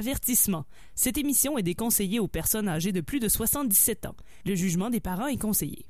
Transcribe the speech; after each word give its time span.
Avertissement. 0.00 0.64
Cette 0.94 1.18
émission 1.18 1.58
est 1.58 1.62
déconseillée 1.62 2.20
aux 2.20 2.26
personnes 2.26 2.68
âgées 2.68 2.90
de 2.90 3.02
plus 3.02 3.20
de 3.20 3.28
77 3.28 4.06
ans. 4.06 4.16
Le 4.46 4.54
jugement 4.54 4.88
des 4.88 4.98
parents 4.98 5.26
est 5.26 5.36
conseillé. 5.36 5.89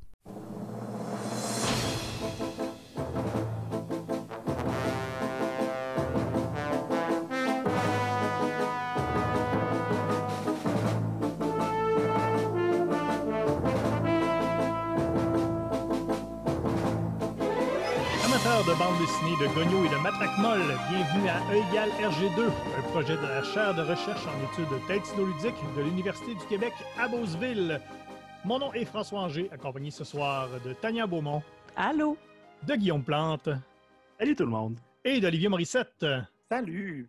De 18.70 18.78
bande 18.78 18.98
dessinée, 19.00 19.36
de 19.40 19.46
gogno 19.54 19.84
et 19.84 19.88
de 19.88 19.96
matraque 20.02 20.38
molle, 20.38 20.76
bienvenue 20.90 21.28
à 21.28 21.40
E 21.52 21.56
égale 21.70 21.90
RG2, 22.00 22.48
un 22.78 22.82
projet 22.90 23.16
de 23.16 23.22
la 23.22 23.42
chaire 23.42 23.74
de 23.74 23.82
recherche 23.82 24.24
en 24.26 24.52
études 24.52 24.86
thétino-ludiques 24.86 25.76
de 25.76 25.82
l'Université 25.82 26.34
du 26.34 26.44
Québec 26.46 26.72
à 26.98 27.08
Beauceville. 27.08 27.80
Mon 28.44 28.58
nom 28.58 28.72
est 28.72 28.84
François 28.84 29.20
Anger, 29.20 29.48
accompagné 29.52 29.90
ce 29.90 30.04
soir 30.04 30.48
de 30.64 30.72
Tania 30.74 31.06
Beaumont, 31.06 31.42
Allô? 31.76 32.16
de 32.66 32.74
Guillaume 32.74 33.02
Plante 33.02 33.48
Salut 34.18 34.34
tout 34.36 34.44
le 34.44 34.50
monde. 34.50 34.78
et 35.04 35.20
d'Olivier 35.20 35.48
Morissette. 35.48 36.06
Salut! 36.48 37.08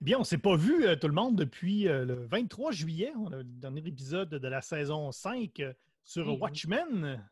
Eh 0.00 0.04
Bien, 0.04 0.18
on 0.18 0.24
s'est 0.24 0.38
pas 0.38 0.56
vu 0.56 0.86
euh, 0.86 0.96
tout 0.96 1.08
le 1.08 1.14
monde 1.14 1.36
depuis 1.36 1.88
euh, 1.88 2.04
le 2.04 2.26
23 2.26 2.70
juillet. 2.72 3.12
On 3.18 3.26
a 3.32 3.36
le 3.36 3.44
dernier 3.44 3.82
épisode 3.86 4.30
de 4.30 4.48
la 4.48 4.62
saison 4.62 5.10
5 5.12 5.60
euh, 5.60 5.72
sur 6.04 6.26
Mhm. 6.26 6.40
Watchmen. 6.40 7.28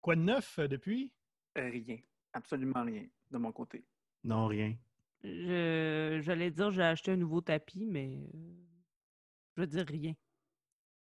Quoi 0.00 0.14
de 0.16 0.20
neuf 0.22 0.58
depuis? 0.60 1.12
Rien. 1.56 1.96
Absolument 2.32 2.82
rien 2.84 3.06
de 3.30 3.38
mon 3.38 3.52
côté. 3.52 3.84
Non, 4.24 4.46
rien. 4.46 4.74
Je- 5.22 6.20
J'allais 6.22 6.50
dire 6.50 6.70
j'ai 6.70 6.82
acheté 6.82 7.12
un 7.12 7.16
nouveau 7.16 7.40
tapis, 7.40 7.86
mais 7.86 8.18
euh, 8.34 8.54
je 9.56 9.60
veux 9.62 9.66
dire 9.66 9.86
rien. 9.86 10.14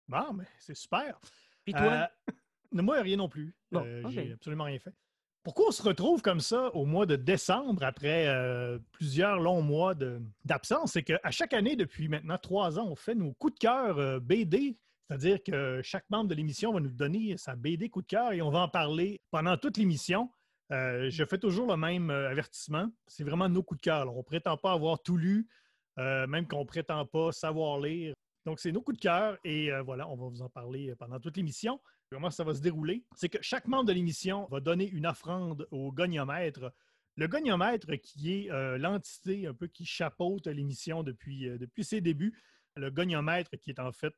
Bon, 0.07 0.33
mais 0.33 0.45
c'est 0.59 0.75
super. 0.75 1.19
Puis 1.63 1.73
toi? 1.73 2.07
Euh, 2.29 2.31
moi, 2.81 3.01
rien 3.01 3.17
non 3.17 3.29
plus. 3.29 3.55
Bon, 3.71 3.83
Euh. 3.83 4.03
J'ai 4.09 4.31
absolument 4.33 4.65
rien 4.65 4.79
fait. 4.79 4.93
Pourquoi 5.43 5.67
on 5.67 5.71
se 5.71 5.83
retrouve 5.83 6.21
comme 6.23 6.39
ça 6.39 6.73
au 6.75 6.85
mois 6.85 7.05
de 7.05 7.15
décembre 7.15 7.83
après 7.83 8.27
euh, 8.27 8.79
plusieurs 8.91 9.39
longs 9.39 9.61
mois 9.61 9.93
de- 9.93 10.19
d'absence? 10.43 10.93
C'est 10.93 11.03
qu'à 11.03 11.29
chaque 11.31 11.53
année, 11.53 11.75
depuis 11.75 12.07
maintenant 12.07 12.37
trois 12.39 12.79
ans, 12.79 12.87
on 12.87 12.95
fait 12.95 13.13
nos 13.13 13.33
coups 13.33 13.53
de 13.53 13.59
cœur 13.59 13.97
euh, 13.99 14.19
BD. 14.19 14.77
C'est-à-dire 15.07 15.43
que 15.43 15.81
chaque 15.83 16.09
membre 16.09 16.29
de 16.29 16.35
l'émission 16.35 16.73
va 16.73 16.79
nous 16.79 16.89
donner 16.89 17.37
sa 17.37 17.55
BD 17.55 17.89
coup 17.89 18.01
de 18.01 18.07
cœur 18.07 18.31
et 18.33 18.41
on 18.41 18.49
va 18.49 18.61
en 18.61 18.69
parler 18.69 19.21
pendant 19.29 19.55
toute 19.55 19.77
l'émission. 19.77 20.31
Euh, 20.71 21.09
je 21.09 21.23
fais 21.25 21.37
toujours 21.37 21.67
le 21.67 21.77
même 21.77 22.09
euh, 22.09 22.29
avertissement. 22.29 22.89
C'est 23.07 23.23
vraiment 23.23 23.47
nos 23.49 23.63
coups 23.63 23.79
de 23.79 23.83
cœur. 23.83 24.11
On 24.13 24.17
ne 24.17 24.23
prétend 24.23 24.57
pas 24.57 24.71
avoir 24.71 25.01
tout 25.01 25.17
lu, 25.17 25.47
euh, 25.99 26.25
même 26.27 26.47
qu'on 26.47 26.61
ne 26.61 26.65
prétend 26.65 27.05
pas 27.05 27.31
savoir 27.31 27.79
lire. 27.79 28.13
Donc, 28.45 28.59
c'est 28.59 28.71
nos 28.71 28.81
coups 28.81 28.97
de 28.97 29.01
cœur 29.01 29.37
et 29.43 29.71
voilà, 29.81 30.07
on 30.07 30.15
va 30.15 30.27
vous 30.27 30.43
en 30.43 30.49
parler 30.49 30.93
pendant 30.99 31.19
toute 31.19 31.35
l'émission. 31.35 31.81
Comment 32.11 32.29
ça 32.29 32.43
va 32.43 32.53
se 32.53 32.61
dérouler? 32.61 33.03
C'est 33.15 33.27
que 33.27 33.39
chaque 33.41 33.67
membre 33.67 33.85
de 33.85 33.93
l'émission 33.93 34.45
va 34.51 34.59
donner 34.59 34.87
une 34.87 35.07
offrande 35.07 35.67
au 35.71 35.91
goniomètre. 35.91 36.71
Le 37.15 37.27
goniomètre, 37.27 37.87
qui 38.03 38.33
est 38.33 38.77
l'entité 38.77 39.47
un 39.47 39.55
peu 39.55 39.65
qui 39.65 39.83
chapeaute 39.83 40.45
l'émission 40.45 41.01
depuis, 41.01 41.49
depuis 41.57 41.83
ses 41.83 42.01
débuts. 42.01 42.39
Le 42.75 42.91
goniomètre, 42.91 43.49
qui 43.59 43.71
est 43.71 43.79
en 43.79 43.91
fait 43.91 44.13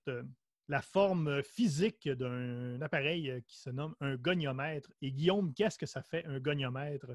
la 0.68 0.82
forme 0.82 1.42
physique 1.44 2.10
d'un 2.10 2.82
appareil 2.82 3.30
euh, 3.30 3.40
qui 3.48 3.58
se 3.58 3.70
nomme 3.70 3.96
un 4.02 4.16
goniomètre. 4.16 4.92
Et 5.02 5.12
Guillaume, 5.12 5.54
qu'est-ce 5.54 5.78
que 5.78 5.86
ça 5.86 6.02
fait 6.02 6.26
un 6.26 6.40
goniomètre? 6.40 7.08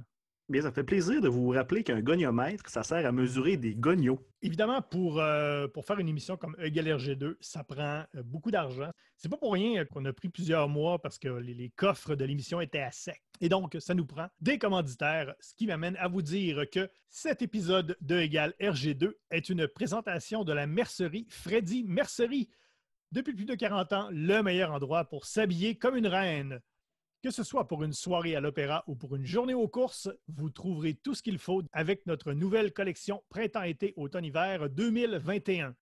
Bien, 0.48 0.61
ça 0.61 0.72
fait 0.72 0.84
plaisir 0.84 1.20
de 1.20 1.28
vous 1.28 1.48
rappeler 1.50 1.84
qu'un 1.84 2.00
goniomètre, 2.00 2.69
ça 2.69 2.83
sert 2.83 3.06
à 3.06 3.12
mesurer 3.12 3.56
des 3.56 3.75
gonios. 3.75 4.27
Évidemment, 4.42 4.83
pour, 4.83 5.20
euh, 5.20 5.69
pour 5.69 5.86
faire 5.86 5.98
une 5.98 6.08
émission 6.08 6.36
comme 6.36 6.56
E 6.58 6.64
égale 6.64 6.89
RG2, 6.89 7.36
ça 7.41 7.62
prend 7.62 8.05
euh, 8.14 8.23
beaucoup 8.25 8.50
d'argent. 8.50 8.91
C'est 9.17 9.28
pas 9.28 9.36
pour 9.36 9.53
rien 9.53 9.84
qu'on 9.84 10.05
a 10.05 10.12
pris 10.12 10.28
plusieurs 10.28 10.69
mois 10.69 11.00
parce 11.00 11.19
que 11.19 11.28
les, 11.28 11.55
les 11.55 11.70
coffres 11.70 12.17
de 12.17 12.25
l'émission 12.25 12.61
étaient 12.61 12.80
à 12.80 12.91
sec. 12.91 13.23
Et 13.41 13.48
donc, 13.48 13.77
ça 13.78 13.95
nous 13.95 14.05
prend 14.05 14.27
des 14.41 14.58
commanditaires, 14.58 15.33
ce 15.41 15.55
qui 15.55 15.67
m'amène 15.67 15.96
à 15.96 16.08
vous 16.08 16.23
dire 16.23 16.68
que 16.70 16.91
cet 17.08 17.41
épisode 17.41 17.96
de 18.01 18.18
égale 18.18 18.52
RG2 18.61 19.12
est 19.30 19.48
une 19.48 19.68
présentation 19.68 20.45
de 20.45 20.52
la 20.52 20.67
mercerie 20.67 21.27
Freddy 21.30 21.85
Mercerie. 21.85 22.51
Depuis 23.12 23.34
plus 23.34 23.45
de 23.45 23.55
40 23.55 23.92
ans, 23.92 24.08
le 24.11 24.40
meilleur 24.40 24.73
endroit 24.73 25.05
pour 25.05 25.27
s'habiller 25.27 25.74
comme 25.74 25.98
une 25.98 26.06
reine. 26.06 26.62
Que 27.23 27.30
ce 27.30 27.45
soit 27.45 27.68
pour 27.68 27.84
une 27.84 27.92
soirée 27.92 28.34
à 28.34 28.40
l'opéra 28.40 28.84
ou 28.86 28.96
pour 28.96 29.14
une 29.14 29.27
journée 29.27 29.52
aux 29.52 29.68
courses, 29.68 30.08
vous 30.28 30.48
trouverez 30.48 30.95
tout 30.95 31.14
ce 31.14 31.23
qu'il 31.23 31.36
faut 31.36 31.62
avec 31.73 32.06
notre 32.06 32.33
nouvelle 32.33 32.73
collection 32.73 33.23
Printemps-été 33.28 33.92
automne-hiver 33.98 34.70
2021. 34.70 35.77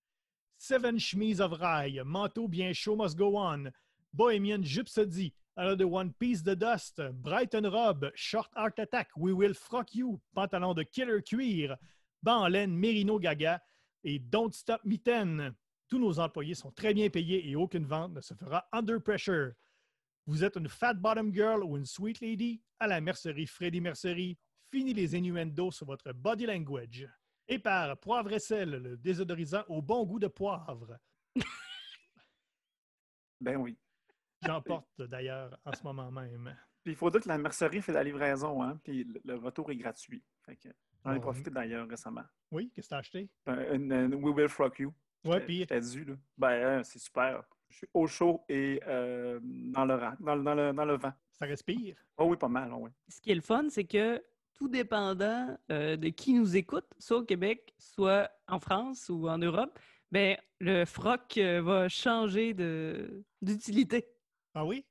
Seven 0.58 0.98
Chemise 0.98 1.41
of 1.41 1.52
Rye, 1.52 2.02
Manteau 2.04 2.48
bien 2.48 2.72
chaud 2.72 2.96
must 2.96 3.16
go 3.16 3.38
on, 3.38 3.70
Bohemian 4.12 4.64
Gypsody, 4.64 5.32
Another 5.56 5.88
One 5.88 6.12
Piece 6.12 6.42
de 6.42 6.54
Dust, 6.54 7.00
Brighton 7.12 7.70
Robe, 7.70 8.10
Short 8.16 8.50
Art 8.56 8.76
Attack, 8.76 9.08
We 9.16 9.32
Will 9.32 9.54
Frock 9.54 9.94
You, 9.94 10.20
Pantalon 10.34 10.74
de 10.74 10.82
Killer 10.82 11.22
Cuir, 11.22 11.76
Ban 12.24 12.42
en 12.42 12.48
laine 12.48 12.76
Merino 12.76 13.20
Gaga 13.20 13.62
et 14.02 14.18
Don't 14.18 14.52
Stop 14.52 14.84
Mitten. 14.84 15.54
Tous 15.91 15.99
nos 15.99 16.21
employés 16.21 16.55
sont 16.55 16.71
très 16.71 16.95
bien 16.95 17.11
payés 17.11 17.51
et 17.51 17.56
aucune 17.56 17.84
vente 17.84 18.12
ne 18.12 18.21
se 18.21 18.33
fera 18.33 18.67
under 18.73 19.03
pressure. 19.03 19.53
Vous 20.25 20.45
êtes 20.45 20.55
une 20.56 20.69
fat 20.69 20.95
bottom 20.95 21.34
girl 21.34 21.65
ou 21.65 21.77
une 21.77 21.84
sweet 21.84 22.21
lady? 22.21 22.62
À 22.78 22.87
la 22.87 23.01
mercerie 23.01 23.47
Freddy 23.47 23.81
Mercerie. 23.81 24.39
Fini 24.71 24.95
les 24.95 25.17
innuendos 25.17 25.73
sur 25.73 25.87
votre 25.87 26.12
body 26.12 26.47
language. 26.47 27.09
Et 27.49 27.59
par 27.59 27.99
Poivre 27.99 28.33
et 28.33 28.39
sel, 28.39 28.71
le 28.71 28.97
désodorisant 28.97 29.65
au 29.67 29.83
bon 29.83 30.05
goût 30.06 30.21
de 30.21 30.28
poivre. 30.28 30.97
Ben 33.41 33.57
oui. 33.57 33.77
J'en 34.47 34.61
porte 34.61 35.01
d'ailleurs 35.03 35.59
en 35.65 35.72
ce 35.72 35.83
moment 35.83 36.11
même. 36.12 36.55
Puis 36.84 36.93
il 36.93 36.97
faut 36.97 37.09
dire 37.11 37.22
que 37.22 37.28
la 37.28 37.39
mercerie 37.39 37.81
fait 37.81 37.93
la 37.93 38.05
livraison, 38.05 38.62
hein, 38.62 38.78
puis 38.84 39.05
le, 39.25 39.37
retour 39.37 39.71
est 39.71 39.77
gratuit. 39.77 40.22
Fait 40.45 40.57
que 40.57 40.69
j'en 41.03 41.12
ai 41.12 41.15
Ouais. 41.15 41.21
profité 41.21 41.51
d'ailleurs 41.51 41.89
récemment. 41.89 42.25
Oui, 42.51 42.71
qu'est-ce 42.75 42.89
que 42.89 42.91
t'as 42.91 42.99
acheté? 42.99 43.31
Un- 43.47 43.75
une- 43.75 43.93
une 43.93 44.15
We 44.17 44.34
Will 44.34 44.49
Frock 44.49 44.78
You. 44.78 44.93
Ouais, 45.25 45.41
puis 45.41 45.66
dû, 45.66 46.04
là. 46.04 46.14
Ben, 46.38 46.78
hein, 46.78 46.82
c'est 46.82 46.98
super. 46.98 47.42
Je 47.69 47.76
suis 47.78 47.86
au 47.94 48.06
chaud 48.06 48.44
et 48.48 48.81
euh, 48.86 49.38
dans, 49.42 49.84
le, 49.84 49.94
ra- 49.94 50.16
dans, 50.20 50.34
le- 50.34 50.42
dans 50.42 50.54
le, 50.54 50.72
dans 50.72 50.84
le 50.84 50.97
vent. 50.97 51.12
ça 51.32 51.47
respire. 51.47 51.97
Oh 52.16 52.25
oui, 52.25 52.36
pas 52.36 52.48
mal, 52.48 52.72
oh 52.72 52.78
oui. 52.81 52.91
Ce 53.08 53.20
qui 53.20 53.30
est 53.30 53.34
le 53.34 53.41
fun, 53.41 53.69
c'est 53.69 53.84
que 53.84 54.22
tout 54.54 54.69
dépendant 54.69 55.56
euh, 55.70 55.97
de 55.97 56.09
qui 56.09 56.32
nous 56.34 56.56
écoute, 56.56 56.86
soit 56.98 57.19
au 57.19 57.25
Québec, 57.25 57.72
soit 57.78 58.30
en 58.48 58.59
France 58.59 59.09
ou 59.09 59.28
en 59.28 59.38
Europe, 59.38 59.78
ben, 60.10 60.36
le 60.59 60.84
froc 60.84 61.36
euh, 61.38 61.62
va 61.62 61.88
changer 61.88 62.53
de- 62.54 63.25
d'utilité. 63.41 64.06
Ah 64.54 64.64
oui? 64.64 64.84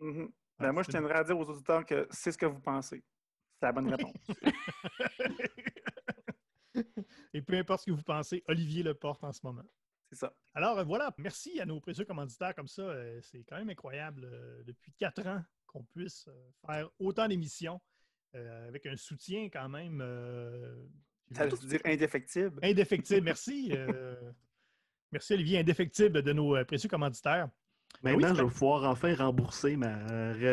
Mhm. 0.00 0.32
Ah, 0.58 0.64
Ben, 0.64 0.72
moi, 0.72 0.82
je 0.82 0.88
tiendrais 0.90 1.14
à 1.14 1.22
dire 1.24 1.38
aux 1.38 1.48
auditeurs 1.48 1.84
que 1.84 2.08
c'est 2.10 2.32
ce 2.32 2.38
que 2.38 2.46
vous 2.46 2.58
pensez. 2.60 3.04
C'est 3.60 3.66
la 3.66 3.72
bonne 3.72 3.88
réponse. 3.88 4.14
Et 7.34 7.42
peu 7.42 7.54
importe 7.56 7.80
ce 7.82 7.86
que 7.86 7.96
vous 7.96 8.02
pensez, 8.02 8.42
Olivier 8.48 8.82
le 8.82 8.94
porte 8.94 9.24
en 9.24 9.32
ce 9.32 9.40
moment. 9.44 9.64
c'est 10.10 10.16
ça. 10.18 10.34
Alors 10.54 10.78
euh, 10.78 10.84
voilà, 10.84 11.14
merci 11.18 11.60
à 11.60 11.66
nos 11.66 11.80
précieux 11.80 12.04
commanditaires 12.04 12.54
comme 12.54 12.68
ça. 12.68 12.82
euh, 12.82 13.20
C'est 13.22 13.42
quand 13.44 13.56
même 13.56 13.70
incroyable 13.70 14.24
euh, 14.24 14.62
depuis 14.64 14.92
quatre 14.92 15.26
ans 15.26 15.42
qu'on 15.66 15.84
puisse 15.84 16.28
faire 16.66 16.90
autant 16.98 17.26
d'émissions 17.28 17.80
euh, 18.34 18.68
avec 18.68 18.84
un 18.86 18.96
soutien 18.96 19.48
quand 19.50 19.68
même 19.70 20.00
euh, 20.02 20.76
Ça 21.34 21.46
veut 21.46 21.56
dire 21.68 21.80
indéfectible. 21.86 22.60
indéfectible. 22.62 23.22
Merci. 23.24 23.70
euh, 23.72 24.32
merci 25.10 25.32
Olivier, 25.34 25.58
indéfectible 25.60 26.22
de 26.22 26.32
nos 26.32 26.62
précieux 26.64 26.88
commanditaires. 26.88 27.48
Maintenant, 28.02 28.16
Oui, 28.18 28.22
c'est- 28.24 28.34
je 28.36 28.42
vais 28.42 28.48
pouvoir 28.50 28.84
enfin 28.90 29.14
rembourser 29.14 29.76
ma, 29.76 29.96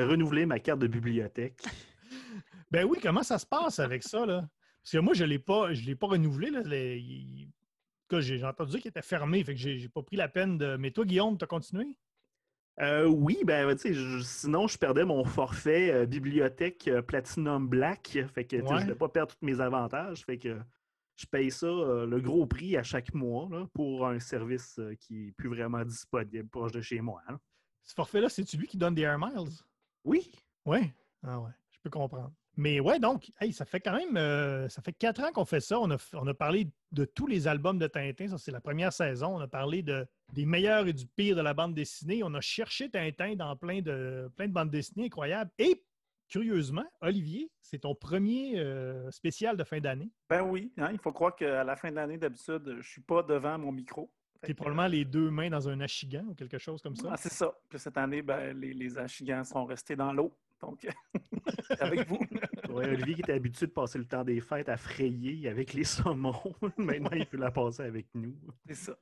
renouveler 0.05 0.45
ma 0.45 0.59
carte 0.59 0.79
de 0.79 0.87
bibliothèque. 0.87 1.61
Ben 2.71 2.85
oui, 2.85 2.99
comment 3.01 3.23
ça 3.23 3.39
se 3.39 3.47
passe 3.47 3.79
avec 3.79 4.03
ça, 4.03 4.25
là? 4.27 4.47
Parce 4.83 4.91
que 4.93 4.97
moi, 4.99 5.13
je 5.13 5.23
ne 5.23 5.29
l'ai 5.29 5.39
pas, 5.39 5.73
je 5.73 5.85
l'ai 5.85 5.95
pas 5.95 6.07
renouvelé. 6.07 6.49
Là, 6.49 6.61
les- 6.63 6.97
il- 6.99 7.45
En 7.47 8.15
tout 8.15 8.15
cas, 8.15 8.21
j'ai 8.21 8.43
entendu 8.43 8.71
dire 8.71 8.81
qu'il 8.81 8.89
était 8.89 9.03
fermé, 9.03 9.43
fait 9.43 9.53
que 9.53 9.59
j'ai 9.59 9.87
pas 9.89 10.01
pris 10.01 10.15
la 10.15 10.27
peine 10.27 10.57
de. 10.57 10.77
Mais 10.77 10.89
toi, 10.89 11.05
Guillaume, 11.05 11.37
tu 11.37 11.43
as 11.43 11.47
continué? 11.47 11.85
Euh, 12.81 13.05
oui, 13.05 13.37
ben, 13.45 13.69
tu 13.75 13.81
sais, 13.81 13.93
je- 13.93 14.19
sinon, 14.21 14.67
je 14.67 14.77
perdais 14.77 15.03
mon 15.05 15.23
forfait 15.25 15.91
euh, 15.91 16.05
bibliothèque 16.05 16.87
euh, 16.87 17.01
Platinum 17.03 17.67
Black. 17.67 18.17
Fait 18.33 18.45
que, 18.45 18.55
Ouais. 18.55 18.79
je 18.79 18.83
ne 18.85 18.89
vais 18.91 18.95
pas 18.95 19.09
perdre 19.09 19.35
tous 19.35 19.45
mes 19.45 19.59
avantages. 19.59 20.23
Fait 20.25 20.37
que 20.39 20.57
je 21.17 21.25
paye 21.27 21.51
ça 21.51 21.67
le 21.67 22.19
gros 22.21 22.47
prix 22.47 22.77
à 22.77 22.83
chaque 22.83 23.13
mois 23.13 23.47
là, 23.51 23.67
pour 23.73 24.07
un 24.07 24.19
service 24.19 24.79
qui 25.01 25.13
n'est 25.25 25.31
plus 25.33 25.49
vraiment 25.49 25.83
disponible 25.85 26.47
proche 26.47 26.71
de 26.71 26.81
chez 26.81 27.01
moi. 27.01 27.21
là. 27.29 27.37
Ce 27.83 27.93
forfait-là, 27.93 28.29
c'est-tu 28.29 28.55
lui 28.57 28.67
qui 28.67 28.77
donne 28.77 28.95
des 28.95 29.01
Air 29.01 29.19
Miles? 29.19 29.49
Oui. 30.05 30.31
Oui. 30.65 30.91
Ah 31.21 31.39
ouais, 31.41 31.51
je 31.71 31.77
peux 31.83 31.89
comprendre. 31.89 32.31
Mais 32.59 32.81
ouais, 32.81 32.99
donc, 32.99 33.31
hey, 33.39 33.53
ça 33.53 33.63
fait 33.63 33.79
quand 33.79 33.95
même 33.95 34.17
euh, 34.17 34.67
ça 34.67 34.81
fait 34.81 34.91
quatre 34.91 35.23
ans 35.23 35.31
qu'on 35.31 35.45
fait 35.45 35.61
ça. 35.61 35.79
On 35.79 35.89
a, 35.91 36.09
on 36.11 36.27
a 36.27 36.33
parlé 36.33 36.69
de 36.91 37.05
tous 37.05 37.25
les 37.25 37.47
albums 37.47 37.79
de 37.79 37.87
Tintin. 37.87 38.27
Ça, 38.27 38.37
c'est 38.37 38.51
la 38.51 38.59
première 38.59 38.91
saison. 38.91 39.37
On 39.37 39.39
a 39.39 39.47
parlé 39.47 39.81
de, 39.81 40.05
des 40.33 40.45
meilleurs 40.45 40.85
et 40.85 40.91
du 40.91 41.05
pire 41.05 41.37
de 41.37 41.41
la 41.41 41.53
bande 41.53 41.73
dessinée. 41.73 42.21
On 42.21 42.33
a 42.33 42.41
cherché 42.41 42.89
Tintin 42.89 43.35
dans 43.35 43.55
plein 43.55 43.81
de, 43.81 44.29
plein 44.35 44.49
de 44.49 44.51
bandes 44.51 44.71
dessinées 44.71 45.05
incroyables. 45.05 45.49
Et 45.57 45.85
curieusement, 46.27 46.83
Olivier, 46.99 47.49
c'est 47.61 47.79
ton 47.79 47.95
premier 47.95 48.59
euh, 48.59 49.09
spécial 49.09 49.55
de 49.55 49.63
fin 49.63 49.79
d'année. 49.79 50.11
Ben 50.29 50.41
oui, 50.41 50.73
hein, 50.79 50.89
il 50.91 50.99
faut 50.99 51.13
croire 51.13 51.37
qu'à 51.37 51.63
la 51.63 51.77
fin 51.77 51.91
de 51.91 51.95
l'année, 51.95 52.17
d'habitude, 52.17 52.63
je 52.65 52.71
ne 52.71 52.81
suis 52.81 53.01
pas 53.01 53.23
devant 53.23 53.57
mon 53.57 53.71
micro. 53.71 54.11
Tu 54.43 54.51
es 54.51 54.53
probablement 54.53 54.87
les 54.87 55.05
deux 55.05 55.31
mains 55.31 55.49
dans 55.49 55.69
un 55.69 55.79
achigan 55.79 56.25
ou 56.27 56.33
quelque 56.33 56.57
chose 56.57 56.81
comme 56.81 56.97
ça. 56.97 57.07
Ah, 57.13 57.17
c'est 57.17 57.31
ça. 57.31 57.57
Puis 57.69 57.79
cette 57.79 57.97
année, 57.97 58.21
ben, 58.21 58.51
les, 58.57 58.73
les 58.73 58.97
achigans 58.97 59.45
sont 59.45 59.63
restés 59.63 59.95
dans 59.95 60.11
l'eau. 60.11 60.35
Donc, 60.61 60.87
avec 61.79 62.07
vous. 62.07 62.19
Oui, 62.69 62.85
Olivier 62.85 63.15
qui 63.15 63.21
était 63.21 63.33
habitué 63.33 63.67
de 63.67 63.71
passer 63.71 63.97
le 63.97 64.05
temps 64.05 64.23
des 64.23 64.41
fêtes 64.41 64.69
à 64.69 64.77
frayer 64.77 65.47
avec 65.47 65.73
les 65.73 65.83
saumons. 65.85 66.33
Maintenant, 66.77 67.11
il 67.13 67.25
peut 67.25 67.37
la 67.37 67.51
passer 67.51 67.83
avec 67.83 68.07
nous. 68.13 68.35
C'est 68.67 68.75
ça. 68.75 68.97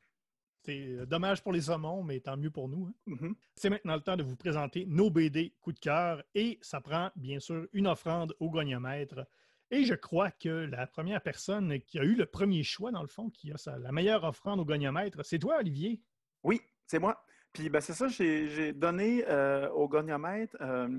C'est 0.63 0.87
euh, 0.89 1.05
dommage 1.05 1.41
pour 1.41 1.53
les 1.53 1.61
saumons, 1.61 2.03
mais 2.03 2.19
tant 2.19 2.35
mieux 2.37 2.51
pour 2.51 2.67
nous. 2.69 2.87
hein. 2.87 2.93
Mhm. 3.05 3.35
C'est 3.55 3.69
maintenant 3.69 3.95
le 3.95 4.01
temps 4.01 4.17
de 4.17 4.23
vous 4.23 4.35
présenter 4.35 4.85
nos 4.85 5.09
BD 5.09 5.53
coup 5.61 5.71
de 5.71 5.79
cœur 5.79 6.21
et 6.35 6.59
ça 6.61 6.81
prend 6.81 7.09
bien 7.15 7.39
sûr 7.39 7.67
une 7.73 7.87
offrande 7.87 8.35
au 8.39 8.49
goniomètre. 8.49 9.25
Et 9.71 9.83
je 9.83 9.93
crois 9.93 10.29
que 10.31 10.49
la 10.49 10.85
première 10.87 11.21
personne 11.21 11.79
qui 11.81 11.99
a 11.99 12.03
eu 12.03 12.15
le 12.15 12.25
premier 12.25 12.63
choix, 12.63 12.91
dans 12.91 13.01
le 13.01 13.07
fond, 13.07 13.29
qui 13.29 13.51
a 13.51 13.57
sa- 13.57 13.77
la 13.79 13.91
meilleure 13.91 14.23
offrande 14.25 14.59
au 14.59 14.65
goniomètre, 14.65 15.23
c'est 15.25 15.39
toi, 15.39 15.57
Olivier. 15.59 16.01
Oui, 16.43 16.61
c'est 16.85 16.99
moi. 16.99 17.23
Puis 17.53 17.69
ben, 17.69 17.79
c'est 17.81 17.93
ça, 17.93 18.07
j'ai 18.07 18.49
j'ai 18.49 18.73
donné 18.73 19.23
euh, 19.27 19.69
au 19.71 19.87
goniomètre 19.87 20.55
euh, 20.61 20.89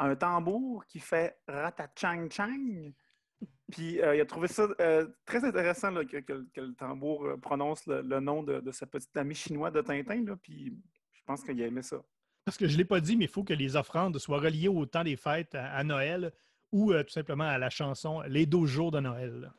un 0.00 0.16
tambour 0.16 0.84
qui 0.86 0.98
fait 0.98 1.38
ratachang-chang. 1.48 2.92
Puis 3.70 4.00
euh, 4.02 4.16
il 4.16 4.20
a 4.20 4.26
trouvé 4.26 4.48
ça 4.48 4.66
euh, 4.80 5.06
très 5.24 5.44
intéressant 5.44 5.90
là, 5.90 6.04
que, 6.04 6.18
que- 6.18 6.46
que 6.52 6.60
le 6.60 6.74
tambour 6.74 7.24
euh, 7.24 7.36
prononce 7.36 7.86
le, 7.86 8.02
le 8.02 8.20
nom 8.20 8.42
de, 8.42 8.60
de 8.60 8.70
ce 8.72 8.84
petit 8.84 9.08
ami 9.16 9.34
chinois 9.34 9.70
de 9.70 9.80
Tintin. 9.80 10.24
Là, 10.24 10.36
puis 10.36 10.76
je 11.12 11.20
pense 11.24 11.42
qu'il 11.44 11.62
a 11.62 11.66
aimé 11.66 11.82
ça. 11.82 12.02
Parce 12.44 12.56
que 12.56 12.66
je 12.66 12.72
ne 12.72 12.78
l'ai 12.78 12.84
pas 12.84 13.00
dit, 13.00 13.16
mais 13.16 13.26
il 13.26 13.30
faut 13.30 13.44
que 13.44 13.52
les 13.54 13.76
offrandes 13.76 14.18
soient 14.18 14.40
reliées 14.40 14.68
au 14.68 14.84
temps 14.86 15.04
des 15.04 15.16
fêtes 15.16 15.54
à, 15.54 15.72
à 15.72 15.84
Noël 15.84 16.32
ou 16.72 16.92
euh, 16.92 17.02
tout 17.04 17.10
simplement 17.12 17.44
à 17.44 17.58
la 17.58 17.70
chanson 17.70 18.22
Les 18.22 18.46
12 18.46 18.68
jours 18.68 18.90
de 18.90 19.00
Noël. 19.00 19.52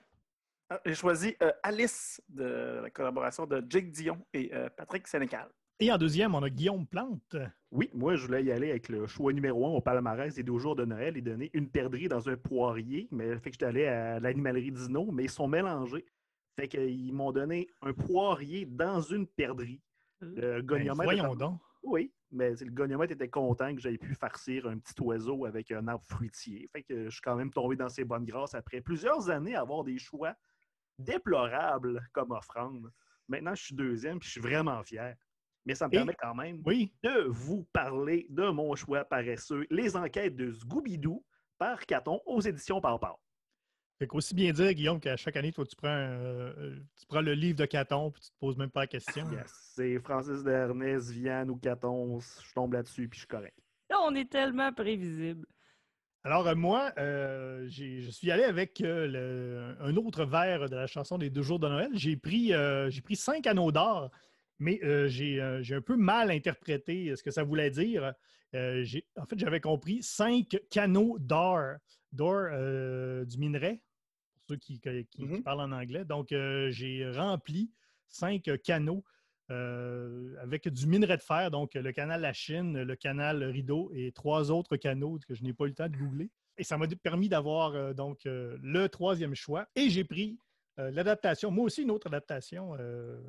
Ah, 0.69 0.79
J'ai 0.85 0.95
choisi 0.95 1.35
Alice 1.63 2.21
de 2.29 2.79
la 2.83 2.89
collaboration 2.89 3.45
de 3.45 3.63
Jake 3.69 3.91
Dion 3.91 4.25
et 4.33 4.51
Patrick 4.77 5.05
Sénécal. 5.07 5.49
Et 5.83 5.91
en 5.91 5.97
deuxième, 5.97 6.35
on 6.35 6.43
a 6.43 6.49
Guillaume 6.51 6.85
Plante. 6.85 7.35
Oui, 7.71 7.89
moi, 7.95 8.15
je 8.15 8.27
voulais 8.27 8.43
y 8.43 8.51
aller 8.51 8.69
avec 8.69 8.87
le 8.87 9.07
choix 9.07 9.33
numéro 9.33 9.65
un 9.65 9.71
au 9.71 9.81
palmarès 9.81 10.35
des 10.35 10.43
deux 10.43 10.59
jours 10.59 10.75
de 10.75 10.85
Noël 10.85 11.17
et 11.17 11.21
donner 11.21 11.49
une 11.53 11.67
perdrix 11.71 12.07
dans 12.07 12.29
un 12.29 12.37
poirier. 12.37 13.07
Mais 13.09 13.35
fait 13.39 13.49
que 13.49 13.53
j'étais 13.55 13.65
allé 13.65 13.85
à 13.87 14.19
l'animalerie 14.19 14.71
Dino, 14.71 15.11
mais 15.11 15.23
ils 15.23 15.29
sont 15.31 15.47
mélangés. 15.47 16.05
Fait 16.55 16.67
qu'ils 16.67 17.11
m'ont 17.13 17.31
donné 17.31 17.67
un 17.81 17.93
poirier 17.93 18.67
dans 18.67 19.01
une 19.01 19.25
perdrix. 19.25 19.81
Le 20.19 20.61
Ben, 20.61 20.93
voyons 20.93 21.33
était- 21.33 21.35
donc. 21.39 21.59
Oui, 21.81 22.13
mais 22.29 22.51
le 22.51 22.69
goniomètre 22.69 23.13
était 23.13 23.29
content 23.29 23.73
que 23.73 23.81
j'aie 23.81 23.97
pu 23.97 24.13
farcir 24.13 24.67
un 24.67 24.77
petit 24.77 24.93
oiseau 25.01 25.45
avec 25.45 25.71
un 25.71 25.87
arbre 25.87 26.05
fruitier. 26.05 26.69
Fait 26.71 26.83
que 26.83 27.05
je 27.05 27.09
suis 27.09 27.21
quand 27.21 27.35
même 27.35 27.49
tombé 27.49 27.75
dans 27.75 27.89
ses 27.89 28.03
bonnes 28.03 28.25
grâces 28.25 28.53
après 28.53 28.81
plusieurs 28.81 29.31
années 29.31 29.55
à 29.55 29.61
avoir 29.61 29.83
des 29.83 29.97
choix 29.97 30.35
déplorables 30.99 32.07
comme 32.13 32.29
offrande. 32.33 32.91
Maintenant, 33.27 33.55
je 33.55 33.63
suis 33.63 33.75
deuxième 33.75 34.19
puis 34.19 34.27
je 34.27 34.33
suis 34.33 34.41
vraiment 34.41 34.83
fier. 34.83 35.15
Mais 35.65 35.75
ça 35.75 35.87
me 35.87 35.93
Et- 35.93 35.97
permet 35.97 36.15
quand 36.19 36.33
même 36.35 36.61
Oui, 36.65 36.91
de 37.03 37.25
vous 37.27 37.67
parler 37.71 38.25
de 38.29 38.49
mon 38.49 38.73
choix 38.75 39.03
paresseux, 39.05 39.65
les 39.69 39.95
enquêtes 39.95 40.35
de 40.35 40.51
Scooby-Doo 40.51 41.23
par 41.57 41.85
Caton 41.85 42.19
aux 42.25 42.41
éditions 42.41 42.81
Pau-Pau. 42.81 43.19
Fait 43.99 44.07
qu'aussi 44.07 44.33
bien 44.33 44.51
dire, 44.51 44.73
Guillaume, 44.73 44.99
qu'à 44.99 45.15
chaque 45.15 45.35
année, 45.37 45.51
toi, 45.51 45.63
tu 45.63 45.75
prends, 45.75 45.89
euh, 45.89 46.75
tu 46.99 47.05
prends 47.07 47.21
le 47.21 47.33
livre 47.33 47.59
de 47.59 47.65
Caton 47.65 48.09
puis 48.09 48.19
tu 48.23 48.31
te 48.31 48.35
poses 48.39 48.57
même 48.57 48.71
pas 48.71 48.79
la 48.81 48.87
question. 48.87 49.29
Yes, 49.31 49.51
C'est 49.75 49.99
Francis 49.99 50.43
Dernès, 50.43 51.11
Vienne 51.11 51.51
ou 51.51 51.57
Caton, 51.57 52.19
je 52.19 52.53
tombe 52.55 52.73
là-dessus 52.73 53.07
puis 53.07 53.17
je 53.17 53.21
suis 53.21 53.27
correct. 53.27 53.55
Là, 53.91 53.97
on 54.03 54.15
est 54.15 54.27
tellement 54.31 54.73
prévisible. 54.73 55.45
Alors, 56.23 56.47
euh, 56.47 56.55
moi, 56.55 56.91
euh, 56.97 57.65
j'ai- 57.67 58.01
je 58.01 58.09
suis 58.09 58.31
allé 58.31 58.43
avec 58.43 58.81
euh, 58.81 59.05
le- 59.07 59.75
un 59.81 59.95
autre 59.97 60.25
verre 60.25 60.67
de 60.69 60.75
la 60.75 60.87
chanson 60.87 61.19
des 61.19 61.29
deux 61.29 61.41
jours 61.43 61.59
de 61.59 61.67
Noël. 61.67 61.89
J'ai 61.93 62.15
pris, 62.17 62.53
euh, 62.53 62.89
j'ai 62.89 63.01
pris 63.01 63.15
cinq 63.15 63.45
anneaux 63.45 63.71
d'or, 63.71 64.09
mais 64.61 64.79
euh, 64.83 65.07
j'ai 65.07 65.41
euh, 65.41 65.61
j'ai 65.63 65.75
un 65.75 65.81
peu 65.81 65.97
mal 65.97 66.31
interprété 66.31 67.13
ce 67.15 67.23
que 67.23 67.31
ça 67.31 67.43
voulait 67.43 67.71
dire. 67.71 68.13
Euh, 68.53 68.85
en 69.17 69.25
fait, 69.25 69.39
j'avais 69.39 69.59
compris 69.61 70.03
cinq 70.03 70.57
canaux 70.69 71.17
d'or, 71.19 71.77
d'or 72.11 72.47
euh, 72.51 73.25
du 73.25 73.37
minerai, 73.37 73.81
pour 74.33 74.43
ceux 74.49 74.57
qui, 74.57 74.79
qui- 74.79 75.05
qui 75.07 75.23
Mhm. 75.25 75.43
parlent 75.43 75.61
en 75.61 75.71
anglais. 75.71 76.05
Donc, 76.05 76.31
euh, 76.31 76.69
j'ai 76.71 77.09
rempli 77.09 77.71
cinq 78.07 78.49
canaux 78.63 79.03
euh, 79.49 80.35
avec 80.41 80.67
du 80.69 80.85
minerai 80.87 81.17
de 81.17 81.21
fer, 81.21 81.49
donc 81.51 81.73
le 81.73 81.91
canal 81.91 82.21
La 82.21 82.33
Chine, 82.33 82.83
le 82.83 82.95
canal 82.95 83.43
Rideau 83.43 83.91
et 83.93 84.11
trois 84.11 84.51
autres 84.51 84.77
canaux 84.77 85.17
que 85.27 85.33
je 85.33 85.43
n'ai 85.43 85.53
pas 85.53 85.65
eu 85.65 85.69
le 85.69 85.73
temps 85.75 85.89
de 85.89 85.97
googler. 85.97 86.29
Et 86.57 86.63
ça 86.63 86.77
m'a 86.77 86.87
permis 86.87 87.29
d'avoir 87.29 87.73
euh, 87.73 87.93
donc 87.93 88.25
euh, 88.25 88.57
le 88.61 88.87
troisième 88.87 89.33
choix. 89.35 89.67
Et 89.75 89.89
j'ai 89.89 90.03
pris 90.03 90.37
euh, 90.79 90.91
l'adaptation, 90.91 91.51
moi 91.51 91.65
aussi 91.65 91.81
une 91.83 91.91
autre 91.91 92.07
adaptation, 92.07 92.75
euh, 92.79 93.19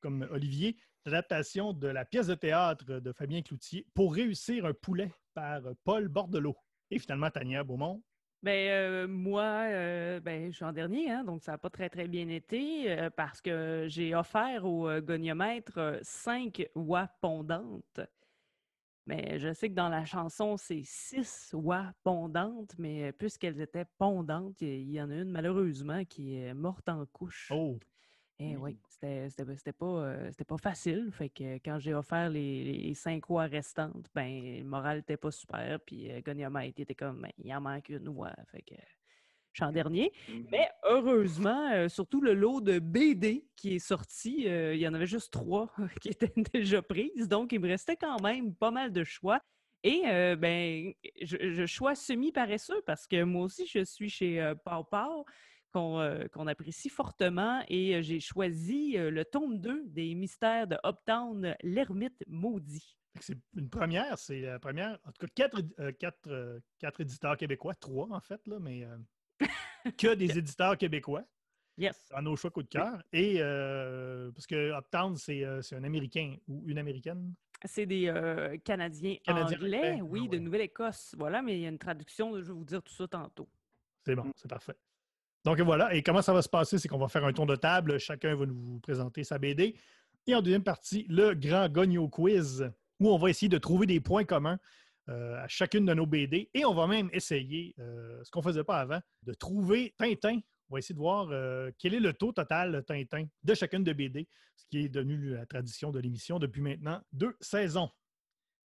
comme 0.00 0.26
Olivier, 0.30 0.76
l'adaptation 1.04 1.72
de 1.72 1.88
la 1.88 2.04
pièce 2.04 2.26
de 2.26 2.34
théâtre 2.34 3.00
de 3.00 3.12
Fabien 3.12 3.42
Cloutier 3.42 3.86
pour 3.94 4.14
réussir 4.14 4.66
un 4.66 4.74
poulet 4.74 5.12
par 5.34 5.62
Paul 5.84 6.08
Bordelot. 6.08 6.56
Et 6.90 6.98
finalement, 6.98 7.30
Tania 7.30 7.62
Beaumont. 7.62 8.02
Ben, 8.42 8.70
euh, 8.70 9.06
moi, 9.06 9.66
euh, 9.68 10.18
ben, 10.20 10.50
je 10.50 10.56
suis 10.56 10.64
en 10.64 10.72
dernier, 10.72 11.10
hein, 11.10 11.24
donc 11.24 11.42
ça 11.42 11.52
n'a 11.52 11.58
pas 11.58 11.68
très, 11.68 11.90
très 11.90 12.08
bien 12.08 12.26
été 12.30 12.90
euh, 12.90 13.10
parce 13.10 13.42
que 13.42 13.84
j'ai 13.86 14.14
offert 14.14 14.64
au 14.64 14.88
goniomètre 15.02 15.98
cinq 16.02 16.66
oies 16.74 17.08
pondantes. 17.20 18.00
Mais 19.06 19.38
je 19.38 19.52
sais 19.52 19.68
que 19.68 19.74
dans 19.74 19.90
la 19.90 20.06
chanson, 20.06 20.56
c'est 20.56 20.82
six 20.84 21.50
oies 21.52 21.92
pondantes, 22.02 22.74
mais 22.78 23.12
puisqu'elles 23.12 23.60
étaient 23.60 23.86
pondantes, 23.98 24.60
il 24.62 24.90
y 24.90 25.02
en 25.02 25.10
a 25.10 25.16
une 25.16 25.30
malheureusement 25.30 26.04
qui 26.06 26.36
est 26.36 26.54
morte 26.54 26.88
en 26.88 27.04
couche. 27.06 27.50
Oh, 27.52 27.78
Eh 28.42 28.56
oui, 28.56 28.78
c'était 28.88 29.72
pas, 29.72 29.86
euh, 29.86 30.30
pas 30.48 30.56
facile. 30.56 31.10
Fait 31.12 31.28
que 31.28 31.56
quand 31.56 31.78
j'ai 31.78 31.92
offert 31.92 32.30
les, 32.30 32.64
les 32.64 32.94
cinq 32.94 33.28
oies 33.28 33.44
restantes, 33.44 34.06
ben, 34.14 34.58
le 34.58 34.64
moral 34.64 34.98
n'était 34.98 35.18
pas 35.18 35.30
super. 35.30 35.78
Puis 35.80 36.10
euh, 36.10 36.20
était 36.64 36.94
comme, 36.94 37.20
ben, 37.20 37.30
il 37.36 37.54
en 37.54 37.60
manque 37.60 37.90
une 37.90 38.08
oie. 38.08 38.32
Fait 38.50 38.62
que 38.62 38.76
je 39.52 39.58
suis 39.58 39.64
en 39.64 39.72
dernier. 39.72 40.12
Mais 40.50 40.70
heureusement, 40.84 41.70
euh, 41.72 41.88
surtout 41.88 42.20
le 42.20 42.34
lot 42.34 42.60
de 42.60 42.78
BD 42.78 43.46
qui 43.56 43.74
est 43.74 43.78
sorti, 43.78 44.48
euh, 44.48 44.74
il 44.74 44.80
y 44.80 44.88
en 44.88 44.94
avait 44.94 45.06
juste 45.06 45.32
trois 45.32 45.70
qui 46.00 46.08
étaient 46.08 46.32
déjà 46.52 46.80
prises. 46.80 47.28
Donc, 47.28 47.52
il 47.52 47.60
me 47.60 47.68
restait 47.68 47.96
quand 47.96 48.22
même 48.22 48.54
pas 48.54 48.70
mal 48.70 48.92
de 48.92 49.04
choix. 49.04 49.40
Et 49.82 50.02
euh, 50.06 50.36
ben, 50.36 50.92
je, 51.22 51.36
je 51.52 51.66
choix 51.66 51.94
semi-paresseux 51.94 52.82
parce 52.86 53.06
que 53.06 53.22
moi 53.22 53.44
aussi, 53.44 53.66
je 53.66 53.84
suis 53.84 54.10
chez 54.10 54.40
euh, 54.40 54.54
Pau 54.54 54.84
Pau 54.84 55.24
qu'on 55.72 56.00
euh, 56.00 56.46
apprécie 56.46 56.88
fortement 56.88 57.62
et 57.68 58.02
j'ai 58.02 58.20
choisi 58.20 58.96
le 58.96 59.24
tome 59.24 59.58
2 59.58 59.84
des 59.86 60.14
mystères 60.14 60.66
de 60.66 60.76
Uptown, 60.84 61.54
l'ermite 61.62 62.22
maudit. 62.26 62.96
C'est 63.18 63.36
une 63.56 63.68
première, 63.68 64.18
c'est 64.18 64.40
la 64.42 64.58
première. 64.58 64.98
En 65.04 65.12
tout 65.12 65.26
cas, 65.26 65.28
quatre, 65.34 65.62
euh, 65.80 65.92
quatre, 65.92 66.28
euh, 66.28 66.60
quatre 66.78 67.00
éditeurs 67.00 67.36
québécois, 67.36 67.74
trois 67.74 68.08
en 68.10 68.20
fait, 68.20 68.40
là, 68.46 68.58
mais 68.60 68.86
que 69.98 70.14
des 70.14 70.38
éditeurs 70.38 70.76
québécois. 70.76 71.24
Yes. 71.78 72.08
dans 72.10 72.20
nos 72.20 72.36
choix 72.36 72.50
coup 72.50 72.62
de 72.62 72.68
cœur. 72.68 73.02
Et 73.12 73.38
parce 74.34 74.46
que 74.46 74.76
Uptown, 74.78 75.16
c'est 75.16 75.44
un 75.44 75.84
Américain 75.84 76.36
ou 76.46 76.62
une 76.66 76.76
Américaine? 76.78 77.34
C'est 77.64 77.86
des 77.86 78.08
euh, 78.08 78.56
Canadiens, 78.64 79.16
Canadiens 79.22 79.58
anglais, 79.58 80.00
oui, 80.02 80.22
ah 80.24 80.28
de. 80.28 80.38
Nouvelle-Écosse. 80.38 81.14
Voilà, 81.18 81.42
mais 81.42 81.58
il 81.58 81.62
y 81.62 81.66
a 81.66 81.68
une 81.68 81.78
traduction, 81.78 82.34
je 82.40 82.46
vais 82.46 82.52
vous 82.52 82.64
dire 82.64 82.82
tout 82.82 82.92
ça 82.92 83.06
tantôt. 83.06 83.48
C'est 84.04 84.14
bon, 84.14 84.32
c'est 84.34 84.48
parfait. 84.48 84.76
Donc 85.44 85.60
voilà, 85.60 85.94
et 85.94 86.02
comment 86.02 86.22
ça 86.22 86.34
va 86.34 86.42
se 86.42 86.48
passer, 86.48 86.78
c'est 86.78 86.88
qu'on 86.88 86.98
va 86.98 87.08
faire 87.08 87.24
un 87.24 87.32
tour 87.32 87.46
de 87.46 87.56
table, 87.56 87.98
chacun 87.98 88.34
va 88.34 88.44
nous 88.44 88.78
présenter 88.80 89.24
sa 89.24 89.38
BD. 89.38 89.74
Et 90.26 90.34
en 90.34 90.42
deuxième 90.42 90.62
partie, 90.62 91.06
le 91.08 91.34
grand 91.34 91.68
Gogno 91.68 92.08
Quiz, 92.08 92.70
où 93.00 93.08
on 93.08 93.16
va 93.16 93.30
essayer 93.30 93.48
de 93.48 93.58
trouver 93.58 93.86
des 93.86 94.00
points 94.00 94.24
communs 94.24 94.58
euh, 95.08 95.42
à 95.42 95.48
chacune 95.48 95.86
de 95.86 95.94
nos 95.94 96.06
BD. 96.06 96.50
Et 96.52 96.64
on 96.64 96.74
va 96.74 96.86
même 96.86 97.08
essayer, 97.12 97.74
euh, 97.78 98.22
ce 98.22 98.30
qu'on 98.30 98.40
ne 98.40 98.44
faisait 98.44 98.64
pas 98.64 98.80
avant, 98.80 99.00
de 99.22 99.32
trouver 99.32 99.94
Tintin. 99.96 100.38
On 100.68 100.74
va 100.74 100.78
essayer 100.78 100.94
de 100.94 101.00
voir 101.00 101.28
euh, 101.30 101.70
quel 101.78 101.94
est 101.94 102.00
le 102.00 102.12
taux 102.12 102.32
total 102.32 102.84
Tintin 102.86 103.26
de 103.42 103.54
chacune 103.54 103.82
de 103.82 103.92
BD, 103.92 104.28
ce 104.56 104.66
qui 104.70 104.84
est 104.84 104.88
devenu 104.88 105.30
la 105.30 105.46
tradition 105.46 105.90
de 105.90 105.98
l'émission 105.98 106.38
depuis 106.38 106.60
maintenant 106.60 107.00
deux 107.12 107.34
saisons. 107.40 107.90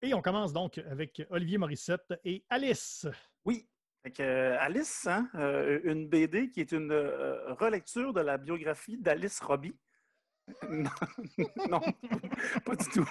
Et 0.01 0.13
on 0.13 0.21
commence 0.21 0.53
donc 0.53 0.77
avec 0.77 1.21
Olivier 1.29 1.57
Morissette 1.57 2.13
et 2.23 2.45
Alice. 2.49 3.05
Oui. 3.43 3.67
Euh, 4.19 4.57
Alice, 4.59 5.07
hein, 5.07 5.29
euh, 5.35 5.79
une 5.83 6.07
BD 6.07 6.49
qui 6.49 6.61
est 6.61 6.71
une 6.71 6.91
euh, 6.91 7.53
relecture 7.53 8.13
de 8.13 8.21
la 8.21 8.37
biographie 8.37 8.97
d'Alice 8.97 9.39
Robbie. 9.39 9.75
non, 10.69 11.79
pas 12.65 12.75
du 12.75 12.85
tout. 12.89 13.07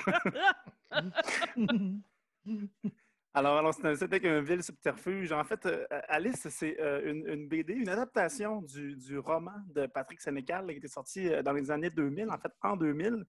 Alors, 3.34 3.74
c'était 3.96 4.18
qu'un 4.18 4.40
vil 4.40 4.62
subterfuge. 4.62 5.30
En 5.30 5.44
fait, 5.44 5.68
Alice, 6.08 6.48
c'est 6.48 6.76
une, 7.04 7.46
BD, 7.46 7.74
une 7.74 7.88
adaptation 7.88 8.62
du, 8.62 8.96
du 8.96 9.18
roman 9.18 9.54
de 9.68 9.86
Patrick 9.86 10.20
Sénécal 10.20 10.66
qui 10.66 10.78
était 10.78 10.88
sorti 10.88 11.30
dans 11.44 11.52
les 11.52 11.70
années 11.70 11.90
2000, 11.90 12.28
en 12.28 12.38
fait, 12.38 12.52
en 12.62 12.76
2000, 12.76 13.24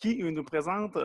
qui 0.00 0.24
nous 0.24 0.42
présente 0.42 0.98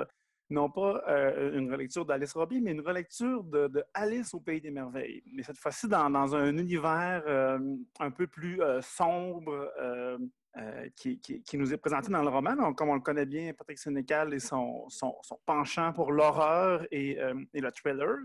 non 0.49 0.69
pas 0.69 1.03
euh, 1.07 1.57
une 1.57 1.71
relecture 1.71 2.05
d'Alice 2.05 2.33
Robbie, 2.33 2.61
mais 2.61 2.71
une 2.71 2.81
relecture 2.81 3.43
de, 3.43 3.67
de, 3.67 3.83
Alice 3.93 4.33
au 4.33 4.39
Pays 4.39 4.61
des 4.61 4.71
Merveilles. 4.71 5.21
Mais 5.33 5.43
cette 5.43 5.57
fois-ci 5.57 5.87
dans, 5.87 6.09
dans, 6.09 6.35
un 6.35 6.57
univers 6.57 7.23
euh, 7.27 7.59
un 7.99 8.11
peu 8.11 8.27
plus 8.27 8.61
euh, 8.61 8.81
sombre 8.81 9.71
euh, 9.79 10.17
euh, 10.57 10.89
qui, 10.95 11.19
qui, 11.19 11.43
qui, 11.43 11.57
nous 11.57 11.73
est 11.73 11.77
présenté 11.77 12.11
dans 12.11 12.23
le 12.23 12.29
roman. 12.29 12.55
Donc, 12.55 12.77
comme 12.77 12.89
on 12.89 12.95
le 12.95 13.01
connaît 13.01 13.25
bien, 13.25 13.53
Patrick 13.53 13.77
Sénécal 13.77 14.33
et 14.33 14.39
son, 14.39 14.87
son, 14.89 15.15
son 15.21 15.37
penchant 15.45 15.91
pour 15.91 16.11
l'horreur 16.11 16.85
et, 16.91 17.19
euh, 17.21 17.35
et, 17.53 17.59
le 17.59 17.71
thriller, 17.71 18.17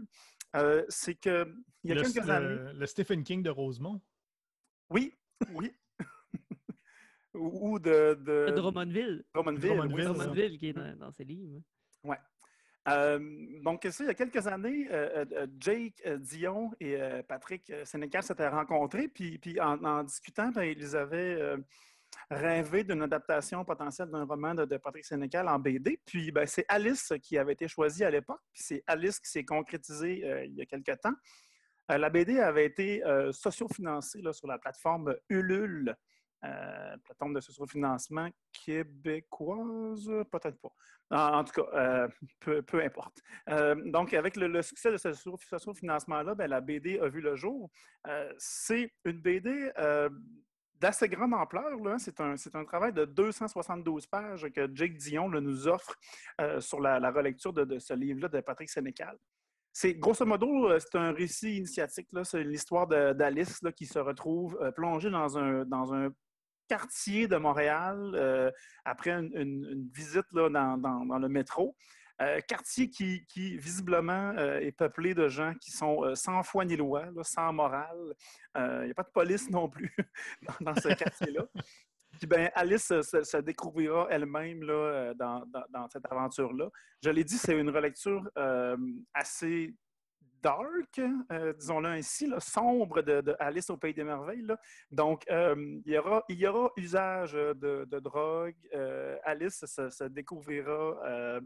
c'est 0.88 1.14
que 1.14 1.52
il 1.82 1.90
y 1.90 1.92
a 1.92 1.96
le, 1.96 2.02
quelques 2.02 2.24
le, 2.24 2.32
années... 2.32 2.72
Le 2.74 2.86
Stephen 2.86 3.24
King 3.24 3.42
de 3.42 3.50
Rosemont. 3.50 4.00
Oui, 4.90 5.12
oui. 5.54 5.72
ou 7.34 7.78
de, 7.78 8.14
de... 8.14 8.46
de 8.50 8.52
Drummondville. 8.52 9.24
Drummondville, 9.34 9.76
Drummondville, 9.76 9.96
oui, 9.96 10.04
Drummondville 10.04 10.58
qui 10.58 10.68
est 10.68 10.72
dans, 10.72 10.96
dans 10.96 11.10
ses 11.10 11.24
livres. 11.24 11.60
Ouais. 12.04 12.18
Euh, 12.88 13.18
donc, 13.62 13.84
il 13.84 14.06
y 14.06 14.08
a 14.08 14.14
quelques 14.14 14.46
années, 14.46 14.88
euh, 14.90 15.24
euh, 15.32 15.46
Jake 15.58 16.02
Dion 16.18 16.72
et 16.80 16.98
Patrick 17.28 17.72
Sénécal 17.84 18.22
s'étaient 18.22 18.48
rencontrés, 18.48 19.08
puis, 19.08 19.38
puis 19.38 19.60
en, 19.60 20.02
discutant, 20.02 20.50
ben, 20.50 20.64
ils 20.64 20.96
avaient 20.96 21.56
rêvé 22.30 22.84
d'une 22.84 23.02
adaptation 23.02 23.64
potentielle 23.64 24.10
d'un 24.10 24.24
roman 24.24 24.54
de, 24.54 24.64
de, 24.64 24.76
Patrick 24.76 25.04
Sénécal 25.04 25.48
en 25.48 25.58
BD. 25.58 26.00
Puis, 26.04 26.32
ben, 26.32 26.46
c'est 26.46 26.64
Alice 26.68 27.12
qui 27.22 27.38
avait 27.38 27.52
été 27.52 27.68
choisie 27.68 28.04
à 28.04 28.10
l'époque, 28.10 28.40
puis 28.52 28.62
c'est 28.64 28.84
Alice 28.86 29.20
qui 29.20 29.30
s'est 29.30 29.44
concrétisée 29.44 30.46
il 30.46 30.54
y 30.54 30.62
a 30.62 30.66
quelques 30.66 31.00
temps. 31.00 31.14
la 31.88 32.10
BD 32.10 32.40
avait 32.40 32.66
été 32.66 33.02
sociofinancée 33.30 34.22
sur 34.32 34.48
la 34.48 34.58
plateforme 34.58 35.14
Ulule. 35.28 35.96
Euh, 36.44 36.96
plateforme 37.04 37.34
de 37.34 37.40
sociofinancement 37.40 38.28
québécoise, 38.52 40.10
peut-être 40.28 40.58
pas. 40.60 40.72
En, 41.12 41.44
tout 41.44 41.62
cas, 41.62 41.68
euh, 41.74 42.08
peu, 42.40 42.62
peu, 42.62 42.82
importe. 42.82 43.18
Euh, 43.48 43.76
donc, 43.92 44.12
avec 44.12 44.34
le, 44.36 44.60
succès 44.60 44.90
de 44.90 44.96
ce 44.96 45.12
sociofinancement-là, 45.12 46.34
ben, 46.34 46.48
la 46.48 46.60
BD 46.60 46.98
a 46.98 47.08
vu 47.08 47.20
le 47.20 47.36
jour. 47.36 47.70
c'est 48.38 48.92
une 49.04 49.20
BD 49.20 49.70
d'assez 50.80 51.08
grande 51.08 51.34
ampleur. 51.34 51.78
C'est 51.98 52.18
un, 52.20 52.34
un, 52.54 52.64
travail 52.64 52.92
de 52.92 53.04
272 53.04 54.06
pages 54.08 54.48
que 54.52 54.68
Jake 54.74 54.96
Dion 54.96 55.28
là, 55.28 55.40
nous 55.40 55.68
offre 55.68 55.94
sur 56.58 56.80
la, 56.80 57.10
relecture 57.12 57.52
de, 57.52 57.64
de 57.64 57.78
ce 57.78 57.94
livre-là 57.94 58.26
de 58.26 58.40
Patrick 58.40 58.68
Sénécal. 58.68 59.16
C'est 59.74 59.94
grosso 59.94 60.26
modo, 60.26 60.76
c'est 60.80 60.96
un 60.96 61.12
récit 61.12 61.58
initiatique. 61.58 62.08
C'est 62.24 62.42
l'histoire 62.42 62.88
d'Alice 62.88 63.60
qui 63.76 63.86
se 63.86 64.00
retrouve 64.00 64.58
plongée 64.74 65.08
dans 65.08 65.38
un, 65.38 65.64
dans 65.64 65.94
un 65.94 66.10
quartier 66.68 67.28
de 67.28 67.36
Montréal 67.36 68.12
euh, 68.14 68.50
après 68.84 69.10
une, 69.10 69.88
visite 69.94 70.26
là, 70.32 70.48
dans, 70.48 70.76
dans, 70.78 71.18
le 71.18 71.28
métro. 71.28 71.76
Euh, 72.20 72.40
quartier 72.46 72.88
qui, 72.90 73.26
qui 73.26 73.56
visiblement 73.56 74.32
euh, 74.36 74.60
est 74.60 74.72
peuplé 74.72 75.14
de 75.14 75.28
gens 75.28 75.54
qui 75.60 75.70
sont 75.70 76.14
sans 76.14 76.42
foi 76.42 76.64
ni 76.64 76.76
loi, 76.76 77.06
sans 77.22 77.52
morale. 77.52 78.14
Il 78.56 78.84
n'y 78.84 78.90
a 78.90 78.94
pas 78.94 79.02
de 79.02 79.12
police 79.12 79.50
non 79.50 79.68
plus 79.68 79.94
dans, 80.60 80.74
ce 80.74 80.88
quartier-là. 80.88 81.46
Puis 82.18 82.26
ben, 82.26 82.50
Alice 82.54 82.86
se, 82.86 83.36
découvrira 83.38 84.06
elle-même 84.10 84.62
là, 84.62 85.14
dans, 85.14 85.88
cette 85.90 86.04
aventure-là. 86.10 86.68
Je 87.02 87.10
l'ai 87.10 87.24
dit, 87.24 87.38
c'est 87.38 87.58
une 87.58 87.70
relecture 87.70 88.30
assez 89.14 89.74
dark, 90.42 91.00
euh, 91.30 91.52
disons-le 91.54 91.88
ainsi, 91.88 92.26
là, 92.26 92.40
sombre 92.40 93.02
de, 93.02 93.20
de, 93.20 93.36
Alice 93.38 93.70
au 93.70 93.76
Pays 93.76 93.94
des 93.94 94.04
Merveilles. 94.04 94.42
Là. 94.42 94.58
Donc, 94.90 95.24
euh, 95.30 95.80
il, 95.86 95.92
y 95.92 95.98
aura, 95.98 96.24
il 96.28 96.38
y 96.38 96.46
aura 96.46 96.70
usage 96.76 97.32
de, 97.32 97.84
de 97.84 97.98
drogue. 97.98 98.54
Euh, 98.74 99.16
Alice 99.24 99.64
se, 99.64 99.90
se 99.90 100.04
découvrira 100.04 100.98
euh, 101.04 101.40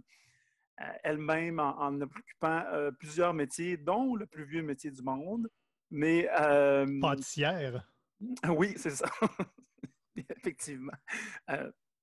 elle-même 1.04 1.60
en, 1.60 1.78
en, 1.80 2.00
occupant 2.00 2.64
plusieurs 2.98 3.34
métiers, 3.34 3.76
dont 3.76 4.14
le 4.16 4.26
plus 4.26 4.44
vieux 4.44 4.62
métier 4.62 4.90
du 4.90 5.02
monde. 5.02 5.48
Mais, 5.90 6.28
Pâtissière. 7.00 7.86
Oui, 8.48 8.74
c'est 8.76 8.90
ça. 8.90 9.06
Effectivement. 10.16 10.92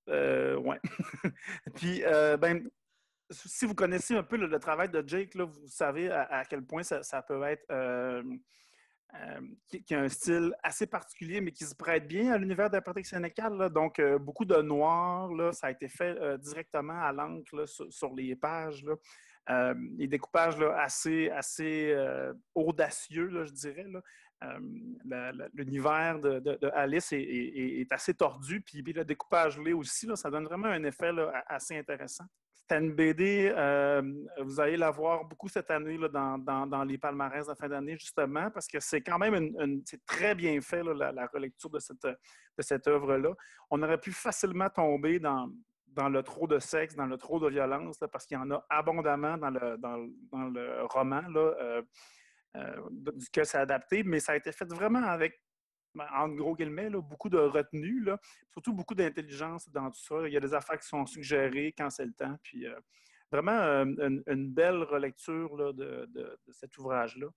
ouais. 0.08 0.80
Puis, 1.76 2.04
ben, 2.40 2.70
si 3.34 3.66
vous 3.66 3.76
connaissez 3.76 4.16
un 4.16 4.24
peu 4.24 4.38
le, 4.38 4.60
travail 4.60 4.90
de 4.90 5.04
Jake, 5.06 5.36
vous 5.36 5.68
savez 5.68 6.10
à, 6.10 6.44
quel 6.50 6.64
point 6.64 6.84
ça, 6.84 7.22
peut 7.22 7.44
être. 7.44 7.66
Euh, 7.72 8.24
euh, 9.16 9.42
qui, 9.68 9.94
a 9.94 10.00
un 10.00 10.10
style 10.10 10.56
assez 10.64 10.88
particulier, 10.88 11.40
mais 11.40 11.52
qui 11.52 11.66
se 11.66 11.76
prête 11.76 12.08
bien 12.08 12.32
à 12.32 12.38
l'univers 12.38 12.70
de 12.70 12.80
Patrick 12.80 13.06
Sénécal. 13.06 13.56
Là. 13.56 13.70
Donc, 13.70 14.00
euh, 14.00 14.18
beaucoup 14.18 14.46
de 14.46 14.60
noir, 14.62 15.30
ça 15.54 15.68
a 15.68 15.72
été 15.72 15.88
fait 15.88 16.18
directement 16.40 17.00
à 17.00 17.12
l'encre 17.12 17.66
sur, 17.68 18.14
les 18.16 18.36
pages. 18.36 18.84
Là. 18.84 19.74
des 19.76 20.08
découpages 20.08 20.60
assez, 20.78 21.30
audacieux, 22.56 23.46
je 23.46 23.52
dirais. 23.52 23.86
L'univers 25.54 26.20
de, 26.20 26.72
Alice 26.74 27.14
est, 27.14 27.92
assez 27.92 28.16
tordu, 28.16 28.62
puis, 28.62 28.82
le 28.82 29.06
découpage 29.06 29.60
là 29.60 29.76
aussi, 29.76 30.08
ça 30.16 30.32
donne 30.32 30.46
vraiment 30.46 30.70
un 30.70 30.84
effet 30.84 31.12
assez 31.48 31.78
intéressant. 31.78 32.26
C'était 32.66 32.82
une 32.82 32.94
BD, 32.94 33.54
euh, 33.54 34.02
vous 34.40 34.60
allez 34.62 34.78
la 34.78 34.90
voir 34.90 35.26
beaucoup 35.26 35.50
cette 35.50 35.70
année 35.70 35.98
là, 35.98 36.08
dans, 36.08 36.66
dans, 36.66 36.84
les 36.86 36.98
palmarès 36.98 37.46
de 37.46 37.54
fin 37.56 37.68
d'année, 37.68 37.98
justement, 37.98 38.50
parce 38.52 38.68
que 38.68 38.80
c'est 38.80 39.02
quand 39.02 39.18
même 39.18 39.36
une, 39.36 39.82
c'est 39.86 40.06
très 40.06 40.34
bien 40.34 40.62
fait, 40.62 40.82
la, 40.82 41.12
la, 41.12 41.28
relecture 41.28 41.70
de 41.70 41.80
cette, 41.80 42.06
de 42.06 42.62
cette 42.62 42.88
œuvre-là. 42.88 43.34
On 43.70 43.84
aurait 43.84 43.98
pu 44.00 44.14
facilement 44.14 44.70
tomber 44.70 45.20
dans, 45.20 45.52
dans 45.88 46.08
le 46.08 46.24
trop 46.24 46.48
de 46.48 46.58
sexe, 46.60 46.96
dans 46.96 47.06
le 47.06 47.18
trop 47.18 47.38
de 47.38 47.50
violence, 47.50 47.98
parce 48.12 48.26
qu'il 48.26 48.38
y 48.38 48.40
en 48.40 48.50
a 48.52 48.66
abondamment 48.70 49.38
dans 49.38 49.50
le, 49.50 49.78
dans, 49.78 50.50
le 50.50 50.86
roman 50.86 51.22
là, 51.22 51.54
euh, 51.60 51.82
euh, 52.56 52.82
duquel 52.92 53.46
c'est 53.46 53.58
adapté, 53.58 54.04
mais 54.04 54.22
ça 54.22 54.32
a 54.32 54.36
été 54.38 54.54
fait 54.54 54.72
vraiment 54.72 55.04
avec 55.04 55.42
en 56.00 56.30
gros 56.30 56.56
guillemets, 56.56 56.90
là, 56.90 57.02
beaucoup 57.02 57.30
de 57.30 57.38
retenue, 57.38 58.02
là, 58.04 58.20
surtout 58.52 58.74
beaucoup 58.74 58.96
d'intelligence 58.96 59.70
dans 59.70 59.90
tout 59.92 60.00
ça. 60.00 60.28
Il 60.28 60.34
y 60.34 60.38
a 60.38 60.40
des 60.40 60.54
affaires 60.54 60.80
qui 60.80 60.88
sont 60.88 61.06
suggérées 61.06 61.74
quand 61.78 61.90
c'est 61.90 62.06
le 62.06 62.14
temps. 62.14 62.38
Puis 62.44 62.68
euh, 62.68 62.80
vraiment 63.32 63.52
euh, 63.52 63.86
une, 64.28 64.52
belle 64.52 64.84
relecture 64.84 65.56
là, 65.58 65.74
de, 65.74 66.40
cet 66.52 66.78
ouvrage-là. 66.78 67.28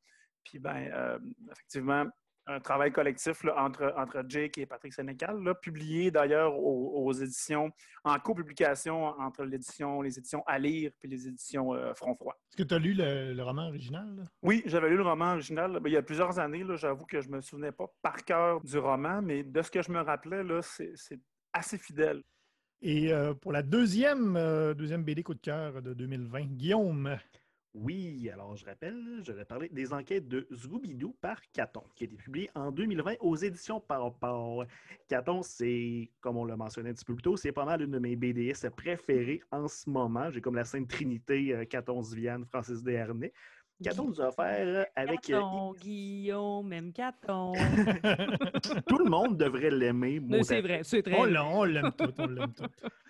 Puis 0.44 0.58
ben, 0.58 0.90
euh, 0.92 1.18
effectivement, 1.50 2.06
un 2.46 2.60
travail 2.60 2.92
collectif 2.92 3.42
là, 3.44 3.54
entre, 3.58 3.92
entre 3.96 4.24
Jake 4.28 4.58
et 4.58 4.66
Patrick 4.66 4.92
Sénécal, 4.92 5.42
là, 5.42 5.54
publié 5.54 6.10
d'ailleurs 6.10 6.56
aux, 6.56 7.04
aux, 7.04 7.12
éditions, 7.12 7.70
en 8.04 8.18
copublication 8.18 9.06
entre 9.20 9.44
les 9.44 9.56
éditions 9.56 10.42
à 10.46 10.58
lire 10.58 10.90
puis 10.98 11.08
les 11.08 11.26
éditions 11.26 11.74
euh, 11.74 11.92
Front 11.94 12.14
Froid. 12.14 12.36
Est-ce 12.50 12.62
que 12.62 12.68
tu 12.68 12.74
as 12.74 12.78
lu 12.78 12.94
le, 12.94 13.32
le, 13.32 13.42
roman 13.42 13.68
original? 13.68 14.06
Là? 14.16 14.22
Oui, 14.42 14.62
j'avais 14.66 14.90
lu 14.90 14.96
le 14.96 15.02
roman 15.02 15.32
original 15.32 15.80
il 15.84 15.92
y 15.92 15.96
a 15.96 16.02
plusieurs 16.02 16.38
années. 16.38 16.64
J'avoue 16.74 17.06
que 17.06 17.20
je 17.20 17.28
ne 17.28 17.36
me 17.36 17.40
souvenais 17.40 17.72
pas 17.72 17.86
par 18.02 18.24
cœur 18.24 18.60
du 18.60 18.78
roman, 18.78 19.22
mais 19.22 19.42
de 19.42 19.62
ce 19.62 19.70
que 19.70 19.82
je 19.82 19.90
me 19.90 20.00
rappelais, 20.00 20.42
c'est 20.62 21.20
assez 21.52 21.78
fidèle. 21.78 22.22
Et 22.82 23.12
euh, 23.12 23.34
pour 23.34 23.52
la 23.52 23.62
deuxième, 23.62 24.36
euh, 24.36 24.74
deuxième 24.74 25.02
BD 25.02 25.22
coup 25.22 25.34
de 25.34 25.40
cœur 25.40 25.80
de 25.80 25.94
2020, 25.94 26.56
Guillaume, 26.56 27.16
oui, 27.76 28.30
alors 28.32 28.56
je 28.56 28.64
rappelle, 28.64 29.20
je 29.22 29.32
vais 29.32 29.44
parler 29.44 29.68
des 29.68 29.92
enquêtes 29.92 30.26
de 30.28 30.46
Scooby-Doo 30.50 31.14
par 31.20 31.40
Caton, 31.52 31.82
qui 31.94 32.04
a 32.04 32.06
été 32.06 32.16
publié 32.16 32.50
en 32.54 32.72
2020 32.72 33.16
aux 33.20 33.36
éditions 33.36 33.80
Par 33.80 34.12
Caton, 35.08 35.42
c'est, 35.42 36.10
comme 36.20 36.38
on 36.38 36.46
l'a 36.46 36.56
mentionné 36.56 36.90
un 36.90 36.94
petit 36.94 37.04
peu 37.04 37.14
plus 37.14 37.22
tôt, 37.22 37.36
c'est 37.36 37.52
pas 37.52 37.66
mal 37.66 37.82
une 37.82 37.90
de 37.90 37.98
mes 37.98 38.16
BDS 38.16 38.70
préférées 38.74 39.42
en 39.50 39.68
ce 39.68 39.90
moment. 39.90 40.30
J'ai 40.30 40.40
comme 40.40 40.54
la 40.54 40.64
Sainte 40.64 40.88
Trinité, 40.88 41.54
euh, 41.54 41.64
Caton, 41.66 42.00
Viviane, 42.00 42.46
Francis 42.46 42.82
Desharnais. 42.82 43.32
Caton 43.82 44.06
nous 44.06 44.22
a 44.22 44.28
offert 44.28 44.86
avec. 44.96 45.20
Caton, 45.20 45.72
euh, 45.72 45.78
Guillaume, 45.78 46.68
même 46.68 46.92
Caton. 46.94 47.52
tout 48.88 48.98
le 48.98 49.10
monde 49.10 49.36
devrait 49.36 49.70
l'aimer. 49.70 50.22
C'est 50.44 50.62
vrai, 50.62 50.80
c'est 50.82 51.02
très. 51.02 51.14
On 51.14 51.64
l'aime 51.64 51.92
tout, 51.92 52.12
on 52.18 52.26
l'aime 52.26 52.54
tout 52.54 52.64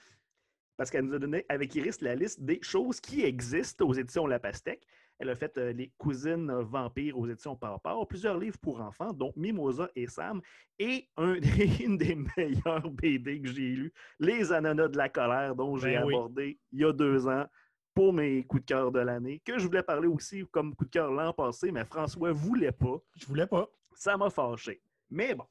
parce 0.77 0.91
qu'elle 0.91 1.05
nous 1.05 1.15
a 1.15 1.19
donné 1.19 1.45
avec 1.49 1.75
Iris 1.75 2.01
la 2.01 2.15
liste 2.15 2.43
des 2.43 2.59
choses 2.63 3.01
qui 3.01 3.23
existent 3.23 3.87
aux 3.87 3.95
éditions 3.95 4.27
La 4.27 4.39
Pastèque. 4.39 4.87
Elle 5.19 5.31
a 5.31 5.35
fait 5.35 5.57
euh, 5.57 5.73
Les 5.73 5.91
Cousines 5.97 6.53
Vampires 6.53 7.19
aux 7.19 7.27
éditions 7.27 7.57
Parpar, 7.57 8.07
plusieurs 8.07 8.39
livres 8.39 8.59
pour 8.59 8.81
enfants, 8.81 9.13
dont 9.13 9.33
Mimosa 9.35 9.89
et 9.97 10.07
Sam, 10.07 10.43
et 10.79 11.09
un, 11.17 11.35
une 11.81 11.97
des 11.97 12.17
meilleures 12.37 12.91
BD 12.91 13.41
que 13.41 13.49
j'ai 13.49 13.71
lues, 13.71 13.95
Les 14.21 14.53
Ananas 14.53 14.89
de 14.89 14.99
la 14.99 15.09
colère, 15.09 15.55
dont 15.55 15.77
j'ai 15.79 15.95
ben 15.95 16.03
abordé 16.03 16.45
oui. 16.45 16.61
il 16.73 16.81
y 16.81 16.85
a 16.85 16.93
deux 16.93 17.27
ans 17.27 17.47
pour 17.95 18.13
mes 18.13 18.45
coups 18.45 18.63
de 18.63 18.67
cœur 18.67 18.93
de 18.93 19.01
l'année, 19.01 19.41
que 19.43 19.59
je 19.59 19.67
voulais 19.67 19.83
parler 19.83 20.07
aussi 20.07 20.45
comme 20.51 20.75
coup 20.75 20.85
de 20.85 20.91
cœur 20.91 21.11
l'an 21.11 21.33
passé, 21.33 21.73
mais 21.73 21.87
François 21.87 22.31
voulait 22.31 22.71
pas. 22.71 23.01
Je 23.15 23.25
voulais 23.25 23.47
pas. 23.47 23.71
Ça 23.95 24.19
m'a 24.19 24.29
fâché. 24.29 24.83
Mais 25.09 25.35
bon, 25.35 25.47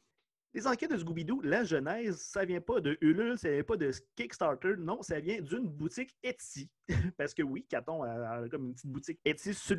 les 0.56 0.68
enquêtes 0.68 0.92
de 0.92 0.98
Scooby-Doo, 0.98 1.42
la 1.42 1.66
genèse, 1.66 2.16
ça 2.16 2.46
vient 2.46 2.62
pas 2.62 2.80
de 2.80 2.98
Ulule, 3.02 3.38
ça 3.38 3.52
vient 3.52 3.64
pas 3.64 3.76
de 3.76 3.92
Kickstarter, 4.16 4.76
non, 4.78 5.02
ça 5.02 5.20
vient 5.20 5.42
d'une 5.42 5.68
boutique 5.68 6.16
Etsy. 6.24 6.70
Parce 7.18 7.34
que 7.34 7.44
oui, 7.44 7.66
Caton 7.68 8.04
a, 8.04 8.48
comme 8.48 8.68
une 8.68 8.74
petite 8.74 8.90
boutique 8.90 9.20
Etsy 9.26 9.54
sur 9.54 9.76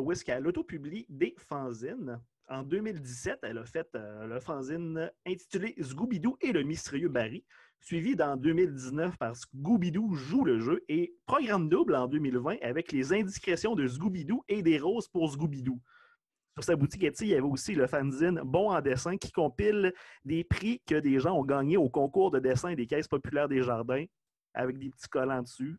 où 0.00 0.12
est-ce 0.12 0.24
qu'elle 0.24 0.46
autopublie 0.46 1.04
des 1.10 1.34
fanzines. 1.36 2.18
En 2.48 2.62
2017, 2.62 3.40
elle 3.42 3.58
a 3.58 3.64
fait 3.66 3.88
euh, 3.94 4.26
le 4.26 4.40
fanzine 4.40 5.10
intitulé 5.26 5.74
Scooby-Doo 5.78 6.38
et 6.40 6.52
le 6.52 6.62
mystérieux 6.62 7.10
Barry, 7.10 7.44
suivi 7.80 8.16
dans 8.16 8.38
2019 8.38 9.18
par 9.18 9.36
Scooby-Doo 9.36 10.14
joue 10.14 10.44
le 10.44 10.60
jeu 10.60 10.82
et 10.88 11.14
programme 11.26 11.68
double 11.68 11.94
en 11.94 12.06
2020 12.06 12.56
avec 12.62 12.90
les 12.90 13.12
indiscrétions 13.12 13.74
de 13.74 13.86
Scooby-Doo 13.86 14.44
et 14.48 14.62
des 14.62 14.78
roses 14.78 15.08
pour 15.08 15.30
Scooby-Doo. 15.30 15.78
Sur 16.58 16.64
sa 16.64 16.74
boutique 16.74 17.04
Etsy, 17.04 17.24
il 17.24 17.28
y 17.28 17.34
avait 17.34 17.42
aussi 17.42 17.74
le 17.74 17.86
fanzine 17.86 18.40
Bon 18.42 18.70
en 18.70 18.80
dessin 18.80 19.18
qui 19.18 19.30
compile 19.30 19.92
des 20.24 20.42
prix 20.42 20.80
que 20.86 20.94
des 20.94 21.20
gens 21.20 21.34
ont 21.34 21.44
gagnés 21.44 21.76
au 21.76 21.90
concours 21.90 22.30
de 22.30 22.38
dessin 22.38 22.72
des 22.72 22.86
caisses 22.86 23.08
populaires 23.08 23.46
des 23.46 23.62
jardins 23.62 24.06
avec 24.54 24.78
des 24.78 24.88
petits 24.88 25.08
collants 25.10 25.42
dessus. 25.42 25.76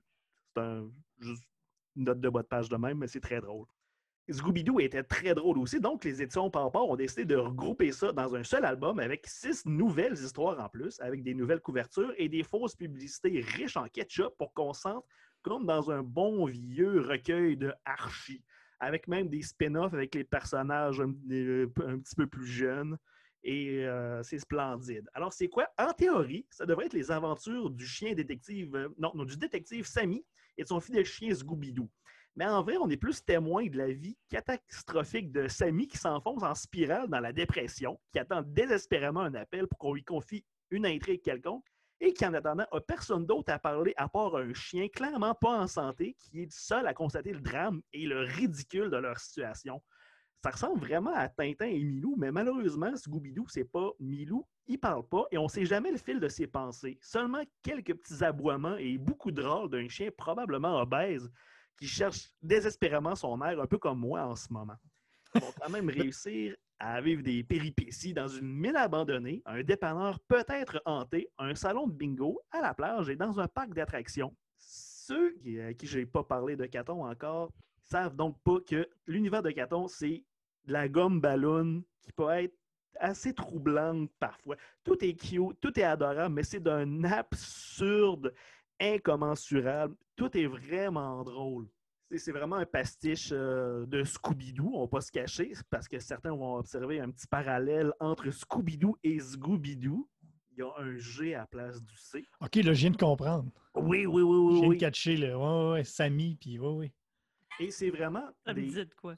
C'est 0.54 0.62
un, 0.62 0.88
juste 1.18 1.44
une 1.96 2.04
note 2.04 2.20
de 2.20 2.30
bas 2.30 2.44
de 2.44 2.48
page 2.48 2.70
de 2.70 2.78
même, 2.78 3.00
mais 3.00 3.08
c'est 3.08 3.20
très 3.20 3.42
drôle. 3.42 3.66
Scooby-Doo 4.30 4.80
était 4.80 5.02
très 5.02 5.34
drôle 5.34 5.58
aussi, 5.58 5.80
donc 5.80 6.04
les 6.04 6.22
éditions 6.22 6.52
Pampard 6.52 6.86
ont 6.86 6.96
décidé 6.96 7.26
de 7.26 7.38
regrouper 7.38 7.92
ça 7.92 8.12
dans 8.12 8.36
un 8.36 8.44
seul 8.44 8.64
album 8.64 9.00
avec 9.00 9.26
six 9.26 9.66
nouvelles 9.66 10.14
histoires 10.14 10.60
en 10.60 10.70
plus, 10.70 11.00
avec 11.00 11.24
des 11.24 11.34
nouvelles 11.34 11.62
couvertures 11.62 12.14
et 12.18 12.30
des 12.30 12.44
fausses 12.44 12.76
publicités 12.76 13.40
riches 13.40 13.78
en 13.78 13.88
ketchup 13.88 14.38
pour 14.38 14.54
qu'on 14.54 14.74
sente 14.74 15.06
comme 15.42 15.66
dans 15.66 15.90
un 15.90 16.04
bon 16.04 16.46
vieux 16.46 17.02
recueil 17.02 17.58
de 17.58 17.74
Archie, 17.84 18.44
avec 18.80 19.08
même 19.08 19.28
des 19.28 19.42
spin-offs 19.42 19.94
avec 19.94 20.16
les 20.16 20.24
personnages 20.24 21.02
un, 21.02 21.14
euh, 21.32 21.68
petit 21.68 22.16
peu 22.16 22.28
plus 22.28 22.46
jeunes. 22.46 22.98
Et 23.44 23.86
euh, 23.86 24.22
c'est 24.24 24.40
splendide. 24.40 25.10
Alors, 25.14 25.32
c'est 25.32 25.48
quoi? 25.48 25.70
En 25.78 25.94
théorie, 25.94 26.46
ça 26.50 26.66
devrait 26.66 26.88
être 26.88 26.94
les 26.94 27.12
aventures 27.12 27.70
du 27.70 27.86
chien 27.86 28.14
détective, 28.14 28.76
euh, 28.76 28.90
non, 28.98 29.12
non, 29.16 29.24
du 29.24 29.38
détective 29.38 29.86
Sammy 29.86 30.26
et 30.58 30.64
de 30.64 30.68
son 30.68 30.80
fidèle 30.80 31.06
chien 31.06 31.34
Scooby-Doo. 31.34 31.90
Mais 32.36 32.46
en 32.46 32.62
vrai, 32.62 32.78
on 32.78 32.90
est 32.90 32.98
plus 32.98 33.24
témoin 33.24 33.66
de 33.66 33.78
la 33.78 33.92
vie 33.92 34.18
catastrophique 34.30 35.32
de 35.32 35.48
Sammy 35.48 35.88
qui 35.88 35.98
s'enfonce 35.98 36.44
en 36.44 36.54
spirale 36.54 37.08
dans 37.08 37.20
la 37.20 37.34
dépression, 37.34 38.00
qui 38.12 38.20
attend 38.20 38.44
désespérément 38.44 39.22
un 39.22 39.34
appel 39.34 39.68
pour 39.68 39.80
qu'on 39.80 39.94
lui 39.94 40.04
confie 40.04 40.46
une 40.70 40.86
intrigue 40.86 41.22
quelconque, 41.22 41.66
et 42.00 42.14
qui, 42.14 42.26
en 42.26 42.34
attendant, 42.34 42.66
n'a 42.72 42.82
personne 42.82 43.26
d'autre 43.26 43.52
à 43.52 43.60
parler 43.60 43.94
à 43.98 44.08
part 44.08 44.36
un 44.36 44.54
chien 44.54 44.88
clairement 44.88 45.34
pas 45.34 45.58
en 45.58 45.68
santé, 45.68 46.16
qui 46.20 46.44
est 46.44 46.52
seul 46.52 46.86
à 46.88 46.94
constater 46.94 47.32
le 47.32 47.42
drame 47.42 47.82
et 47.94 48.06
le 48.06 48.22
ridicule 48.22 48.90
de 48.90 48.98
leur 48.98 49.20
situation. 49.20 49.82
Ça 50.44 50.52
ressemble 50.52 50.80
vraiment 50.80 51.14
à 51.14 51.28
Tintin 51.28 51.66
et 51.66 51.84
Milou, 51.84 52.16
mais 52.18 52.32
malheureusement, 52.32 52.96
Scooby-Doo, 52.96 53.46
c'est 53.50 53.66
pas 53.66 53.90
Milou. 54.00 54.46
Il 54.68 54.80
parle 54.80 55.08
pas 55.08 55.26
et 55.32 55.38
on 55.38 55.48
sait 55.48 55.66
jamais 55.66 55.92
le 55.92 55.98
fil 55.98 56.20
de 56.20 56.28
ses 56.28 56.46
pensées. 56.46 57.00
Seulement 57.02 57.44
quelques 57.64 57.96
petits 57.96 58.24
aboiements 58.24 58.78
et 58.78 58.98
beaucoup 58.98 59.32
de 59.32 59.42
râles 59.42 59.70
d'un 59.70 59.88
chien 59.88 60.10
probablement 60.16 60.80
obèse 60.80 61.30
qui 61.78 61.88
cherche 61.88 62.30
désespérément 62.42 63.16
son 63.16 63.42
air, 63.42 63.60
un 63.60 63.68
peu 63.68 63.78
comme 63.78 64.00
moi 64.00 64.24
en 64.24 64.36
ce 64.36 64.52
moment. 64.52 64.76
Ils 65.36 65.42
vont 65.42 65.54
quand 65.60 65.70
même 65.70 65.90
réussir 65.90 66.56
à 66.80 67.02
vivre 67.02 67.24
des 67.24 67.44
péripéties 67.44 68.14
dans 68.14 68.28
une 68.28 68.48
mine 68.48 68.76
abandonnée, 68.76 69.42
un 69.46 69.64
dépanneur 69.64 70.20
peut-être 70.22 70.82
hanté, 70.86 71.30
un 71.38 71.56
salon 71.56 71.88
de 71.88 71.94
bingo, 71.94 72.40
à 72.52 72.62
la 72.62 72.74
plage 72.74 73.10
et 73.10 73.16
dans 73.16 73.40
un 73.40 73.48
parc 73.48 73.74
d'attractions. 73.74 74.36
Ceux 74.58 75.36
à 75.68 75.74
qui 75.74 75.88
je 75.88 76.00
n'ai 76.00 76.06
pas 76.06 76.24
parlé 76.24 76.56
de 76.56 76.66
Caton 76.66 77.06
encore 77.06 77.52
savent 77.84 78.16
donc 78.16 78.38
pas 78.44 78.60
que 78.60 78.88
l'univers 79.06 79.42
de 79.42 79.52
Caton, 79.52 79.88
c'est 79.88 80.24
de 80.66 80.74
la 80.74 80.90
gomme 80.90 81.22
ballon 81.22 81.84
qui 82.02 82.12
peut 82.12 82.30
être 82.30 82.56
assez 83.00 83.34
troublante 83.34 84.12
parfois. 84.20 84.58
Tout 84.84 85.04
est 85.04 85.16
cute, 85.16 85.60
tout 85.62 85.80
est 85.80 85.84
adorable, 85.84 86.36
mais 86.36 86.44
c'est 86.44 86.60
d'un 86.60 87.04
absurde 87.04 88.34
incommensurable. 88.80 89.96
Tout 90.16 90.36
est 90.38 90.48
vraiment 90.48 91.24
drôle. 91.24 91.68
C'est- 92.16 92.32
vraiment 92.32 92.56
un 92.56 92.66
pastiche 92.66 93.30
euh, 93.34 93.86
de 93.86 94.04
Scooby-Doo, 94.04 94.72
on 94.74 94.82
va 94.82 94.88
pas 94.88 95.02
se 95.02 95.12
cacher, 95.12 95.52
parce 95.70 95.88
que 95.88 96.00
certains 96.00 96.32
vont 96.34 96.56
observer 96.56 97.00
un 97.02 97.10
petit 97.12 97.28
parallèle 97.28 97.92
entre 98.00 98.30
Scooby-Doo 98.32 98.96
et 99.04 99.20
Scooby-Doo. 99.20 100.08
Il 100.52 100.60
y 100.60 100.62
a 100.62 100.72
un 100.78 100.96
G 100.98 101.36
à 101.36 101.40
la 101.40 101.48
place 101.48 101.84
du 101.84 101.96
C. 101.98 102.26
OK, 102.42 102.56
là, 102.56 102.74
je 102.74 102.80
viens 102.80 102.90
de 102.92 102.98
comprendre. 102.98 103.52
Oui, 103.76 104.06
oui, 104.06 104.22
oui, 104.24 104.24
Je 104.24 104.54
oui. 104.54 104.60
viens 104.62 104.70
oui. 104.70 104.76
de 104.78 104.80
catcher, 104.80 105.18
là. 105.18 105.38
Ouais, 105.38 105.44
ouais, 105.68 105.72
ouais, 105.74 105.84
Sammy, 105.84 106.36
puis 106.40 106.58
ouais, 106.58 106.68
ouais. 106.74 106.94
Et 107.60 107.70
c'est 107.72 107.90
vraiment 107.90 108.28
Ça 108.46 108.54
me 108.54 108.62
des, 108.62 108.68
dit 108.68 108.74
de 108.86 108.94
quoi? 108.96 109.16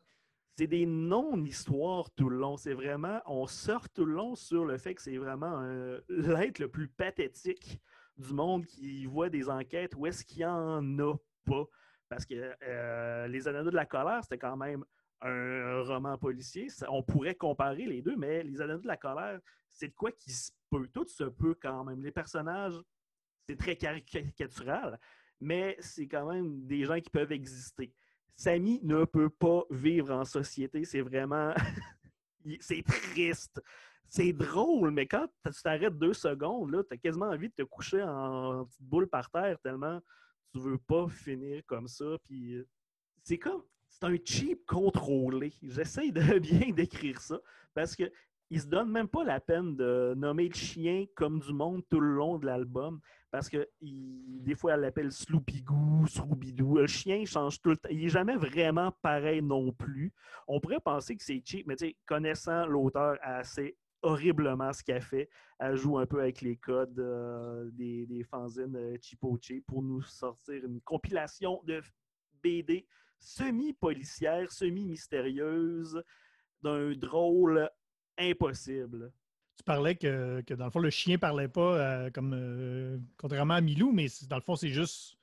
c'est 0.57 0.67
des 0.67 0.85
non-histoires 0.85 2.09
tout 2.11 2.29
le 2.29 2.37
long. 2.37 2.57
C'est 2.57 2.73
vraiment, 2.73 3.21
on 3.25 3.45
sort 3.47 3.87
tout 3.89 4.05
le 4.05 4.13
long 4.13 4.35
sur 4.35 4.65
le 4.65 4.77
fait 4.77 4.95
que 4.95 5.01
c'est 5.01 5.17
vraiment 5.17 5.61
euh, 5.61 5.99
l'être 6.09 6.59
le 6.59 6.67
plus 6.69 6.87
pathétique 6.89 7.79
du 8.17 8.33
monde 8.33 8.65
qui 8.65 9.05
voit 9.05 9.29
des 9.29 9.47
enquêtes 9.49 9.93
où 9.95 10.05
est-ce 10.07 10.25
qu'il 10.25 10.39
y 10.41 10.45
en 10.45 10.99
a 10.99 11.13
pas. 11.45 11.65
Parce 12.09 12.25
que 12.25 12.55
euh, 12.63 13.27
Les 13.27 13.47
Anneaux 13.47 13.69
de 13.69 13.75
la 13.75 13.85
colère, 13.85 14.23
c'était 14.23 14.39
quand 14.39 14.57
même 14.57 14.83
un 15.21 15.81
roman 15.83 16.17
policier. 16.17 16.67
On 16.89 17.03
pourrait 17.03 17.35
comparer 17.35 17.85
les 17.85 18.01
deux, 18.01 18.15
mais 18.15 18.43
Les 18.43 18.61
Anneaux 18.61 18.79
de 18.79 18.87
la 18.87 18.97
colère, 18.97 19.39
c'est 19.69 19.89
de 19.89 19.93
quoi 19.93 20.11
qui 20.11 20.31
se 20.31 20.51
peut. 20.69 20.87
Tout 20.91 21.07
se 21.07 21.25
peut 21.25 21.55
quand 21.61 21.83
même. 21.83 22.01
Les 22.01 22.11
personnages, 22.11 22.79
c'est 23.47 23.57
très 23.57 23.75
caricatural, 23.75 24.99
mais 25.39 25.77
c'est 25.79 26.07
quand 26.07 26.31
même 26.31 26.65
des 26.65 26.83
gens 26.83 26.99
qui 26.99 27.09
peuvent 27.09 27.31
exister. 27.31 27.93
Samy 28.35 28.79
ne 28.83 29.03
peut 29.03 29.29
pas 29.29 29.63
vivre 29.69 30.11
en 30.15 30.25
société. 30.25 30.85
C'est 30.85 31.01
vraiment. 31.01 31.53
c'est 32.61 32.83
triste. 32.83 33.61
C'est 34.07 34.33
drôle, 34.33 34.89
mais 34.89 35.05
quand 35.05 35.27
tu 35.45 35.61
t'arrêtes 35.61 35.97
deux 35.99 36.13
secondes, 36.13 36.83
tu 36.89 36.93
as 36.95 36.97
quasiment 36.97 37.27
envie 37.27 37.49
de 37.49 37.53
te 37.53 37.61
coucher 37.63 38.01
en 38.01 38.65
petite 38.65 38.81
boule 38.81 39.07
par 39.07 39.29
terre 39.29 39.59
tellement 39.59 40.01
tu 40.51 40.59
veux 40.59 40.77
pas 40.77 41.07
finir 41.07 41.61
comme 41.65 41.87
ça. 41.87 42.17
Puis 42.23 42.55
euh, 42.55 42.67
c'est 43.23 43.37
comme. 43.37 43.63
C'est 43.87 44.03
un 44.03 44.15
cheap 44.23 44.65
contrôlé. 44.67 45.51
J'essaie 45.63 46.11
de 46.11 46.39
bien 46.39 46.71
décrire 46.71 47.19
ça 47.21 47.39
parce 47.73 47.95
que 47.95 48.11
il 48.51 48.61
se 48.61 48.67
donne 48.67 48.91
même 48.91 49.07
pas 49.07 49.23
la 49.23 49.39
peine 49.39 49.75
de 49.75 50.13
nommer 50.17 50.47
le 50.47 50.55
chien 50.55 51.05
comme 51.15 51.39
du 51.39 51.53
monde 51.53 51.83
tout 51.89 51.99
le 51.99 52.13
long 52.13 52.37
de 52.39 52.45
l'album. 52.45 52.99
Parce 53.31 53.47
que 53.47 53.69
des 53.79 54.55
fois, 54.55 54.73
elle 54.73 54.81
l'appelle 54.81 55.11
Sloopy-Goo, 55.11 56.07
Scooby-Doo. 56.07 56.79
Le 56.79 56.87
chien 56.87 57.25
change 57.25 57.61
tout 57.61 57.69
le 57.69 57.77
temps. 57.77 57.89
Il 57.91 57.99
n'est 57.99 58.09
jamais 58.09 58.35
vraiment 58.37 58.91
pareil 59.03 59.43
non 59.43 59.71
plus. 59.71 60.11
On 60.47 60.59
pourrait 60.59 60.79
penser 60.79 61.15
que 61.15 61.23
c'est 61.23 61.41
cheap, 61.45 61.67
mais 61.67 61.75
connaissant 62.07 62.65
l'auteur 62.65 63.17
assez 63.21 63.77
horriblement 64.01 64.71
ce 64.73 64.83
qu'elle 64.83 65.01
fait, 65.01 65.29
elle 65.59 65.75
joue 65.75 65.97
un 65.97 66.05
peu 66.05 66.21
avec 66.21 66.41
les 66.41 66.55
codes 66.57 66.99
euh, 66.99 67.69
des, 67.73 68.05
des 68.05 68.23
fanzines 68.23 68.75
euh, 68.75 68.97
Chipoche 69.01 69.53
pour 69.67 69.81
nous 69.83 70.01
sortir 70.01 70.63
une 70.65 70.81
compilation 70.81 71.61
de 71.65 71.81
BD 72.41 72.87
semi-policière, 73.19 74.51
semi-mystérieuse, 74.51 76.01
d'un 76.61 76.93
drôle 76.93 77.69
impossible. 78.17 79.11
Tu 79.57 79.63
parlais 79.63 79.95
que, 79.95 80.41
que, 80.41 80.53
dans 80.53 80.65
le 80.65 80.71
fond, 80.71 80.79
le 80.79 80.89
chien 80.89 81.17
parlait 81.17 81.49
pas 81.49 81.77
euh, 81.77 82.09
comme 82.11 82.33
euh, 82.33 82.97
contrairement 83.17 83.55
à 83.55 83.61
Milou, 83.61 83.91
mais 83.91 84.07
dans 84.29 84.37
le 84.37 84.41
fond, 84.41 84.55
c'est 84.55 84.69
juste 84.69 85.17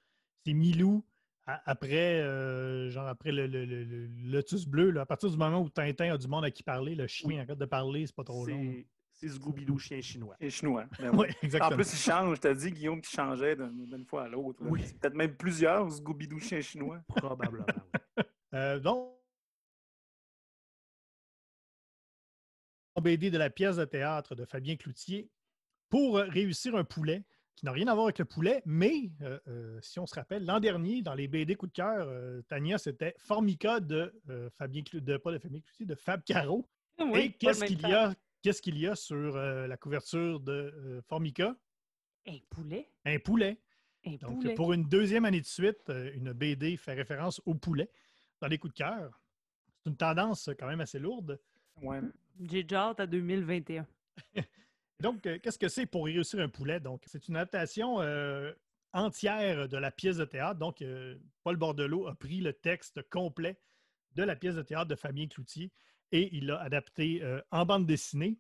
c'est 0.45 0.53
Milou 0.53 1.05
après 1.47 2.21
euh, 2.23 2.91
genre 2.91 3.07
après 3.07 3.31
le, 3.33 3.47
le- 3.47 3.65
le- 3.65 3.85
le 3.85 4.07
lotus 4.31 4.67
bleu. 4.67 4.91
là. 4.91 5.03
à 5.03 5.07
partir 5.07 5.31
du 5.31 5.37
moment 5.37 5.61
où 5.61 5.69
Tintin 5.69 6.13
a 6.13 6.19
du 6.19 6.27
monde 6.27 6.45
à 6.45 6.51
qui 6.51 6.63
parler, 6.63 6.95
le 6.95 7.07
chien 7.07 7.29
Oui. 7.29 7.39
arrête 7.39 7.59
de 7.59 7.65
parler, 7.65 8.07
c'est 8.07 8.15
pas 8.17 8.25
trop 8.25 8.45
long. 8.47 8.73
C'est 8.73 8.87
c'est 9.19 9.29
Scooby-Doo 9.29 9.79
chien 9.79 10.01
chinois. 10.03 10.37
Et 10.41 10.51
chinois. 10.51 10.85
Ben 10.99 11.11
Oui. 11.17 11.27
En 11.61 11.71
plus, 11.71 11.91
il 11.93 11.99
change. 11.99 12.37
Je 12.37 12.41
t'ai 12.43 12.55
dit, 12.55 12.71
Guillaume, 12.71 13.01
qui 13.01 13.11
changeait 13.11 13.57
d'une 13.57 13.87
d'une 13.87 14.05
fois 14.05 14.25
à 14.25 14.29
l'autre. 14.29 14.59
Oui. 14.63 14.83
C'est 14.85 14.99
Peut-être 14.99 15.15
même 15.15 15.35
plusieurs 15.37 15.91
Scooby-Doo 15.91 16.39
chiens 16.39 16.61
chinois. 16.61 17.01
Probablement. 17.09 17.65
oui. 18.19 18.23
Euh, 18.55 18.79
donc, 18.79 19.13
BD 23.03 23.31
de 23.31 23.39
la 23.39 23.51
pièce 23.51 23.77
de 23.77 23.85
théâtre 23.85 24.35
de 24.35 24.45
Fabien 24.45 24.77
Cloutier 24.77 25.29
pour 25.91 26.17
réussir 26.17 26.75
un 26.77 26.85
poulet 26.85 27.25
qui 27.57 27.65
n'a 27.65 27.73
rien 27.73 27.89
à 27.89 27.95
voir 27.95 28.07
avec 28.07 28.19
le 28.19 28.25
poulet, 28.27 28.63
mais 28.67 29.11
euh, 29.23 29.39
euh, 29.49 29.79
si 29.81 29.99
on 29.99 30.07
se 30.07 30.15
rappelle, 30.15 30.45
l'an 30.45 30.61
dernier, 30.61 31.01
dans 31.03 31.15
les 31.15 31.27
BD 31.27 31.57
coup 31.57 31.67
de 31.67 31.73
cœur, 31.73 32.07
euh, 32.07 32.43
Tania, 32.43 32.77
c'était 32.79 33.15
Formica 33.19 33.81
de 33.81 34.15
euh, 34.29 34.51
Fabien 34.51 34.83
Clou- 34.83 35.01
de 35.01 35.17
pas 35.17 35.33
de 35.33 35.39
Fabien 35.39 35.61
Cloutier, 35.61 35.87
de 35.87 35.95
Fab 35.95 36.23
Caro. 36.23 36.69
Oui, 37.01 37.19
Et 37.21 37.33
qu'est-ce 37.33 37.65
qu'il 37.65 37.81
y 37.81 37.93
a, 37.93 38.15
qu'est-ce 38.43 38.61
qu'il 38.63 38.79
y 38.79 38.87
a 38.87 38.95
sur 38.95 39.37
euh, 39.37 39.67
la 39.67 39.77
couverture 39.79 40.39
de 40.41 40.53
euh, 40.53 41.01
Formica? 41.03 41.57
Un 42.27 42.39
poulet? 42.51 42.91
Un 43.07 43.19
poulet. 43.19 43.59
Un 44.05 44.17
Donc, 44.17 44.43
poulet. 44.43 44.55
pour 44.55 44.73
une 44.75 44.85
deuxième 44.85 45.25
année 45.25 45.41
de 45.41 45.47
suite, 45.47 45.89
euh, 45.89 46.11
une 46.15 46.33
BD 46.33 46.77
fait 46.77 46.93
référence 46.95 47.41
au 47.47 47.55
poulet 47.55 47.91
dans 48.41 48.49
les 48.49 48.59
coups 48.59 48.75
de 48.75 48.79
cœur. 48.79 49.21
C'est 49.83 49.91
une 49.91 49.97
tendance 49.97 50.51
quand 50.59 50.67
même 50.67 50.81
assez 50.83 50.99
lourde. 50.99 51.41
Ouais. 51.81 52.01
J'ai 52.39 52.63
déjà 52.65 52.89
hâte 52.91 53.01
à 53.01 53.07
2021. 53.07 53.87
Donc, 55.03 55.27
euh, 55.27 55.39
qu'est-ce 55.43 55.59
que 55.59 55.69
c'est 55.69 55.87
pour 55.87 56.07
réussir 56.07 56.41
un 56.41 56.49
poulet? 56.49 56.81
Donc, 56.81 57.03
c'est 57.07 57.29
une 57.29 57.37
adaptation 57.37 58.01
euh, 58.01 58.53
entière 58.93 59.69
de 59.69 59.77
la 59.77 59.91
pièce 59.91 60.17
de 60.17 60.25
théâtre. 60.25 60.59
Donc, 60.59 60.81
euh, 60.81 61.19
Paul 61.43 61.57
Bordelot 61.57 62.07
a 62.07 62.15
pris 62.15 62.41
le 62.41 62.53
texte 62.53 63.03
complet 63.11 63.61
de 64.13 64.23
la 64.23 64.37
pièce 64.37 64.55
de 64.55 64.63
théâtre 64.63 64.89
de 64.89 64.95
Fabien 64.95 65.29
Cloutier 65.29 65.71
et 66.13 66.35
il 66.35 66.47
l'a 66.47 66.61
adapté 66.61 67.23
en 67.51 67.67
bande 67.67 67.87
dessinée. 67.87 68.39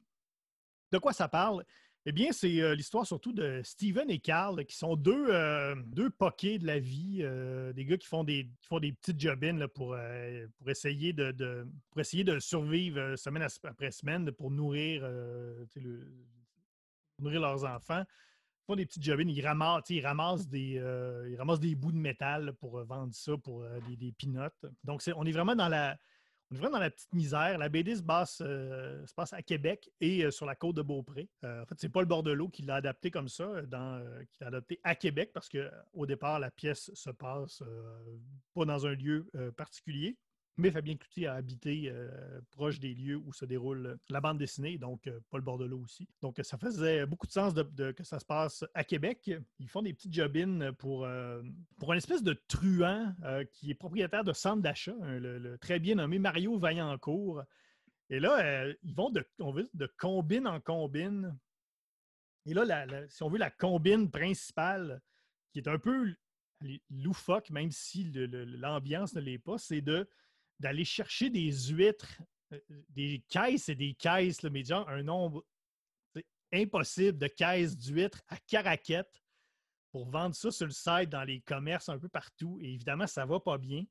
De 0.93 0.99
quoi 0.99 1.13
ça 1.13 1.29
parle? 1.29 1.65
Eh 2.07 2.13
bien, 2.13 2.31
c'est 2.31 2.75
l'histoire 2.77 3.05
surtout 3.05 3.33
de 3.33 3.61
Steven 3.65 4.09
et 4.09 4.21
Carl, 4.21 4.65
qui 4.65 4.77
sont 4.77 4.95
deux, 4.95 5.27
euh, 5.29 5.75
poquets 6.17 6.59
de 6.59 6.67
la 6.67 6.79
vie, 6.79 7.25
des 7.75 7.85
gars 7.85 7.99
qui 7.99 8.07
font 8.07 8.23
des, 8.23 8.49
font 8.63 8.79
des 8.79 8.93
petites 8.93 9.21
jobines 9.21 9.59
là, 9.59 9.67
pour, 9.69 9.97
essayer 10.67 11.13
de, 11.13 11.33
de- 11.33 11.67
pour 11.91 12.01
essayer 12.01 12.23
de 12.23 12.39
survivre 12.39 13.17
semaine 13.17 13.47
après 13.65 13.91
semaine 13.91 14.31
pour 14.31 14.53
nourrir, 14.53 15.03
le- 15.03 15.67
nourrir 17.19 17.41
leurs 17.41 17.65
enfants. 17.65 18.05
font 18.67 18.77
des 18.77 18.87
petites 18.87 19.03
jobines, 19.03 19.29
ils 19.29 19.47
ramassent, 19.47 19.91
ils 19.91 20.05
ramassent, 20.05 20.49
des, 20.49 20.79
euh, 20.79 21.29
ils 21.31 21.37
ramassent 21.37 21.61
des 21.61 21.75
bouts 21.75 21.93
de 21.93 21.99
métal 21.99 22.53
pour 22.55 22.79
euh, 22.79 22.85
vendre 22.85 23.15
ça 23.15 23.37
pour 23.37 23.63
euh, 23.63 23.79
des, 23.89 23.97
des 23.97 24.13
peanuts. 24.13 24.49
Donc, 24.85 25.03
on 25.15 25.25
est 25.25 25.33
vraiment 25.33 25.57
dans 25.57 25.69
la. 25.69 25.97
On 26.51 26.55
est 26.55 26.59
vraiment 26.59 26.75
dans 26.75 26.83
la 26.83 26.91
petite 26.91 27.13
misère. 27.13 27.59
La 27.59 27.69
BD 27.69 27.97
se 27.97 28.05
passe, 28.05 28.37
se 28.37 29.15
passe 29.17 29.33
à 29.33 29.43
Québec 29.43 29.91
et 30.01 30.31
sur 30.31 30.47
la 30.47 30.55
côte 30.55 30.77
de 30.77 30.83
Beaupré. 30.83 31.29
En 31.43 31.67
fait, 31.67 31.75
c'est 31.77 31.89
Paul 31.89 32.07
Bordelot 32.07 32.51
qui 32.51 32.63
l'a 32.63 32.77
adapté 32.77 33.11
comme 33.11 33.27
ça, 33.27 33.63
qui 33.65 34.39
l'a 34.41 34.47
adapté 34.47 34.79
à 34.85 34.95
Québec 34.95 35.33
parce 35.35 35.49
qu'au 35.49 36.07
départ, 36.07 36.39
la 36.39 36.53
pièce 36.53 36.93
se 36.95 37.11
passe 37.11 37.65
pas 38.55 38.65
dans 38.65 38.87
un 38.87 38.95
lieu 38.95 39.29
particulier. 39.57 40.17
Mais 40.59 40.71
Fabien 40.71 40.97
Cloutier 40.97 41.27
a 41.27 41.35
habité 41.35 41.91
euh, 41.91 42.41
proche 42.51 42.81
des 42.81 42.95
lieux 42.95 43.17
où 43.17 43.33
se 43.35 43.45
déroule 43.45 43.99
la 44.09 44.23
bande 44.23 44.39
dessinée, 44.39 44.79
donc 44.79 45.07
euh, 45.07 45.21
Paul 45.29 45.43
Bordelot 45.43 45.81
aussi. 45.81 46.09
Donc, 46.23 46.41
ça 46.43 46.57
faisait 46.57 47.05
beaucoup 47.05 47.27
de 47.27 47.33
sens 47.33 47.53
que 47.53 48.05
ça 48.05 48.19
se 48.19 48.25
passe 48.25 48.65
à 48.73 48.83
Québec. 48.83 49.31
Ils 49.59 49.69
font 49.69 49.83
des 49.83 49.93
petites 49.93 50.15
jobines 50.15 50.73
pour, 50.79 51.05
euh, 51.05 51.43
pour 51.79 51.93
une 51.93 51.99
espèce 51.99 52.23
de 52.23 52.33
truand 52.49 53.15
qui 53.53 53.71
est 53.71 53.75
propriétaire 53.75 54.25
de 54.25 54.33
centre 54.33 54.63
d'achat, 54.63 54.97
le, 55.03 55.57
très 55.59 55.79
bien 55.79 55.97
nommé 55.97 56.19
Mario 56.19 56.59
Vaillancourt. 56.59 57.43
Et 58.09 58.19
là, 58.19 58.67
ils 58.83 58.95
vont 58.95 59.11
de, 59.11 59.27
on 59.41 59.53
veut, 59.53 59.69
de 59.75 59.87
combine 59.99 60.47
en 60.47 60.61
combine. 60.61 61.37
Et 62.47 62.55
là, 62.55 62.87
si 63.09 63.23
on 63.23 63.29
veut, 63.29 63.39
la 63.39 63.51
combine 63.51 64.11
principale, 64.11 65.03
qui 65.53 65.59
est 65.59 65.69
un 65.69 65.79
peu 65.79 66.15
loufoque, 66.91 67.51
même 67.51 67.71
si 67.71 68.11
l'ambiance 68.15 69.15
ne 69.15 69.21
l'est 69.21 69.39
pas, 69.39 69.59
c'est 69.59 69.83
de 69.83 70.09
d'aller 70.59 70.85
chercher 70.85 71.31
des 71.31 71.51
huîtres, 71.69 72.23
euh, 72.53 72.61
des 72.91 73.25
caisses 73.29 73.69
et 73.69 73.75
des 73.75 73.95
caisses, 73.95 74.43
là, 74.43 74.51
mais 74.51 74.65
genre 74.65 74.89
un 74.89 75.03
nombre 75.03 75.45
impossible 76.53 77.19
de 77.19 77.27
caisses 77.27 77.77
d'huîtres 77.77 78.23
à 78.29 78.39
caraquette 78.39 79.23
pour 79.91 80.09
vendre 80.09 80.35
ça 80.35 80.51
sur 80.51 80.67
le 80.67 80.73
site 80.73 81.09
dans 81.09 81.25
les 81.25 81.41
commerces 81.41 81.89
un 81.89 81.99
peu 81.99 82.09
partout. 82.09 82.59
Et 82.61 82.75
évidemment, 82.75 83.07
ça 83.07 83.25
va 83.25 83.41
pas 83.41 83.59
bien. 83.59 83.85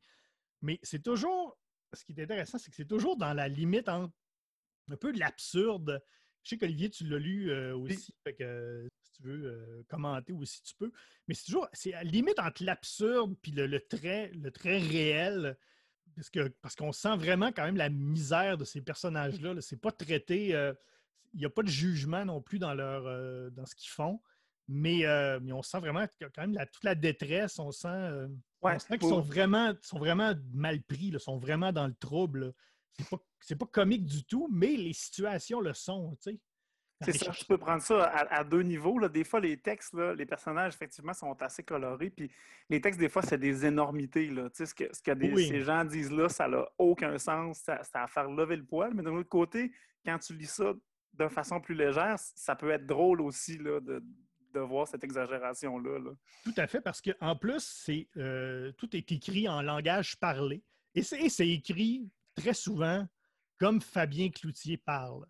Mais 0.62 0.80
c'est 0.84 1.04
toujours, 1.04 1.58
ce 1.93 2.04
qui 2.06 2.13
est 2.13 2.23
intéressant, 2.23 2.58
c'est 2.58 2.69
que 2.69 2.75
c'est 2.75 2.88
toujours 2.88 3.17
dans 3.17 3.34
la 3.34 3.47
limite 3.47 3.89
entre 3.89 4.13
un 4.91 4.97
peu 4.97 5.12
de 5.12 5.19
l'absurde. 5.19 6.01
Je 6.43 6.49
sais 6.49 6.58
qu'Olivier, 6.58 6.89
tu 6.89 7.08
l'as 7.08 7.17
lu 7.17 7.49
euh, 7.49 7.75
aussi, 7.75 8.13
fait 8.23 8.36
que 8.36 8.88
si 9.01 9.13
tu 9.13 9.23
veux 9.23 9.45
euh, 9.45 9.84
commenter 9.88 10.32
aussi, 10.32 10.62
tu 10.62 10.75
peux. 10.75 10.91
Mais 11.28 11.34
c'est 11.34 11.45
toujours, 11.45 11.67
c'est 11.73 11.93
à 11.93 12.04
la 12.04 12.10
limite 12.10 12.39
entre 12.39 12.63
l'absurde 12.63 13.36
puis 13.41 13.51
le, 13.51 13.65
le 13.65 13.80
très, 13.80 14.30
le 14.30 14.51
très 14.51 14.78
réel. 14.78 15.58
Parce 16.15 16.30
que 16.30 16.47
parce 16.62 16.75
qu'on 16.75 16.91
sent 16.91 17.15
vraiment 17.17 17.51
quand 17.51 17.63
même 17.65 17.78
la 17.78 17.89
misère 17.89 18.58
de 18.58 18.63
ces 18.65 18.82
personnages-là. 18.82 19.54
là. 19.54 19.62
C'est 19.62 19.80
pas 19.80 19.91
traité. 19.91 20.56
euh, 20.56 20.73
il 21.34 21.39
n'y 21.39 21.45
a 21.45 21.49
pas 21.49 21.63
de 21.63 21.67
jugement 21.67 22.23
non 22.23 22.41
plus 22.41 22.60
dans, 22.60 22.73
leur, 22.73 23.06
euh, 23.08 23.49
dans 23.49 23.65
ce 23.65 23.75
qu'ils 23.75 23.89
font. 23.89 24.21
Mais, 24.69 25.06
euh, 25.06 25.39
mais 25.43 25.51
on 25.51 25.62
sent 25.62 25.80
vraiment 25.80 26.06
quand 26.21 26.41
même 26.41 26.54
la- 26.54 26.65
toute 26.65 26.84
la 26.86 26.95
détresse. 26.95 27.60
On 27.60 27.71
sent, 27.71 27.88
Ouais, 28.62 28.80
sent 28.80 28.97
qu'ils 28.97 29.10
sont 29.10 29.19
vraiment, 29.21 29.73
sont 29.82 29.99
vraiment 29.99 30.34
mal 30.54 30.82
pris, 30.82 31.12
là, 31.12 31.19
sont 31.19 31.38
vraiment 31.38 31.71
dans 31.73 31.86
le 31.88 31.93
trouble. 31.93 32.54
C'est 32.97 33.10
pas, 33.10 33.65
pas 33.65 33.71
comique 33.71 34.06
du 34.06 34.23
tout, 34.23 34.47
mais 34.51 34.75
les 34.78 34.93
situations 34.93 35.60
le 35.60 35.73
sont. 35.73 36.15
tu 36.21 36.32
sais. 36.32 36.39
C'est 37.06 37.18
ça, 37.26 37.32
je 37.32 37.46
peux 37.46 37.58
prendre 37.58 37.82
ça 37.82 38.04
à, 38.06 38.36
à 38.39 38.44
deux 38.44 38.62
niveaux. 38.62 38.98
là. 39.00 39.08
Des 39.10 39.24
fois, 39.24 39.39
les 39.39 39.58
textes, 39.58 39.94
là, 39.94 40.13
les 40.13 40.26
personnages, 40.26 40.74
effectivement, 40.76 41.13
sont 41.13 41.36
assez 41.41 41.63
colorés. 41.63 42.10
Puis 42.10 42.32
les 42.70 42.82
textes, 42.82 43.00
des 43.00 43.10
fois, 43.10 43.22
c'est 43.22 43.38
des 43.38 43.65
énormités. 43.65 44.28
Là. 44.28 44.50
Tu 44.50 44.58
sais, 44.58 44.65
ce 44.65 44.74
que, 44.76 44.86
ce 44.94 45.02
que 45.02 45.12
des- 45.12 45.32
Oui. 45.34 45.48
ces 45.48 45.62
gens 45.62 45.84
disent 45.86 46.12
là, 46.12 46.30
ça 46.30 46.48
n'a 46.48 46.65
aucun 46.78 47.18
sens. 47.18 47.60
Ça, 47.60 47.84
ça 47.84 48.04
à 48.04 48.08
faire 48.08 48.30
lever 48.30 48.56
le 48.58 48.65
poil. 48.65 48.94
Mais 48.94 49.04
de 49.04 49.10
l'autre 49.10 49.30
côté, 49.30 49.72
quand 50.06 50.18
tu 50.20 50.34
lis 50.34 50.46
ça 50.52 50.74
de 51.13 51.28
façon 51.30 51.62
plus 51.62 51.76
légère, 51.76 52.15
ça 52.18 52.56
peut 52.56 52.72
être 52.72 52.86
drôle 52.86 53.22
aussi 53.22 53.58
là, 53.58 53.80
de, 53.80 54.04
de 54.54 54.60
voir 54.60 54.88
cette 54.88 55.04
exagération-là. 55.04 56.00
là. 56.00 56.12
Tout 56.44 56.54
à 56.58 56.68
fait, 56.68 56.82
parce 56.82 57.02
qu'en 57.02 57.36
plus, 57.36 57.63
c'est, 57.63 58.08
euh, 58.18 58.72
tout 58.74 58.96
est 58.96 59.12
écrit 59.12 59.48
en 59.48 59.62
langage 59.62 60.18
parlé. 60.20 60.62
Et 60.94 61.04
c'est 61.04 61.48
écrit 61.48 62.10
très 62.36 62.54
souvent 62.54 63.08
comme 63.58 63.80
Fabien 63.82 64.30
Cloutier 64.30 64.78
parle. 64.78 65.26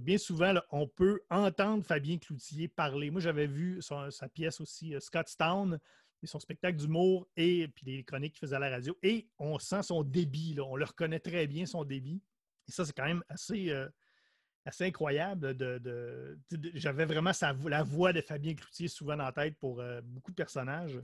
Bien 0.00 0.18
souvent, 0.18 0.54
on 0.70 0.86
peut 0.86 1.20
entendre 1.30 1.84
Fabien 1.84 2.18
Cloutier 2.18 2.68
parler. 2.68 3.10
Moi, 3.10 3.20
j'avais 3.20 3.46
vu 3.46 3.80
sa 3.82 4.28
pièce 4.28 4.60
aussi, 4.60 4.94
euh, 4.94 5.00
Scottstown, 5.00 5.78
et 6.22 6.26
son 6.26 6.40
spectacle 6.40 6.76
d'humour 6.76 7.28
et 7.36 7.68
puis 7.68 7.86
les 7.86 8.04
chroniques 8.04 8.34
qu'il 8.34 8.40
faisait 8.40 8.56
à 8.56 8.58
la 8.58 8.70
radio. 8.70 8.96
Et 9.02 9.28
on 9.38 9.58
sent 9.58 9.82
son 9.82 10.02
débit. 10.02 10.54
là. 10.54 10.64
On 10.64 10.76
le 10.76 10.84
reconnaît 10.84 11.20
très 11.20 11.46
bien, 11.46 11.66
son 11.66 11.84
débit. 11.84 12.22
Et 12.66 12.72
ça, 12.72 12.84
c'est 12.84 12.92
quand 12.92 13.06
même 13.06 13.22
assez, 13.28 13.70
euh, 13.70 13.88
assez 14.64 14.84
incroyable. 14.84 15.54
De, 15.54 16.38
J'avais 16.74 17.04
vraiment 17.04 17.32
la 17.66 17.82
voix 17.82 18.12
de 18.12 18.20
Fabien 18.20 18.54
Cloutier 18.54 18.88
souvent 18.88 19.16
la 19.16 19.32
tête 19.32 19.56
pour 19.58 19.80
euh, 19.80 20.00
beaucoup 20.02 20.30
de 20.30 20.36
personnages. 20.36 21.00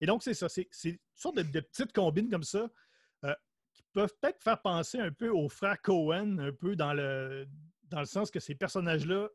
Et 0.00 0.06
donc, 0.06 0.22
c'est 0.22 0.34
ça. 0.34 0.48
C'est 0.48 0.68
une 0.84 0.98
sorte 1.14 1.36
de, 1.36 1.42
de 1.42 1.60
petites 1.60 1.92
combines 1.92 2.30
comme 2.30 2.42
ça 2.42 2.68
euh, 3.24 3.34
qui 3.72 3.82
peuvent 3.92 4.14
peut-être 4.20 4.42
faire 4.42 4.60
penser 4.60 4.98
un 4.98 5.12
peu 5.12 5.28
aux 5.28 5.48
frères 5.48 5.80
Cohen, 5.82 6.38
un 6.38 6.52
peu 6.52 6.76
dans 6.76 6.92
le, 6.92 7.46
dans 7.92 8.00
le 8.00 8.06
sens 8.06 8.30
que 8.30 8.40
ces 8.40 8.54
personnages-là, 8.54 9.28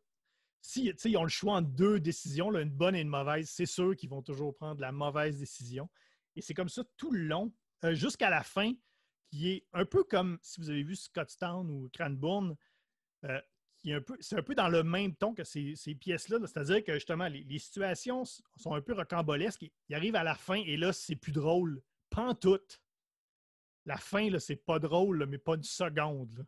si 0.61 0.91
ils 1.05 1.17
ont 1.17 1.23
le 1.23 1.29
choix 1.29 1.55
entre 1.55 1.69
deux 1.69 1.99
décisions, 1.99 2.51
une 2.57 2.71
bonne 2.71 2.95
et 2.95 3.01
une 3.01 3.07
mauvaise, 3.07 3.49
c'est 3.49 3.67
sûr 3.67 3.95
qu'ils 3.95 4.09
vont 4.09 4.23
toujours 4.23 4.55
prendre 4.55 4.81
la 4.81 4.91
mauvaise 4.91 5.37
décision. 5.37 5.87
Et 6.35 6.41
c'est 6.41 6.53
comme 6.53 6.69
ça 6.69 6.83
tout 6.97 7.11
le 7.11 7.21
long, 7.21 7.53
euh, 7.85 7.93
jusqu'à 7.93 8.29
la 8.29 8.43
fin, 8.43 8.73
qui 9.29 9.51
est 9.51 9.67
un 9.73 9.85
peu 9.85 10.03
comme 10.03 10.39
si 10.41 10.59
vous 10.59 10.69
avez 10.69 10.83
vu 10.83 10.95
Scottstown 10.95 11.69
ou 11.69 11.89
Cranbourne, 11.93 12.55
euh, 13.25 13.39
c'est 14.19 14.37
un 14.37 14.43
peu 14.43 14.55
dans 14.55 14.67
le 14.67 14.83
même 14.83 15.15
ton 15.15 15.33
que 15.33 15.43
ces, 15.43 15.75
ces 15.75 15.95
pièces-là. 15.95 16.39
là. 16.39 16.47
C'est-à-dire 16.47 16.83
que 16.83 16.93
justement, 16.95 17.27
les, 17.27 17.59
situations 17.59 18.23
sont 18.25 18.73
un 18.73 18.81
peu 18.81 18.93
rocambolesques. 18.93 19.65
Ils 19.87 19.95
arrivent 19.95 20.15
à 20.15 20.23
la 20.23 20.35
fin 20.35 20.55
et 20.55 20.75
là, 20.75 20.91
c'est 20.91 21.15
plus 21.15 21.31
drôle. 21.31 21.81
Pantoute. 22.09 22.81
La 23.85 23.97
fin, 23.97 24.27
c'est 24.39 24.57
pas 24.57 24.79
drôle, 24.79 25.25
mais 25.27 25.37
pas 25.37 25.55
une 25.55 25.63
seconde. 25.63 26.45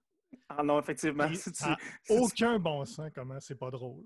Ah 0.47 0.63
non, 0.63 0.79
effectivement. 0.79 1.27
Si 1.35 1.51
tu- 1.51 1.63
Aucun 2.09 2.59
bon 2.59 2.85
sens 2.85 3.09
comment 3.13 3.39
c'est 3.39 3.55
pas 3.57 3.71
drôle. 3.71 4.03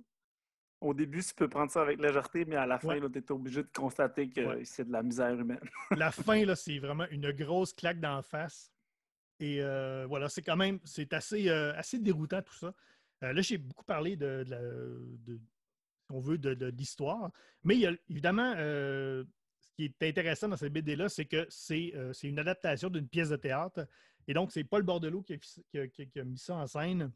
au 0.81 0.93
début, 0.93 1.23
tu 1.23 1.33
peux 1.33 1.47
prendre 1.47 1.71
ça 1.71 1.81
avec 1.81 1.99
légèreté, 2.01 2.43
mais 2.45 2.57
à 2.57 2.65
la 2.65 2.77
fin, 2.77 2.99
Ouais. 2.99 3.09
tu 3.09 3.19
es 3.19 3.31
obligé 3.31 3.63
de 3.63 3.69
constater 3.73 4.29
que 4.29 4.41
Ouais. 4.41 4.65
c'est 4.65 4.83
de 4.85 4.91
la 4.91 5.01
misère 5.01 5.31
humaine. 5.39 5.61
La 5.91 6.11
fin, 6.11 6.43
là, 6.45 6.55
c'est 6.57 6.77
vraiment 6.79 7.07
une 7.09 7.31
grosse 7.31 7.71
claque 7.73 8.01
d'en 8.01 8.21
face. 8.21 8.69
Et 9.39 9.61
euh, 9.61 10.05
voilà, 10.07 10.27
c'est 10.27 10.41
quand 10.41 10.57
même, 10.57 10.79
c'est 10.83 11.13
assez, 11.13 11.47
euh, 11.49 11.73
assez 11.75 11.99
déroutant 11.99 12.41
tout 12.41 12.53
ça. 12.53 12.73
Euh, 13.23 13.31
là, 13.31 13.41
j'ai 13.41 13.57
beaucoup 13.57 13.85
parlé 13.85 14.17
de, 14.17 14.43
de 14.43 14.49
la- 14.49 14.59
de- 14.61 15.37
si 15.37 16.11
on 16.11 16.19
veut, 16.19 16.37
de, 16.37 16.53
de 16.53 16.65
l'histoire. 16.67 17.31
Mais 17.63 17.75
il 17.75 17.81
y 17.81 17.87
a, 17.87 17.93
évidemment, 18.09 18.53
ce 18.55 19.23
qui 19.77 19.85
est 19.85 20.03
intéressant 20.03 20.49
dans 20.49 20.57
cette 20.57 20.73
BD-là, 20.73 21.07
c'est 21.07 21.25
que 21.25 21.45
c'est 21.49 21.93
c'est 22.11 22.27
une 22.27 22.39
adaptation 22.39 22.89
d'une 22.89 23.07
pièce 23.07 23.29
de 23.29 23.37
théâtre. 23.37 23.87
Et 24.27 24.33
donc, 24.33 24.51
c'est 24.51 24.63
Paul 24.63 24.83
Bordelot 24.83 25.21
qui 25.23 25.33
a, 25.77 25.87
qui 25.87 26.19
a- 26.19 26.23
mis 26.23 26.37
ça 26.37 26.55
en 26.55 26.67
scène. 26.67 27.11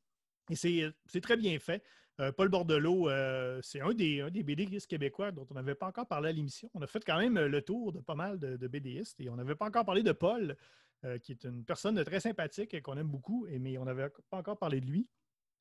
Et 0.50 0.56
c'est 0.56 1.22
très 1.22 1.38
bien 1.38 1.58
fait. 1.60 1.84
Euh, 2.20 2.32
Paul 2.32 2.50
Bordelot, 2.50 3.10
euh, 3.10 3.60
c'est 3.62 3.82
un 3.82 3.94
des, 3.94 4.22
un 4.22 4.32
des 4.32 4.42
BDistes 4.44 4.88
québécois 4.88 5.32
dont 5.32 5.46
on 5.52 5.54
n'avait 5.54 5.76
pas 5.76 5.88
encore 5.88 6.08
parlé 6.08 6.30
à 6.30 6.32
l'émission. 6.32 6.70
On 6.74 6.82
a 6.82 6.88
fait 6.88 7.04
quand 7.06 7.20
même 7.20 7.38
le 7.38 7.62
tour 7.62 7.92
de 7.92 8.00
pas 8.00 8.16
mal 8.16 8.40
de, 8.40 8.58
de 8.58 8.68
BDistes 8.68 9.20
et 9.20 9.30
on 9.30 9.36
n'avait 9.36 9.56
pas 9.56 9.66
encore 9.68 9.86
parlé 9.86 10.02
de 10.04 10.14
Paul, 10.14 10.58
euh, 11.06 11.20
qui 11.20 11.34
est 11.34 11.44
une 11.44 11.64
personne 11.64 12.04
très 12.04 12.20
sympathique 12.20 12.74
et 12.74 12.82
qu'on 12.82 12.98
aime 12.98 13.08
beaucoup, 13.10 13.46
et- 13.48 13.60
mais 13.60 13.78
on 13.78 13.86
n'avait 13.86 14.10
pas 14.30 14.38
encore 14.38 14.58
parlé 14.58 14.82
de 14.82 14.88
lui. 14.88 15.08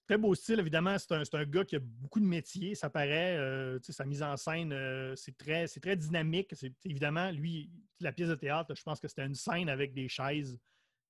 Très 0.07 0.17
beau 0.17 0.35
style, 0.37 0.61
évidemment. 0.61 0.97
C'est 0.99 1.13
un, 1.13 1.23
un 1.33 1.45
gars 1.45 1.65
qui 1.65 1.77
a 1.77 1.81
beaucoup 1.81 2.21
de 2.21 2.25
métiers, 2.25 2.75
ça 2.77 2.89
paraît. 2.89 3.37
euh, 3.37 3.79
sa 3.83 4.05
mise 4.07 4.23
en 4.23 4.37
scène, 4.37 4.73
euh, 4.73 5.15
c'est 5.17 5.37
très, 5.37 5.67
très 5.67 5.97
dynamique. 5.97 6.55
Évidemment, 6.85 7.31
lui, 7.33 7.71
la 8.01 8.13
pièce 8.13 8.29
de 8.29 8.35
théâtre, 8.37 8.75
je 8.75 8.83
pense 8.83 9.01
que 9.01 9.09
c'était 9.09 9.27
une 9.27 9.35
scène 9.35 9.69
avec 9.69 9.93
des 9.93 10.09
chaises, 10.09 10.59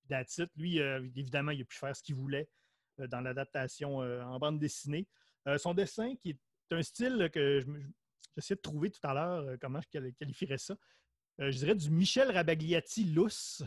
that's 0.09 0.39
it. 0.39 0.51
Lui, 0.57 0.81
euh, 0.81 1.01
évidemment, 1.17 1.51
il 1.53 1.63
a 1.63 1.65
pu 1.65 1.77
faire 1.77 1.95
ce 1.97 2.03
qu'il 2.03 2.15
voulait 2.15 2.49
euh, 3.01 3.07
dans 3.07 3.21
l'adaptation 3.21 4.03
euh, 4.03 4.23
en 4.23 4.39
bande 4.39 4.59
dessinée. 4.59 5.07
Euh, 5.49 5.59
son 5.59 5.75
dessin, 5.75 6.15
qui 6.17 6.31
est 6.31 6.39
un 6.73 6.83
style 6.83 7.31
que 7.33 7.61
je 7.61 7.67
j'essaie 8.37 8.55
de 8.57 8.61
trouver 8.61 8.91
tout 8.91 9.01
à 9.05 9.15
l'heure, 9.15 9.45
euh, 9.49 9.57
comment 9.61 9.81
je 9.81 9.89
quali- 9.89 10.15
qualifierais 10.15 10.59
ça. 10.59 10.77
Euh, 11.41 11.51
je 11.51 11.59
dirais 11.59 11.75
du 11.75 11.91
Michel 11.91 12.31
Rabagliati 12.31 13.05
lousse. 13.05 13.63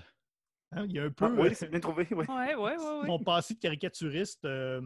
Hein, 0.72 0.86
il 0.86 0.92
y 0.94 1.00
a 1.00 1.06
un 1.06 1.12
peu. 1.12 1.26
Ah, 1.26 1.32
oui, 1.32 1.56
c'est 1.56 1.70
bien 1.70 1.80
trouvé. 1.80 2.08
Oui. 2.12 2.26
Ouais, 2.28 2.54
ouais, 2.56 2.56
ouais, 2.56 2.76
ouais. 2.78 3.08
mon 3.08 3.18
passé 3.24 3.56
de 3.56 3.60
caricaturiste 3.60 4.46
euh, 4.46 4.82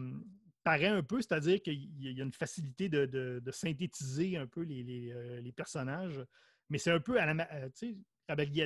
paraît 0.62 0.86
un 0.86 1.02
peu, 1.02 1.20
c'est-à-dire 1.20 1.60
qu'il 1.60 1.90
y 2.02 2.20
a 2.20 2.24
une 2.24 2.32
facilité 2.32 2.88
de, 2.88 3.04
de- 3.04 3.40
de 3.44 3.50
synthétiser 3.50 4.38
un 4.38 4.46
peu 4.46 4.62
les, 4.62 4.82
les, 4.82 5.40
les 5.42 5.52
personnages. 5.52 6.24
Mais 6.70 6.78
c'est 6.78 6.90
un 6.92 7.00
peu 7.00 7.20
à 7.20 7.26
la. 7.26 7.34
ma- 7.34 7.52
euh, 7.52 7.68
tu 7.76 7.88
sais, 7.92 7.96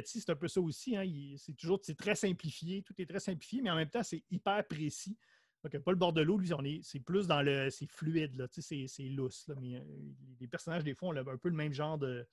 C'est 0.05 0.31
un 0.31 0.37
peu 0.37 0.49
ça 0.49 0.61
aussi. 0.61 0.97
hein, 0.97 1.05
c'est 1.37 1.57
toujours 1.57 1.81
très 1.97 2.14
simplifié, 2.14 2.83
tout 2.83 2.94
est 2.99 3.07
très 3.07 3.21
simplifié, 3.21 3.62
mais 3.62 3.71
en 3.71 3.77
même 3.77 3.90
temps, 3.90 4.03
c'est 4.03 4.23
hyper 4.31 4.66
précis. 4.66 5.16
Donc, 5.64 5.77
Paul 5.83 5.97
Bordelot, 5.97 6.38
lui, 6.38 6.53
on 6.55 6.64
est, 6.64 6.81
c'est 6.83 7.01
plus 7.01 7.27
dans 7.27 7.42
le. 7.42 7.68
C'est 7.71 7.90
fluide, 7.90 8.49
c'est, 8.53 9.03
lousse. 9.11 9.49
là, 9.49 9.55
mais 9.61 9.77
euh, 9.77 9.83
les 10.40 10.47
personnages, 10.47 10.85
des 10.85 10.94
fois, 10.94 11.09
ont 11.09 11.16
un 11.16 11.37
peu 11.37 11.49
le 11.49 11.57
même 11.57 11.73
genre 11.73 11.99
de. 11.99 12.27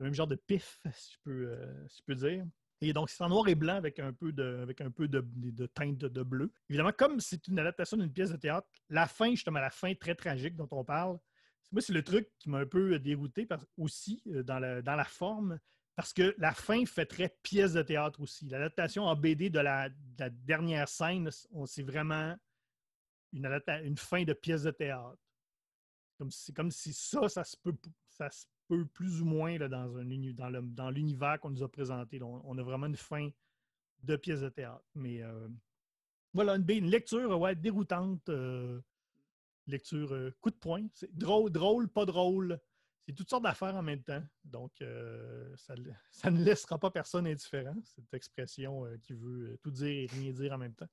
Même 0.00 0.14
genre 0.14 0.26
de 0.26 0.34
pif, 0.34 0.80
si 0.92 1.12
je 1.12 1.18
peux, 1.22 1.48
euh, 1.48 1.88
si 1.88 2.02
peux 2.02 2.14
dire. 2.14 2.44
Et 2.80 2.92
donc, 2.94 3.10
c'est 3.10 3.22
en 3.22 3.28
noir 3.28 3.46
et 3.48 3.54
blanc 3.54 3.76
avec 3.76 3.98
un 3.98 4.12
peu 4.12 4.32
de, 4.32 4.60
avec 4.62 4.80
un 4.80 4.90
peu 4.90 5.06
de, 5.06 5.22
de 5.36 5.66
teinte 5.66 5.98
de, 5.98 6.22
bleu. 6.22 6.50
Évidemment, 6.70 6.92
comme 6.96 7.20
c'est 7.20 7.46
une 7.46 7.58
adaptation 7.58 7.98
d'une 7.98 8.10
pièce 8.10 8.30
de 8.30 8.38
théâtre, 8.38 8.66
la 8.88 9.06
fin, 9.06 9.30
justement, 9.30 9.60
la 9.60 9.70
fin 9.70 9.94
très 9.94 10.14
tragique 10.14 10.56
dont 10.56 10.68
on 10.70 10.82
parle, 10.82 11.18
moi, 11.72 11.82
c'est 11.82 11.92
le 11.92 12.02
truc 12.02 12.28
qui 12.38 12.50
m'a 12.50 12.58
un 12.58 12.66
peu 12.66 12.98
dérouté 12.98 13.46
aussi 13.76 14.22
euh, 14.28 14.42
dans 14.42 14.58
la, 14.58 14.82
dans 14.82 14.96
la 14.96 15.04
forme, 15.04 15.58
parce 16.00 16.14
que 16.14 16.34
la 16.38 16.54
fin 16.54 16.86
fait 16.86 17.04
très 17.04 17.28
pièce 17.42 17.74
de 17.74 17.82
théâtre 17.82 18.22
aussi. 18.22 18.48
L'adaptation 18.48 19.04
en 19.04 19.14
BD 19.14 19.50
de 19.50 19.60
la, 19.60 19.90
de 19.90 19.96
la 20.18 20.30
dernière 20.30 20.88
scène, 20.88 21.28
c'est 21.66 21.82
vraiment 21.82 22.34
une, 23.34 23.98
fin 23.98 24.24
de 24.24 24.32
pièce 24.32 24.62
de 24.62 24.70
théâtre. 24.70 25.18
Comme 26.16 26.30
si- 26.30 26.54
comme 26.54 26.70
si 26.70 26.94
ça, 26.94 27.28
ça 27.28 27.44
se 27.44 27.54
peut, 27.54 27.76
ça 28.08 28.30
se 28.30 28.46
peut 28.66 28.86
plus 28.86 29.20
ou 29.20 29.26
moins 29.26 29.58
dans, 29.58 30.90
l'univers 30.90 31.38
qu'on 31.38 31.50
nous 31.50 31.62
a 31.62 31.70
présenté. 31.70 32.18
On, 32.22 32.56
a 32.56 32.62
vraiment 32.62 32.86
une 32.86 32.96
fin 32.96 33.28
de 34.02 34.16
pièce 34.16 34.40
de 34.40 34.48
théâtre. 34.48 34.82
Mais 34.94 35.22
euh, 35.22 35.48
voilà, 36.32 36.54
une, 36.54 36.86
lecture 36.88 37.54
déroutante. 37.56 38.26
euh, 38.30 38.80
lecture 39.66 40.14
euh, 40.14 40.34
coup 40.40 40.50
de 40.50 40.56
poing. 40.56 40.86
C'est 40.94 41.14
drôle, 41.14 41.50
drôle, 41.50 41.88
pas 41.88 42.06
drôle. 42.06 42.58
C'est 43.06 43.14
toutes 43.14 43.30
sortes 43.30 43.42
d'affaires 43.42 43.74
en 43.74 43.82
même 43.82 44.02
temps. 44.02 44.22
Donc, 44.44 44.72
euh, 44.82 45.54
ça, 46.10 46.30
ne 46.30 46.44
laissera 46.44 46.78
pas 46.78 46.90
personne 46.90 47.26
indifférent, 47.26 47.76
cette 47.84 48.12
expression 48.14 48.84
euh, 48.86 48.96
qui 49.02 49.14
veut 49.14 49.52
euh, 49.52 49.58
tout 49.62 49.70
dire 49.70 49.88
et 49.88 50.06
rien 50.06 50.32
dire 50.32 50.52
en 50.52 50.58
même 50.58 50.74
temps. 50.74 50.88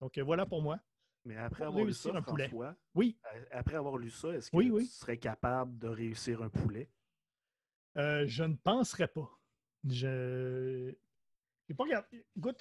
Donc, 0.00 0.18
euh, 0.18 0.22
voilà 0.22 0.46
pour 0.46 0.62
moi. 0.62 0.80
Mais 1.24 1.36
après 1.36 1.64
avoir 1.64 1.84
lu 1.84 1.92
ça, 1.92 2.10
un 2.14 2.22
poulet. 2.22 2.50
Oui, 2.94 3.16
après 3.52 3.76
avoir 3.76 3.96
lu 3.96 4.10
ça, 4.10 4.30
est-ce 4.30 4.50
que 4.50 4.56
Oui, 4.56 4.66
tu 4.66 4.72
oui. 4.72 4.86
serais 4.86 5.18
capable 5.18 5.78
de 5.78 5.86
réussir 5.86 6.42
un 6.42 6.48
poulet? 6.48 6.90
je 7.94 8.42
ne 8.42 8.56
penserais 8.56 9.06
pas. 9.06 9.30
Je. 9.88 10.92
j'ai 11.68 11.74
pas 11.74 11.84
regardé. 11.84 12.24
Écoute, 12.36 12.60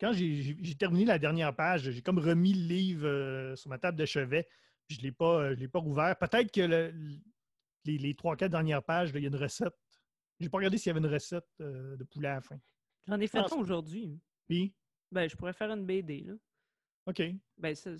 quand 0.00 0.12
j'ai 0.14 0.76
terminé 0.78 1.04
la 1.04 1.18
dernière 1.18 1.54
page, 1.54 1.90
j'ai 1.90 2.00
comme 2.00 2.18
remis 2.18 2.54
le 2.54 2.66
livre 2.68 3.54
sur 3.56 3.68
ma 3.68 3.78
table 3.78 3.98
de 3.98 4.06
chevet. 4.06 4.48
Je 4.88 4.96
ne 4.96 5.02
l'ai 5.02 5.12
pas, 5.12 5.54
je 5.54 5.66
pas 5.66 5.78
rouvert. 5.78 6.16
Peut-être 6.16 6.50
que 6.50 6.62
le- 6.62 7.20
les, 7.84 7.98
les 7.98 8.14
trois, 8.14 8.36
quatre 8.36 8.52
dernières 8.52 8.82
pages, 8.82 9.12
là, 9.12 9.18
il 9.18 9.22
y 9.22 9.26
a 9.26 9.28
une 9.28 9.36
recette. 9.36 9.74
J'ai 10.38 10.48
pas 10.48 10.58
regardé 10.58 10.78
s'il 10.78 10.88
y 10.88 10.90
avait 10.90 11.00
une 11.06 11.12
recette 11.12 11.48
euh, 11.60 11.96
de 11.96 12.04
poulet 12.04 12.28
à 12.28 12.34
la 12.34 12.40
fin. 12.40 12.58
J'en 13.06 13.20
ai 13.20 13.26
fait 13.26 13.38
un 13.38 13.56
aujourd'hui. 13.56 14.18
Puis, 14.48 14.74
Ben, 15.10 15.28
je 15.28 15.36
pourrais 15.36 15.52
faire 15.52 15.70
une 15.70 15.84
BD, 15.84 16.22
là. 16.22 16.34
OK. 17.06 17.22
Ben, 17.58 17.74
c'est 17.74 17.96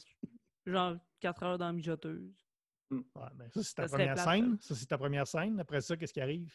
genre 0.67 0.97
4 1.21 1.43
heures 1.43 1.59
dans 1.59 1.67
la 1.67 1.73
mijoteuse. 1.73 2.47
Ouais, 2.91 3.03
ben, 3.35 3.49
ça, 3.51 3.63
c'est 3.63 3.75
ta 3.75 3.89
Ça 3.89 3.97
première 3.97 4.15
plate, 4.15 4.29
scène. 4.29 4.59
Ça, 4.61 4.75
c'est 4.75 4.87
ta 4.87 4.99
première 4.99 5.27
scène. 5.27 5.61
Après 5.61 5.81
ça, 5.81 5.97
qu'est-ce 5.97 6.13
qui 6.13 6.21
arrive? 6.21 6.53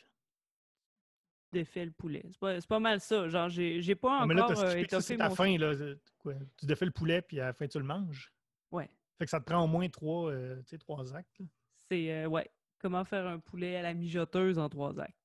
Défait 1.52 1.86
le 1.86 1.92
poulet. 1.92 2.26
C'est 2.30 2.40
pas, 2.40 2.60
c'est 2.60 2.68
pas 2.68 2.80
mal 2.80 3.00
ça. 3.00 3.30
Genre, 3.30 3.48
j'ai 3.48 3.82
j'ai 3.82 3.96
pas 3.96 4.20
Ah, 4.22 4.26
mais 4.26 4.34
là, 4.34 4.44
encore 4.46 4.58
t'as 4.58 4.62
euh, 4.64 4.66
expliqué 4.66 4.88
que 4.88 4.92
ça, 4.92 4.98
étoffé 4.98 5.14
c'est 5.14 5.18
ta 5.18 5.30
fin. 5.30 5.58
Là. 5.58 5.96
Quoi? 6.18 6.34
Tu 6.58 6.66
défais 6.66 6.86
le 6.86 6.92
poulet, 6.92 7.22
puis 7.22 7.40
à 7.40 7.46
la 7.46 7.54
fin, 7.54 7.68
tu 7.68 7.78
le 7.78 7.86
manges? 7.86 8.34
Ouais. 8.72 8.90
Fait 9.18 9.26
que 9.26 9.30
ça 9.32 9.40
te 9.40 9.46
prend 9.46 9.64
au 9.64 9.68
moins 9.68 9.88
trois, 9.88 10.32
euh, 10.32 10.58
tu 10.64 10.70
sais, 10.72 10.78
trois 10.78 11.16
actes. 11.16 11.40
C'est, 11.90 12.12
euh, 12.12 12.28
ouais, 12.28 12.50
comment 12.80 13.04
faire 13.06 13.28
un 13.28 13.40
poulet 13.40 13.76
à 13.78 13.82
la 13.82 13.94
mijoteuse 13.94 14.58
en 14.60 14.70
trois 14.70 15.00
actes. 15.00 15.16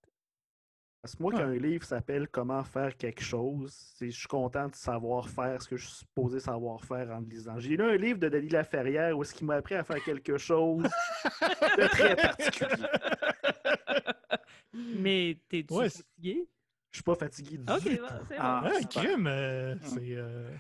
Parce 1.03 1.17
que 1.17 1.23
moi, 1.23 1.33
Ah. 1.35 1.39
quand 1.39 1.45
un 1.47 1.57
livre 1.57 1.83
s'appelle 1.85 2.29
Comment 2.29 2.63
faire 2.63 2.95
quelque 2.97 3.23
chose, 3.23 3.95
je 4.01 4.11
suis 4.11 4.29
content 4.29 4.69
de 4.69 4.75
savoir 4.75 5.29
faire 5.31 5.63
ce 5.63 5.69
que 5.69 5.77
je 5.79 5.87
suis 5.87 5.97
supposé 6.01 6.41
savoir 6.41 6.85
faire 6.85 7.11
en 7.11 7.21
le 7.21 7.27
lisant. 7.27 7.59
J'ai 7.59 7.77
lu 7.77 7.83
un 7.85 7.97
livre 7.97 8.19
de 8.19 8.29
Denis 8.29 8.51
Laferrière 8.51 9.17
où 9.17 9.23
est-ce 9.23 9.33
qu'il 9.35 9.47
m'a 9.47 9.55
appris 9.55 9.77
à 9.77 9.83
faire 9.85 10.03
quelque 10.05 10.37
chose 10.37 10.83
de 11.79 11.87
très 11.89 12.17
particulier. 12.17 12.87
Mais 14.73 15.39
t'es-tu 15.49 15.73
Ouais, 15.75 15.89
fatigué? 15.89 16.49
Je 16.91 16.97
suis 16.97 17.03
pas 17.05 17.15
fatigué 17.15 17.59
du 17.59 17.73
Ok, 17.73 17.81
tout. 17.83 17.89
bon, 18.03 18.25
c'est 18.29 18.37
Ah. 18.39 18.61
bon. 18.63 18.69
Ah, 18.71 18.81
super. 18.81 19.03
crime! 19.03 19.27
euh, 19.27 19.77
c'est. 19.83 20.17
euh, 20.17 20.51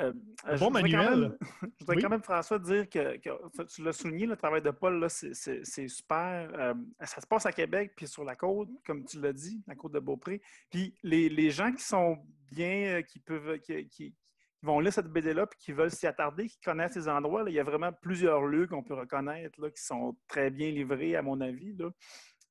Euh, 0.00 0.12
bon 0.12 0.20
je 0.44 0.64
voudrais 0.64 0.82
quand 0.82 0.96
manuel. 0.96 1.20
même- 1.20 1.36
je 1.62 1.66
voudrais 1.80 1.96
Oui. 1.96 2.02
quand 2.02 2.08
même, 2.08 2.22
François, 2.22 2.58
dire 2.58 2.88
que, 2.88 3.16
tu 3.64 3.82
l'as 3.82 3.92
souligné, 3.92 4.26
le 4.26 4.36
travail 4.36 4.62
de 4.62 4.70
Paul, 4.70 5.04
c'est- 5.08 5.88
super. 5.88 6.50
Euh, 6.54 6.74
ça 7.02 7.20
se 7.20 7.26
passe 7.26 7.46
à 7.46 7.52
Québec, 7.52 7.92
puis 7.96 8.06
sur 8.06 8.24
la 8.24 8.36
côte, 8.36 8.68
comme 8.86 9.04
tu 9.04 9.20
l'as 9.20 9.32
dit, 9.32 9.62
la 9.66 9.74
côte 9.74 9.92
de 9.92 9.98
Beaupré. 10.00 10.40
Puis 10.70 10.94
les, 11.02 11.28
les 11.28 11.50
gens 11.50 11.72
qui 11.72 11.82
sont 11.82 12.18
bien, 12.50 12.98
euh, 12.98 13.02
qui 13.02 13.18
peuvent, 13.20 13.58
qui, 13.58 13.88
qui- 13.88 14.14
qui 14.60 14.66
vont 14.66 14.78
lire 14.80 14.92
cette 14.92 15.06
BD-là, 15.06 15.46
puis 15.46 15.58
qui 15.58 15.72
veulent 15.72 15.90
s'y 15.90 16.06
attarder, 16.06 16.46
qui 16.46 16.60
connaissent 16.60 16.92
ces 16.92 17.08
endroits, 17.08 17.42
là, 17.44 17.50
il 17.50 17.54
y 17.54 17.60
a 17.60 17.64
vraiment 17.64 17.92
plusieurs 17.92 18.42
lieux 18.42 18.66
qu'on 18.66 18.82
peut 18.82 18.92
reconnaître, 18.94 19.58
là, 19.60 19.70
qui 19.70 19.82
sont 19.82 20.16
très 20.28 20.50
bien 20.50 20.70
livrés, 20.70 21.16
à 21.16 21.22
mon 21.22 21.40
avis. 21.40 21.72
Là. 21.76 21.90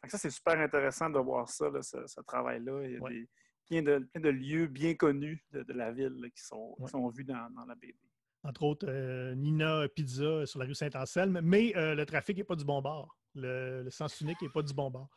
Ça, 0.07 0.17
c'est 0.17 0.29
super 0.31 0.59
intéressant 0.59 1.09
de 1.09 1.19
voir 1.19 1.47
ça, 1.49 1.69
là, 1.69 1.81
ce, 1.83 1.97
ce 2.07 2.21
travail-là. 2.21 2.81
Il 2.85 2.93
y 2.93 2.97
a 2.97 2.99
Ouais. 2.99 3.11
des- 3.11 3.29
plein, 3.69 3.81
de, 3.83 3.99
plein 3.99 4.21
de 4.21 4.29
lieux 4.29 4.67
bien 4.67 4.95
connus 4.95 5.43
de, 5.51 5.63
de 5.63 5.73
la 5.73 5.91
ville 5.91 6.13
là, 6.19 6.29
qui, 6.29 6.41
sont, 6.41 6.73
qui 6.77 6.83
Ouais. 6.83 6.89
sont 6.89 7.07
vus 7.09 7.23
dans, 7.23 7.49
dans 7.51 7.65
la 7.65 7.75
BD. 7.75 7.95
entre 8.43 8.63
autres, 8.63 8.87
euh, 8.89 9.35
Nina 9.35 9.87
Pizza 9.89 10.45
sur 10.45 10.59
la 10.59 10.65
rue 10.65 10.75
Saint-Anselme, 10.75 11.39
mais 11.43 11.75
euh, 11.77 11.95
le 11.95 12.05
trafic 12.05 12.37
n'est 12.37 12.43
pas 12.43 12.55
du 12.55 12.65
bon 12.65 12.81
bord. 12.81 13.15
Le, 13.35 13.83
le 13.83 13.89
sens 13.91 14.19
unique 14.21 14.41
n'est 14.41 14.49
pas 14.49 14.63
du 14.63 14.73
bon 14.73 14.89
bord. 14.89 15.09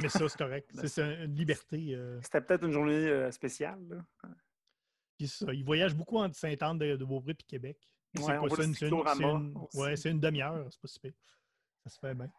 Mais 0.00 0.08
ça, 0.08 0.28
c'est 0.28 0.38
correct. 0.38 0.70
C'est- 0.86 1.24
une 1.24 1.34
liberté. 1.34 1.94
euh, 1.94 2.20
C'était 2.22 2.40
peut-être 2.42 2.64
une 2.66 2.72
journée 2.72 3.30
spéciale. 3.32 3.80
là. 3.88 4.04
puis 5.16 5.26
ça, 5.28 5.52
il 5.54 5.64
voyage 5.64 5.94
beaucoup 5.94 6.18
entre 6.18 6.36
Sainte-Anne 6.36 6.78
de, 6.78 6.96
de 6.96 7.04
Beaupré 7.04 7.32
et 7.32 7.34
Québec. 7.34 7.78
C'est 8.14 8.22
Ouais, 8.22 8.26
c'est 8.50 8.56
le 8.58 8.64
une- 8.64 8.74
c'est 8.74 8.88
une- 8.88 9.02
c'est 9.06 9.22
une- 9.22 10.14
ouais, 10.14 10.18
demi-heure, 10.20 10.66
c'est 10.70 10.80
pas 10.80 10.88
si 10.88 11.00
pire. 11.00 11.12
Ça 11.84 11.90
se 11.90 11.98
fait 11.98 12.14
bien. 12.14 12.30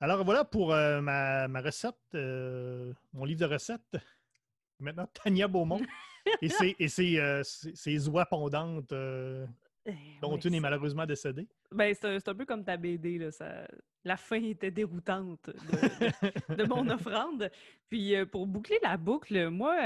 Alors 0.00 0.24
voilà 0.24 0.44
pour 0.44 0.68
ma, 0.68 1.48
ma 1.48 1.60
recette, 1.62 1.96
mon 2.12 3.24
livre 3.24 3.40
de 3.40 3.46
recettes. 3.46 3.96
Maintenant, 4.78 5.08
Tania 5.12 5.48
Beaumont 5.48 5.80
et 6.42 6.48
ses, 6.48 6.76
et 6.78 6.88
ses, 6.88 7.18
euh, 7.18 7.42
ses- 7.42 7.74
ses 7.74 8.08
oies 8.08 8.26
pondantes, 8.26 8.92
euh, 8.92 9.46
Eh, 9.86 9.92
dont 10.20 10.34
ouais, 10.34 10.40
une 10.40 10.54
est 10.54 10.60
malheureusement 10.60 11.06
décédée. 11.06 11.48
Ben, 11.72 11.94
c'est 11.94 12.28
un, 12.28 12.34
peu 12.34 12.44
comme 12.44 12.64
ta 12.64 12.76
BD, 12.76 13.18
là. 13.18 13.30
Ça... 13.30 13.66
La 14.04 14.16
fin 14.16 14.42
était 14.42 14.70
déroutante 14.70 15.50
de, 16.56 16.64
mon 16.64 16.88
offrande. 16.90 17.50
Puis 17.88 18.14
euh, 18.14 18.24
pour 18.24 18.46
boucler 18.46 18.78
la 18.82 18.96
boucle, 18.96 19.48
moi, 19.48 19.76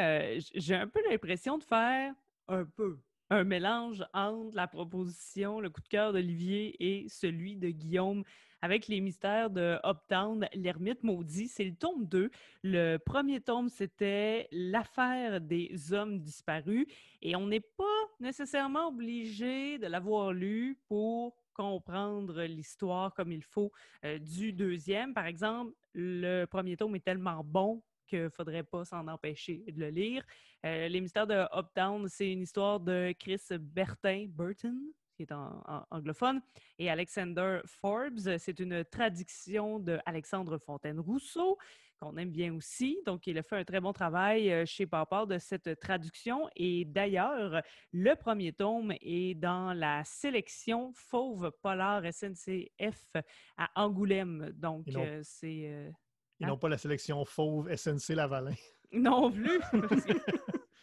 j'ai 0.54 0.74
un 0.74 0.86
peu 0.86 1.00
l'impression 1.08 1.56
de 1.56 1.64
faire 1.64 2.12
un 2.48 2.64
peu 2.64 2.98
un 3.30 3.44
mélange 3.44 4.04
entre 4.12 4.56
la 4.56 4.66
proposition, 4.66 5.60
le 5.60 5.70
coup 5.70 5.80
de 5.80 5.88
cœur 5.88 6.12
d'Olivier 6.12 6.76
et 6.80 7.08
celui 7.08 7.56
de 7.56 7.70
Guillaume 7.70 8.24
avec 8.62 8.88
les 8.88 9.00
mystères 9.00 9.50
de 9.50 9.78
Uptown, 9.84 10.48
l'ermite 10.54 11.02
maudit. 11.02 11.48
C'est 11.48 11.64
le 11.64 11.74
tome 11.74 12.06
2. 12.06 12.30
Le 12.62 12.96
premier 12.98 13.40
tome, 13.40 13.68
c'était 13.68 14.48
l'affaire 14.52 15.40
des 15.40 15.92
hommes 15.92 16.18
disparus. 16.20 16.86
Et 17.22 17.36
on 17.36 17.46
n'est 17.46 17.60
pas 17.60 17.84
nécessairement 18.20 18.88
obligé 18.88 19.78
de 19.78 19.86
l'avoir 19.86 20.32
lu 20.32 20.78
pour 20.88 21.36
comprendre 21.54 22.42
l'histoire 22.44 23.14
comme 23.14 23.32
il 23.32 23.42
faut 23.42 23.72
euh, 24.04 24.18
du 24.18 24.52
deuxième. 24.52 25.14
Par 25.14 25.26
exemple, 25.26 25.74
le 25.94 26.44
premier 26.46 26.76
tome 26.76 26.96
est 26.96 27.04
tellement 27.04 27.42
bon 27.44 27.82
qu'il 28.06 28.24
ne 28.24 28.28
faudrait 28.28 28.62
pas 28.62 28.84
s'en 28.84 29.06
empêcher 29.08 29.64
de 29.68 29.80
le 29.80 29.88
lire. 29.88 30.24
Euh, 30.66 30.88
Les 30.88 31.00
mystères 31.00 31.26
de 31.26 31.46
Uptown, 31.56 32.08
c'est 32.08 32.32
une 32.32 32.42
histoire 32.42 32.80
de 32.80 33.14
Chris 33.18 33.40
Bertin, 33.58 34.26
Burton, 34.28 34.78
qui 35.20 35.24
est 35.24 35.32
en, 35.32 35.62
en- 35.66 35.84
anglophone, 35.90 36.40
et 36.78 36.88
Alexander 36.88 37.60
Forbes. 37.66 38.38
C'est 38.38 38.58
une 38.58 38.84
traduction 38.86 39.78
de 39.78 39.98
Alexandre 40.06 40.56
Fontaine-Rousseau, 40.56 41.58
qu'on 42.00 42.16
aime 42.16 42.30
bien 42.30 42.54
aussi. 42.54 42.98
Donc, 43.04 43.26
il 43.26 43.36
a 43.36 43.42
fait 43.42 43.56
un 43.56 43.64
très 43.64 43.80
bon 43.80 43.92
travail 43.92 44.50
euh, 44.50 44.64
chez 44.64 44.86
Papa 44.86 45.26
de 45.26 45.36
cette 45.38 45.78
traduction. 45.78 46.48
Et 46.56 46.86
d'ailleurs, 46.86 47.60
le 47.92 48.14
premier 48.16 48.54
tome 48.54 48.94
est 49.02 49.34
dans 49.34 49.74
la 49.74 50.02
sélection 50.04 50.90
Fauve 50.94 51.52
Polar 51.60 52.02
SNCF 52.10 53.12
à 53.58 53.68
Angoulême. 53.74 54.50
Donc, 54.54 54.86
euh, 54.96 55.20
c'est... 55.22 55.66
euh, 55.68 55.90
Ils 56.38 56.46
Hein? 56.46 56.48
n'ont 56.48 56.56
pas 56.58 56.70
la 56.70 56.78
sélection 56.78 57.22
fauve 57.26 57.68
SNC 57.76 58.14
Lavalin. 58.14 58.54
non 58.92 59.30
plus. 59.30 59.60
parce 59.70 60.04
que- 60.06 60.12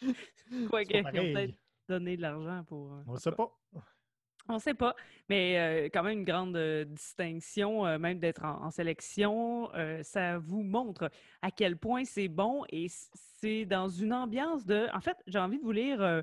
Quoique, 0.70 0.92
C'est 0.92 1.02
pas 1.02 1.10
ils 1.12 1.18
ont 1.18 1.32
peut-être 1.34 1.54
donné 1.88 2.16
de 2.16 2.22
l'argent 2.22 2.62
pour... 2.68 2.92
euh, 2.92 3.02
On 3.08 3.14
ne 3.14 3.18
sait 3.18 3.32
pas. 3.32 3.50
On 4.48 4.54
ne 4.54 4.58
sait 4.58 4.74
pas, 4.74 4.96
mais 5.28 5.58
euh, 5.58 5.88
quand 5.92 6.02
même 6.02 6.20
une 6.20 6.24
grande 6.24 6.56
euh, 6.56 6.84
distinction, 6.84 7.86
euh, 7.86 7.98
même 7.98 8.18
d'être 8.18 8.44
en, 8.44 8.70
sélection. 8.70 9.70
ça 10.02 10.38
vous 10.38 10.62
montre 10.62 11.10
à 11.42 11.50
quel 11.50 11.76
point 11.76 12.04
c'est 12.04 12.28
bon 12.28 12.64
et 12.70 12.86
c'est 13.40 13.64
dans 13.64 13.88
une 13.88 14.12
ambiance 14.12 14.64
de... 14.64 14.86
En 14.94 15.00
fait, 15.00 15.16
j'ai 15.26 15.38
envie 15.38 15.58
de 15.58 15.64
vous 15.64 15.72
lire 15.72 16.22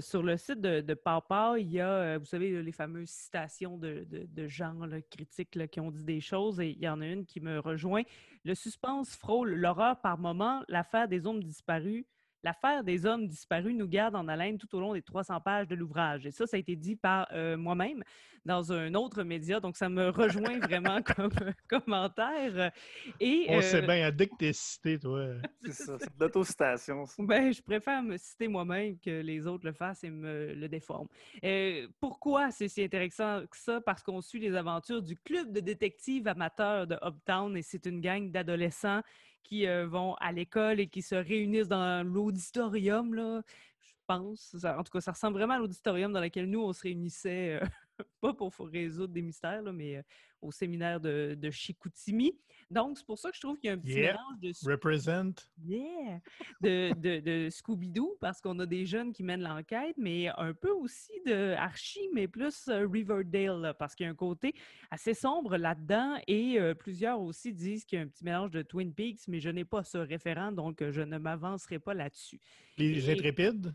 sur 0.00 0.22
le 0.22 0.36
site 0.36 0.60
de, 0.60 0.94
Papa, 0.94 1.56
il 1.58 1.70
y 1.70 1.80
a, 1.80 2.18
vous 2.18 2.24
savez, 2.24 2.62
les 2.62 2.72
fameuses 2.72 3.10
citations 3.10 3.76
de, 3.76 4.06
de- 4.08 4.46
gens 4.48 4.86
là, 4.86 5.00
critiques 5.02 5.70
qui 5.70 5.80
ont 5.80 5.90
dit 5.90 6.02
des 6.02 6.20
choses 6.20 6.60
et 6.60 6.70
il 6.70 6.82
y 6.82 6.88
en 6.88 7.00
a 7.00 7.06
une 7.06 7.24
qui 7.24 7.40
me 7.40 7.60
rejoint. 7.60 8.02
Le 8.44 8.54
suspense 8.54 9.14
frôle 9.14 9.54
l'horreur 9.54 10.00
par 10.00 10.18
moment, 10.18 10.62
l'affaire 10.68 11.08
des 11.08 11.26
hommes 11.26 11.42
disparus, 11.42 12.04
L'affaire 12.46 12.84
des 12.84 13.06
hommes 13.06 13.26
disparus 13.26 13.74
nous 13.74 13.88
garde 13.88 14.14
en 14.14 14.28
haleine 14.28 14.56
tout 14.56 14.72
au 14.76 14.78
long 14.78 14.94
des 14.94 15.02
300 15.02 15.40
pages 15.40 15.66
de 15.66 15.74
l'ouvrage. 15.74 16.26
Et 16.26 16.30
ça, 16.30 16.46
ça 16.46 16.56
a 16.56 16.60
été 16.60 16.76
dit 16.76 16.94
par 16.94 17.26
euh, 17.32 17.56
moi-même 17.56 18.04
dans 18.44 18.72
un 18.72 18.94
autre 18.94 19.24
média, 19.24 19.58
donc 19.58 19.76
ça 19.76 19.88
me 19.88 20.10
rejoint 20.10 20.60
vraiment 20.60 21.02
comme 21.02 21.32
commentaire. 21.66 22.70
Et, 23.18 23.46
On 23.48 23.60
sait 23.60 23.82
euh, 23.82 23.86
bien, 23.88 24.12
dès 24.12 24.28
que 24.28 24.36
t'es 24.36 24.52
cité, 24.52 24.96
toi. 24.96 25.26
C'est 25.64 25.72
ça, 25.72 25.96
c'est 25.98 26.16
de 26.16 26.24
l'autocitation. 26.24 27.04
Ben, 27.18 27.52
je 27.52 27.60
préfère 27.60 28.00
me 28.04 28.16
citer 28.16 28.46
moi-même 28.46 28.96
que 29.00 29.22
les 29.22 29.48
autres 29.48 29.66
le 29.66 29.72
fassent 29.72 30.04
et 30.04 30.10
me 30.10 30.54
le 30.54 30.68
déforment. 30.68 31.08
Euh, 31.42 31.88
pourquoi 31.98 32.52
c'est 32.52 32.68
si 32.68 32.84
intéressant 32.84 33.40
que 33.50 33.56
ça? 33.56 33.80
Parce 33.80 34.04
qu'on 34.04 34.20
suit 34.20 34.38
les 34.38 34.54
aventures 34.54 35.02
du 35.02 35.16
club 35.16 35.50
de 35.50 35.58
détectives 35.58 36.28
amateurs 36.28 36.86
de 36.86 36.96
Uptown 37.04 37.56
et 37.56 37.62
c'est 37.62 37.86
une 37.86 38.00
gang 38.00 38.30
d'adolescents 38.30 39.02
qui 39.46 39.66
euh, 39.66 39.86
vont 39.86 40.14
à 40.14 40.32
l'école 40.32 40.80
et 40.80 40.88
qui 40.88 41.02
se 41.02 41.14
réunissent 41.14 41.68
dans 41.68 42.04
l'auditorium, 42.04 43.14
là, 43.14 43.42
je 43.80 43.92
pense. 44.06 44.56
En 44.64 44.82
tout 44.82 44.92
cas, 44.92 45.00
ça 45.00 45.12
ressemble 45.12 45.38
vraiment 45.38 45.54
à 45.54 45.58
l'auditorium 45.58 46.12
dans 46.12 46.20
lequel 46.20 46.50
nous, 46.50 46.60
on 46.60 46.72
se 46.72 46.82
réunissait, 46.82 47.60
euh, 47.62 47.66
pas 48.20 48.34
pour 48.34 48.52
résoudre 48.68 49.12
des 49.12 49.22
mystères, 49.22 49.62
là, 49.62 49.72
mais 49.72 49.96
euh, 49.96 50.02
au 50.42 50.50
séminaire 50.52 51.00
de, 51.00 51.34
de 51.38 51.50
Chicoutimi. 51.50 52.38
Donc, 52.70 52.98
c'est 52.98 53.06
pour 53.06 53.18
ça 53.18 53.30
que 53.30 53.36
je 53.36 53.40
trouve 53.40 53.56
qu'il 53.58 53.68
y 53.68 53.70
a 53.70 53.74
un 53.74 53.78
petit 53.78 53.92
Yeah. 53.94 54.12
mélange 54.12 54.40
de 54.40 54.70
Represent. 54.70 55.32
Yeah! 55.64 56.20
De, 56.60 56.92
de, 56.94 57.20
de 57.20 57.50
Scooby-Doo, 57.50 58.16
parce 58.20 58.40
qu'on 58.40 58.58
a 58.58 58.66
des 58.66 58.84
jeunes 58.86 59.12
qui 59.12 59.22
mènent 59.22 59.42
l'enquête, 59.42 59.96
mais 59.98 60.28
un 60.36 60.52
peu 60.52 60.70
aussi 60.70 61.12
de 61.26 61.52
Archie, 61.56 62.08
mais 62.12 62.26
plus 62.28 62.68
euh, 62.68 62.86
Riverdale, 62.86 63.60
là, 63.60 63.74
parce 63.74 63.94
qu'il 63.94 64.04
y 64.04 64.08
a 64.08 64.12
un 64.12 64.14
côté 64.16 64.54
assez 64.90 65.14
sombre 65.14 65.56
là-dedans, 65.56 66.18
et 66.26 66.60
euh, 66.60 66.74
plusieurs 66.74 67.20
aussi 67.20 67.52
disent 67.52 67.84
qu'il 67.84 67.98
y 67.98 68.02
a 68.02 68.04
un 68.04 68.08
petit 68.08 68.24
mélange 68.24 68.50
de 68.50 68.62
Twin 68.62 68.92
Peaks, 68.92 69.28
mais 69.28 69.40
je 69.40 69.50
n'ai 69.50 69.64
pas 69.64 69.84
ce 69.84 69.98
référent, 69.98 70.52
donc 70.52 70.82
je 70.90 71.00
ne 71.02 71.18
m'avancerai 71.18 71.78
pas 71.78 71.94
là-dessus. 71.94 72.40
Les 72.78 73.08
Et- 73.08 73.12
intrépides? 73.12 73.74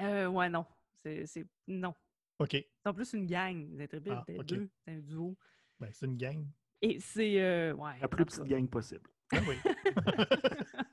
Ouais, 0.00 0.48
non. 0.48 0.64
C'est- 1.04 1.46
non. 1.68 1.94
OK. 2.38 2.50
C'est 2.50 2.86
en 2.88 2.94
plus 2.94 3.12
une 3.12 3.26
gang, 3.26 3.68
les 3.76 3.84
Intrépides, 3.84 4.12
Ah, 4.16 4.24
c'était 4.26 4.38
ok. 4.40 4.46
deux, 4.46 4.68
c'est 4.84 4.90
un 4.92 4.98
duo. 4.98 5.36
Ben, 5.80 5.88
c'est 5.92 6.06
une 6.06 6.16
gang. 6.16 6.46
Et 6.82 6.98
c'est... 7.00 7.40
euh, 7.42 7.72
ouais, 7.74 7.98
La 8.00 8.08
plus 8.08 8.24
petite 8.24 8.44
gang 8.44 8.68
possible. 8.68 9.08
Ah 9.32 9.38
oui. 9.48 9.56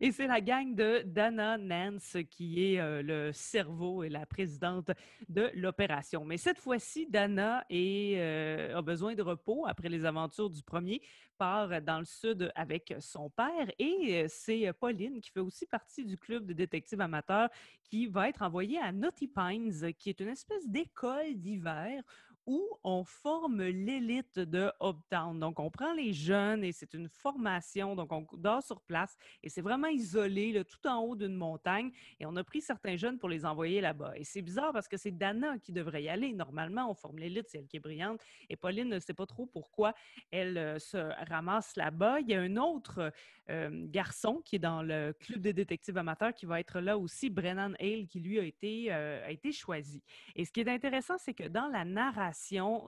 Et 0.00 0.12
c'est 0.12 0.28
la 0.28 0.40
gang 0.40 0.76
de 0.76 1.02
Dana 1.04 1.58
Nance 1.58 2.16
qui 2.30 2.72
est 2.72 2.80
euh, 2.80 3.02
le 3.02 3.32
cerveau 3.32 4.04
et 4.04 4.08
la 4.08 4.26
présidente 4.26 4.92
de 5.28 5.50
l'opération. 5.54 6.24
Mais 6.24 6.36
cette 6.36 6.60
fois-ci, 6.60 7.08
Dana 7.08 7.64
euh, 7.72 8.76
a 8.76 8.82
besoin 8.82 9.16
de 9.16 9.22
repos 9.22 9.66
après 9.66 9.88
les 9.88 10.04
aventures 10.04 10.50
du 10.50 10.62
premier, 10.62 11.02
part 11.36 11.82
dans 11.82 11.98
le 11.98 12.04
sud 12.04 12.52
avec 12.54 12.94
son 13.00 13.28
père 13.28 13.72
et 13.80 14.22
euh, 14.22 14.26
c'est 14.28 14.72
Pauline 14.72 15.20
qui 15.20 15.30
fait 15.30 15.40
aussi 15.40 15.66
partie 15.66 16.04
du 16.04 16.16
club 16.16 16.46
de 16.46 16.52
détectives 16.52 17.00
amateurs 17.00 17.48
qui 17.82 18.06
va 18.06 18.28
être 18.28 18.42
envoyée 18.42 18.78
à 18.78 18.92
Naughty 18.92 19.26
Pines, 19.26 19.92
qui 19.98 20.10
est 20.10 20.20
une 20.20 20.28
espèce 20.28 20.68
d'école 20.68 21.34
d'hiver 21.34 22.04
où 22.48 22.66
on 22.82 23.04
forme 23.04 23.62
l'élite 23.62 24.38
de 24.38 24.72
Uptown. 24.82 25.38
Donc, 25.38 25.60
on 25.60 25.70
prend 25.70 25.92
les 25.92 26.14
jeunes 26.14 26.64
et 26.64 26.72
c'est 26.72 26.94
une 26.94 27.10
formation. 27.10 27.94
Donc, 27.94 28.10
on 28.10 28.26
dort 28.32 28.62
sur 28.62 28.80
place 28.80 29.18
et 29.42 29.50
c'est 29.50 29.60
vraiment 29.60 29.88
isolé, 29.88 30.52
là, 30.52 30.64
tout 30.64 30.86
en 30.86 30.96
haut 31.02 31.14
d'une 31.14 31.34
montagne. 31.34 31.90
Et 32.18 32.24
on 32.24 32.34
a 32.36 32.42
pris 32.42 32.62
certains 32.62 32.96
jeunes 32.96 33.18
pour 33.18 33.28
les 33.28 33.44
envoyer 33.44 33.82
là-bas. 33.82 34.14
Et 34.16 34.24
c'est 34.24 34.40
bizarre 34.40 34.72
parce 34.72 34.88
que 34.88 34.96
c'est 34.96 35.10
Dana 35.10 35.58
qui 35.58 35.72
devrait 35.72 36.02
y 36.02 36.08
aller. 36.08 36.32
Normalement, 36.32 36.90
on 36.90 36.94
forme 36.94 37.18
l'élite, 37.18 37.48
c'est 37.50 37.58
elle 37.58 37.66
qui 37.66 37.76
est 37.76 37.80
brillante. 37.80 38.18
Et 38.48 38.56
Pauline 38.56 38.88
ne 38.88 38.98
sait 38.98 39.12
pas 39.12 39.26
trop 39.26 39.44
pourquoi 39.44 39.92
elle 40.30 40.56
euh, 40.56 40.78
se 40.78 40.96
ramasse 41.28 41.76
là-bas. 41.76 42.20
Il 42.20 42.30
y 42.30 42.34
a 42.34 42.40
un 42.40 42.56
autre 42.56 43.12
euh, 43.50 43.68
garçon 43.90 44.40
qui 44.42 44.56
est 44.56 44.58
dans 44.58 44.82
le 44.82 45.12
club 45.12 45.40
des 45.40 45.52
détectives 45.52 45.98
amateurs 45.98 46.32
qui 46.32 46.46
va 46.46 46.60
être 46.60 46.80
là 46.80 46.96
aussi, 46.96 47.28
Brennan 47.28 47.74
Hale, 47.78 48.06
qui 48.06 48.20
lui 48.20 48.38
a 48.38 48.42
été, 48.42 48.86
euh, 48.90 49.26
a 49.26 49.30
été 49.30 49.52
choisi. 49.52 50.02
Et 50.34 50.46
ce 50.46 50.52
qui 50.52 50.60
est 50.60 50.68
intéressant, 50.68 51.18
c'est 51.18 51.34
que 51.34 51.48
dans 51.48 51.68
la 51.68 51.84
narration, 51.84 52.37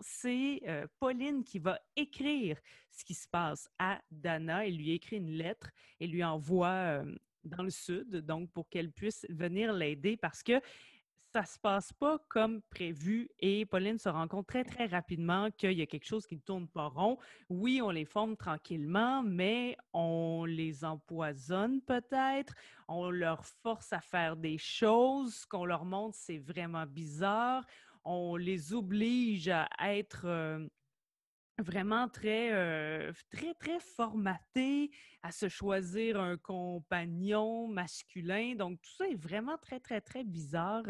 c'est 0.03 0.63
euh, 0.67 0.87
Pauline 0.99 1.45
qui 1.45 1.59
va 1.59 1.79
écrire 1.97 2.59
ce 2.91 3.05
qui 3.05 3.15
se 3.15 3.29
passe 3.29 3.69
à 3.79 4.01
Dana. 4.11 4.67
Elle 4.67 4.77
lui 4.77 4.93
écrit 4.93 5.17
une 5.17 5.33
lettre 5.33 5.71
et 5.99 6.07
lui 6.07 6.25
envoie 6.25 6.69
euh, 6.69 7.17
dans 7.45 7.63
le 7.63 7.71
sud, 7.71 8.17
donc 8.17 8.51
pour 8.51 8.69
qu'elle 8.69 8.93
puisse 8.93 9.27
venir 9.29 9.73
l'aider 9.73 10.17
parce 10.17 10.43
que 10.43 10.61
ça 11.33 11.45
se 11.45 11.59
passe 11.61 11.93
pas 11.93 12.19
comme 12.29 12.61
prévu 12.63 13.31
et 13.39 13.65
Pauline 13.65 13.99
se 13.99 14.09
rend 14.09 14.27
compte 14.27 14.49
très, 14.49 14.65
très 14.65 14.87
rapidement 14.87 15.49
qu'il 15.53 15.73
y 15.73 15.83
a 15.83 15.87
quelque 15.87 16.07
chose 16.07 16.27
qui 16.27 16.35
ne 16.35 16.41
tourne 16.41 16.67
pas 16.67 16.89
rond. 16.89 17.19
Oui, 17.49 17.81
on 17.81 17.91
les 17.91 18.05
forme 18.05 18.37
tranquillement, 18.37 19.23
mais 19.23 19.77
on 19.93 20.45
les 20.45 20.85
empoisonne 20.85 21.81
peut-être, 21.83 22.55
on 22.89 23.11
leur 23.11 23.47
force 23.63 23.93
à 23.93 24.01
faire 24.01 24.37
des 24.37 24.59
choses, 24.59 25.35
ce 25.35 25.47
qu'on 25.47 25.65
leur 25.65 25.85
montre, 25.85 26.17
c'est 26.19 26.39
vraiment 26.39 26.87
bizarre, 26.87 27.65
on 28.05 28.37
les 28.37 28.73
oblige 28.73 29.49
à 29.49 29.69
être... 29.97 30.27
euh, 30.27 30.67
vraiment 31.59 32.09
très, 32.09 32.53
euh, 32.55 33.13
très, 33.31 33.53
très 33.53 33.79
formatés 33.81 34.91
à 35.23 35.31
se 35.31 35.47
choisir 35.49 36.19
un 36.19 36.39
compagnon 36.39 37.69
masculin. 37.69 38.55
Donc, 38.55 38.81
tout 38.81 38.93
ça 38.93 39.07
est 39.07 39.15
vraiment 39.15 39.59
très, 39.59 39.79
très, 39.79 40.01
très 40.01 40.25
bizarre. 40.25 40.87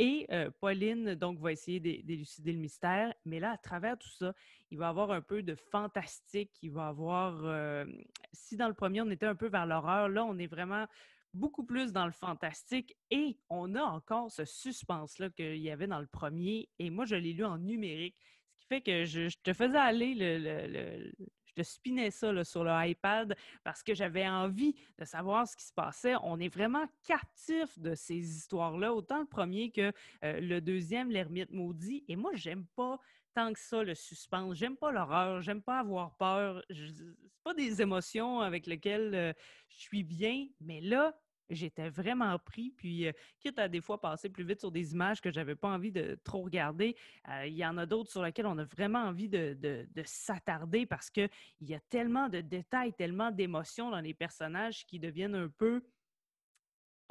Et 0.00 0.26
euh, 0.32 0.50
Pauline, 0.60 1.14
donc, 1.14 1.38
va 1.38 1.52
essayer 1.52 1.78
d'é- 1.78 2.02
d'élucider 2.02 2.52
le 2.52 2.58
mystère. 2.58 3.14
Mais 3.24 3.38
là, 3.38 3.52
à 3.52 3.58
travers 3.58 3.96
tout 3.96 4.10
ça, 4.10 4.34
il 4.72 4.78
va 4.78 4.86
y 4.86 4.88
avoir 4.88 5.12
un 5.12 5.20
peu 5.20 5.40
de 5.44 5.54
fantastique. 5.54 6.50
Il 6.62 6.72
va 6.72 6.86
y 6.86 6.88
avoir... 6.88 7.86
si 8.32 8.56
dans 8.56 8.66
le 8.66 8.74
premier, 8.74 9.02
on 9.02 9.10
était 9.10 9.26
un 9.26 9.36
peu 9.36 9.46
vers 9.46 9.66
l'horreur, 9.66 10.08
là, 10.08 10.24
on 10.24 10.36
est 10.36 10.48
vraiment 10.48 10.86
beaucoup 11.34 11.64
plus 11.64 11.92
dans 11.92 12.06
le 12.06 12.12
fantastique. 12.12 12.96
Et 13.10 13.38
on 13.48 13.74
a 13.74 13.82
encore 13.82 14.30
ce 14.30 14.44
suspense-là 14.44 15.30
qu'il 15.30 15.56
y 15.58 15.70
avait 15.70 15.86
dans 15.86 16.00
le 16.00 16.06
premier. 16.06 16.68
Et 16.78 16.90
moi, 16.90 17.04
je 17.04 17.14
l'ai 17.16 17.32
lu 17.32 17.44
en 17.44 17.58
numérique. 17.58 18.16
Ce 18.54 18.58
qui 18.60 18.66
fait 18.66 18.80
que 18.82 19.04
je, 19.04 19.28
te 19.42 19.52
faisais 19.52 19.78
aller 19.78 20.14
le... 20.14 20.38
le- 20.38 20.66
le- 20.68 21.12
je 21.54 21.62
te 21.62 21.68
spinais 21.68 22.10
ça 22.10 22.32
là, 22.32 22.44
sur 22.44 22.64
le 22.64 22.70
iPad 22.88 23.36
parce 23.62 23.82
que 23.82 23.94
j'avais 23.94 24.26
envie 24.26 24.74
de 24.98 25.04
savoir 25.04 25.46
ce 25.46 25.54
qui 25.54 25.66
se 25.66 25.72
passait. 25.74 26.14
On 26.22 26.40
est 26.40 26.48
vraiment 26.48 26.86
captif 27.06 27.78
de 27.78 27.94
ces 27.94 28.14
histoires-là, 28.38 28.94
autant 28.94 29.20
le 29.20 29.26
premier 29.26 29.70
que 29.70 29.92
euh, 30.24 30.40
le 30.40 30.60
deuxième, 30.62 31.10
l'ermite 31.10 31.50
maudit. 31.50 32.04
Et 32.08 32.16
moi, 32.16 32.30
j'aime 32.32 32.64
pas 32.74 32.98
tant 33.34 33.52
que 33.52 33.58
ça 33.58 33.82
le 33.82 33.94
suspense. 33.94 34.56
J'aime 34.56 34.78
pas 34.78 34.92
l'horreur. 34.92 35.42
J'aime 35.42 35.62
pas 35.62 35.78
avoir 35.80 36.16
peur. 36.16 36.62
Je- 36.70 36.86
C'est 36.86 37.42
pas 37.44 37.52
des 37.54 37.82
émotions 37.82 38.40
avec 38.40 38.66
lesquelles 38.66 39.14
euh, 39.14 39.32
je 39.68 39.78
suis 39.78 40.04
bien. 40.04 40.46
Mais 40.60 40.80
là, 40.80 41.12
j'étais 41.50 41.90
vraiment 41.90 42.38
pris. 42.38 42.70
Puis, 42.76 43.06
quitte 43.38 43.58
à 43.58 43.68
des 43.68 43.80
fois 43.80 44.00
passer 44.00 44.28
plus 44.28 44.44
vite 44.44 44.60
sur 44.60 44.70
des 44.70 44.92
images 44.92 45.20
que 45.20 45.30
j'avais 45.30 45.56
pas 45.56 45.68
envie 45.68 45.92
de 45.92 46.18
trop 46.24 46.42
regarder, 46.42 46.96
il 47.44 47.54
y 47.54 47.64
en 47.64 47.76
a 47.78 47.86
d'autres 47.86 48.10
sur 48.10 48.22
lesquelles 48.22 48.46
on 48.46 48.58
a 48.58 48.64
vraiment 48.64 49.00
envie 49.00 49.28
de 49.28 49.86
s'attarder 50.04 50.86
parce 50.86 51.10
qu'il 51.10 51.28
y 51.60 51.74
a 51.74 51.80
tellement 51.88 52.28
de 52.28 52.40
détails, 52.40 52.92
tellement 52.94 53.30
d'émotions 53.30 53.90
dans 53.90 54.00
les 54.00 54.14
personnages 54.14 54.84
qui 54.86 54.98
deviennent 54.98 55.34
un 55.34 55.48
peu 55.48 55.82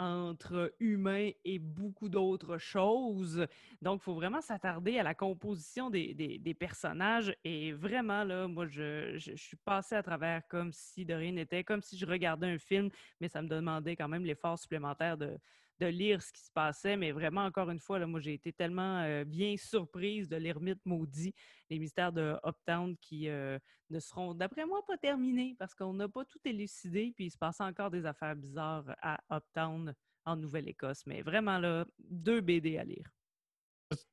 entre 0.01 0.73
humain 0.79 1.29
et 1.45 1.59
beaucoup 1.59 2.09
d'autres 2.09 2.57
choses. 2.57 3.45
Donc, 3.83 4.01
il 4.01 4.03
faut 4.03 4.15
vraiment 4.15 4.41
s'attarder 4.41 4.97
à 4.97 5.03
la 5.03 5.13
composition 5.13 5.89
des, 5.91 6.13
des- 6.15 6.53
personnages. 6.55 7.35
Et 7.43 7.71
vraiment, 7.71 8.23
là, 8.23 8.47
moi, 8.47 8.65
je, 8.67 9.17
je- 9.17 9.31
je 9.35 9.43
suis 9.43 9.57
passée 9.57 9.95
à 9.95 10.01
travers 10.03 10.41
comme 10.47 10.71
si 10.73 11.05
de 11.05 11.13
rien 11.13 11.31
n'était, 11.31 11.63
comme 11.63 11.81
si 11.81 11.97
je 11.97 12.05
regardais 12.05 12.47
un 12.47 12.57
film, 12.57 12.89
mais 13.19 13.27
ça 13.27 13.41
me 13.43 13.47
demandait 13.47 13.95
quand 13.95 14.07
même 14.07 14.25
l'effort 14.25 14.57
supplémentaire 14.57 15.17
de, 15.17 15.37
de 15.81 15.87
lire 15.87 16.21
ce 16.21 16.31
qui 16.31 16.41
se 16.41 16.51
passait. 16.51 16.95
Mais 16.95 17.11
vraiment, 17.11 17.43
encore 17.43 17.69
une 17.71 17.79
fois, 17.79 17.97
là, 17.97 18.05
moi, 18.05 18.19
j'ai 18.19 18.33
été 18.33 18.53
tellement 18.53 18.99
euh, 19.01 19.23
bien 19.25 19.57
surprise 19.57 20.29
de 20.29 20.35
l'ermite 20.37 20.79
maudit, 20.85 21.33
les 21.69 21.79
mystères 21.79 22.13
de 22.13 22.37
Uptown 22.45 22.95
qui 22.97 23.27
euh, 23.27 23.57
ne 23.89 23.99
seront, 23.99 24.35
d'après 24.35 24.65
moi, 24.65 24.85
pas 24.85 24.97
terminés 24.97 25.55
parce 25.57 25.73
qu'on 25.73 25.93
n'a 25.93 26.07
pas 26.07 26.23
tout 26.23 26.39
élucidé. 26.45 27.11
Puis 27.15 27.25
il 27.25 27.31
se 27.31 27.37
passe 27.37 27.59
encore 27.59 27.89
des 27.89 28.05
affaires 28.05 28.35
bizarres 28.35 28.95
à 29.01 29.19
Uptown 29.31 29.93
en 30.25 30.35
Nouvelle-Écosse. 30.35 31.05
Mais 31.07 31.23
vraiment, 31.23 31.57
là, 31.57 31.85
deux 31.99 32.41
BD 32.41 32.77
à 32.77 32.83
lire. 32.83 33.09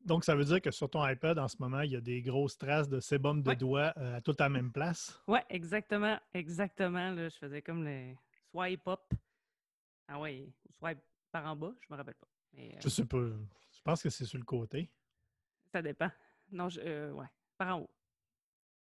Donc, 0.05 0.25
ça 0.25 0.35
veut 0.35 0.45
dire 0.45 0.61
que 0.61 0.71
sur 0.73 0.91
ton 0.91 1.07
iPad, 1.07 1.39
en 1.39 1.47
ce 1.47 1.57
moment, 1.61 1.83
il 1.83 1.93
y 1.93 1.97
a 1.97 2.01
des 2.01 2.21
grosses 2.23 2.57
traces 2.57 2.89
de 2.89 2.99
sébum 2.99 3.43
de 3.43 3.51
Ouais. 3.51 3.57
doigts 3.57 3.93
euh, 3.99 4.17
à 4.17 4.21
tout 4.23 4.35
à 4.39 4.45
la 4.45 4.49
même 4.49 4.73
place? 4.73 5.23
Ouais, 5.29 5.45
exactement, 5.51 6.19
exactement. 6.35 7.11
Là, 7.13 7.29
je 7.29 7.37
faisais 7.37 7.63
comme 7.63 7.85
les 7.85 8.17
swipe 8.51 8.89
up. 8.89 9.03
Ah 10.09 10.19
ouais, 10.19 10.49
ou 10.67 10.73
swipe 10.73 10.99
par 11.31 11.47
en 11.47 11.57
bas, 11.57 11.73
je 11.81 11.87
me 11.91 11.97
rappelle 11.97 12.15
pas. 12.15 12.29
Mais, 12.53 12.75
euh, 12.75 12.79
Je 12.83 12.89
sais 12.89 13.05
pas. 13.05 13.19
Je 13.19 13.83
pense 13.85 14.03
que 14.03 14.11
c'est 14.11 14.25
sur 14.25 14.39
le 14.39 14.45
côté. 14.45 14.91
ça 15.73 15.83
dépend. 15.83 16.11
Non, 16.51 16.69
je, 16.69 16.81
euh, 16.81 17.13
ouais, 17.13 17.27
par 17.57 17.77
en 17.77 17.81
haut. 17.83 17.91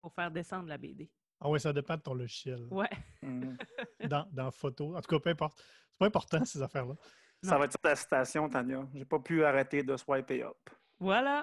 Pour 0.00 0.12
faire 0.14 0.30
descendre 0.30 0.68
la 0.68 0.76
BD. 0.78 1.10
Ah 1.40 1.48
oui, 1.48 1.58
ça 1.58 1.72
dépend 1.72 1.96
de 1.96 2.02
ton 2.02 2.14
logiciel. 2.14 2.66
Ouais. 2.70 2.88
Mhm. 3.22 3.56
Dans, 4.08 4.26
dans 4.30 4.50
photo. 4.50 4.94
En 4.96 5.00
tout 5.00 5.08
cas, 5.08 5.18
peu 5.20 5.30
importe. 5.30 5.58
C'est 5.58 5.98
pas 5.98 6.06
important, 6.06 6.44
ces 6.44 6.60
affaires-là. 6.60 6.94
Ça 7.42 7.58
va 7.58 7.64
être 7.66 7.72
ça 7.72 7.78
ta 7.78 7.96
citation, 7.96 8.48
Tania. 8.48 8.86
J'ai 8.94 9.04
pas 9.04 9.18
pu 9.18 9.44
arrêter 9.44 9.82
de 9.82 9.96
swiper 9.96 10.42
up. 10.44 10.56
Voilà, 10.98 11.42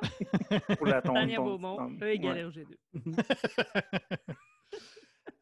Pour 0.77 0.87
la 0.87 1.01
ton, 1.01 1.13
Tania 1.13 1.37
Beaumont, 1.39 1.97
E 2.01 2.05
égale 2.07 2.47
ouais. 2.47 2.63
RG2. 2.63 2.75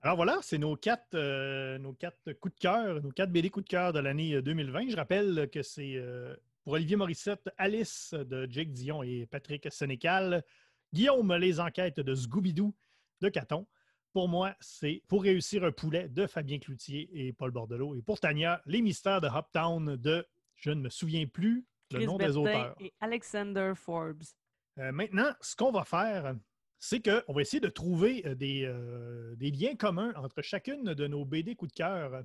Alors 0.01 0.15
voilà, 0.15 0.39
c'est 0.41 0.57
nos 0.57 0.77
quatre, 0.77 1.13
euh, 1.15 1.77
nos 1.77 1.93
quatre 1.93 2.31
coups 2.33 2.55
de 2.55 2.59
cœur, 2.59 3.01
nos 3.01 3.11
quatre 3.11 3.31
BD 3.31 3.49
coups 3.49 3.65
de 3.65 3.69
cœur 3.69 3.91
de 3.91 3.99
l'année 3.99 4.35
euh, 4.35 4.41
2020. 4.41 4.89
Je 4.89 4.95
rappelle 4.95 5.49
que 5.51 5.61
c'est 5.61 5.95
euh, 5.95 6.33
pour 6.63 6.73
Olivier 6.73 6.95
Morissette, 6.95 7.49
Alice 7.57 8.13
de 8.13 8.47
Jake 8.49 8.71
Dion 8.71 9.03
et 9.03 9.25
Patrick 9.25 9.67
Sénécal, 9.69 10.43
Guillaume 10.93 11.35
Les 11.35 11.59
Enquêtes 11.59 11.99
de 11.99 12.15
Scooby-Doo 12.15 12.73
de 13.19 13.29
Caton. 13.29 13.67
Pour 14.13 14.29
moi, 14.29 14.55
c'est 14.61 15.03
Pour 15.07 15.23
réussir 15.23 15.65
un 15.65 15.71
poulet 15.73 16.07
de 16.07 16.27
Fabien 16.27 16.59
Cloutier 16.59 17.09
et 17.13 17.33
Paul 17.33 17.51
Bordelot. 17.51 17.95
Et 17.95 18.01
pour 18.01 18.21
Tania, 18.21 18.61
Les 18.65 18.81
mystères 18.81 19.19
de 19.19 19.27
Hoptown 19.27 19.97
de, 19.97 20.25
je 20.55 20.71
ne 20.71 20.81
me 20.81 20.89
souviens 20.89 21.27
plus 21.27 21.65
le 21.91 21.97
Chris 21.97 22.05
nom 22.05 22.17
des 22.17 22.37
auteurs. 22.37 22.73
et 22.79 22.93
Alexander 23.01 23.73
Forbes. 23.75 24.23
Euh, 24.79 24.91
maintenant, 24.91 25.31
ce 25.41 25.55
qu'on 25.55 25.71
va 25.71 25.83
faire, 25.83 26.35
c'est 26.79 27.01
qu'on 27.01 27.33
va 27.33 27.41
essayer 27.41 27.59
de 27.59 27.67
trouver 27.67 28.25
euh, 28.25 28.35
des, 28.35 28.63
euh, 28.63 29.35
des 29.35 29.51
liens 29.51 29.75
communs 29.75 30.13
entre 30.15 30.41
chacune 30.41 30.83
de 30.83 31.07
nos 31.07 31.25
BD 31.25 31.55
coups 31.55 31.73
de 31.73 31.77
cœur. 31.77 32.23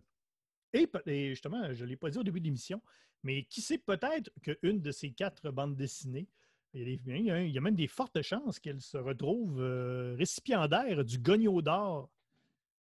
Et, 0.73 1.31
justement, 1.31 1.73
je 1.73 1.85
ne 1.85 1.89
l'ai 1.89 1.97
pas 1.97 2.11
dit 2.11 2.19
au 2.19 2.25
début 2.25 2.41
de 2.41 2.47
l'émission, 2.47 2.81
mais 3.23 3.45
qui 3.45 3.61
sait 3.61 3.79
peut-être 3.79 4.31
qu'une 4.43 4.81
de 4.81 4.91
ces 4.91 5.13
quatre 5.13 5.51
bandes 5.51 5.77
dessinées, 5.77 6.29
il 6.73 7.01
y, 7.07 7.59
a 7.59 7.61
même 7.61 7.77
des 7.77 7.87
fortes 7.87 8.21
chances 8.23 8.59
qu'elle 8.59 8.81
se 8.81 8.97
retrouve 8.97 9.61
euh, 9.61 10.17
récipiendaire 10.19 11.05
du 11.05 11.19
Gogno 11.19 11.63
d'or 11.63 12.11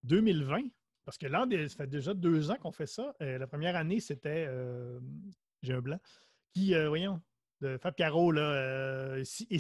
2020. 0.05 0.63
Parce 1.05 1.19
que 1.19 1.27
l'an, 1.27 1.49
ça 1.51 1.77
fait 1.77 1.87
déjà 1.89 2.15
deux 2.15 2.53
ans 2.53 2.57
qu'on 2.57 2.71
fait 2.71 2.87
ça. 2.87 3.17
La 3.19 3.49
première 3.49 3.75
année, 3.75 3.99
c'était, 3.99 4.49
j'ai 5.63 5.73
un 5.73 5.81
blanc, 5.81 5.99
qui, 6.53 6.73
voyons, 6.87 7.21
de 7.61 7.77
Fab 7.79 7.95
Caro, 7.95 8.33
là, 8.33 8.43
euh, 8.43 9.25
si- 9.25 9.47
et 9.51 9.59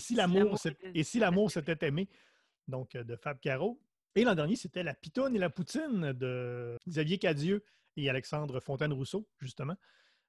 si 1.04 1.18
l'amour 1.18 1.50
s'était 1.50 1.86
aimé, 1.86 2.08
donc 2.68 2.94
euh, 2.94 3.04
de 3.04 3.16
Fab 3.16 3.38
Caro. 3.40 3.80
Et 4.14 4.24
l'an 4.24 4.34
dernier, 4.34 4.56
c'était 4.56 4.82
La 4.82 4.94
Pitonne 4.94 5.36
et 5.36 5.38
la 5.38 5.50
Poutine 5.50 6.12
de 6.12 6.76
Xavier 6.88 7.18
Cadieux 7.18 7.64
et 7.96 8.08
Alexandre 8.08 8.58
Fontaine-Rousseau, 8.60 9.28
justement. 9.38 9.76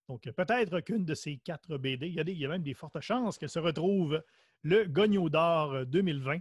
Donc 0.09 0.28
euh, 0.28 0.32
peut-être 0.34 0.82
qu'une 0.82 1.05
de 1.05 1.15
ces 1.15 1.38
quatre 1.38 1.78
BD, 1.78 2.07
il 2.07 2.13
y, 2.13 2.19
a 2.19 2.24
des- 2.24 2.34
il 2.34 2.39
y 2.39 2.45
a 2.45 2.49
même 2.49 2.63
des 2.63 2.74
fortes 2.74 2.99
chances 2.99 3.38
qu'elle 3.38 3.49
se 3.49 3.59
retrouve 3.59 4.22
le 4.63 4.86
Gogno 4.86 5.30
d'or 5.30 5.74
euh, 5.74 5.86
2020. 5.86 6.36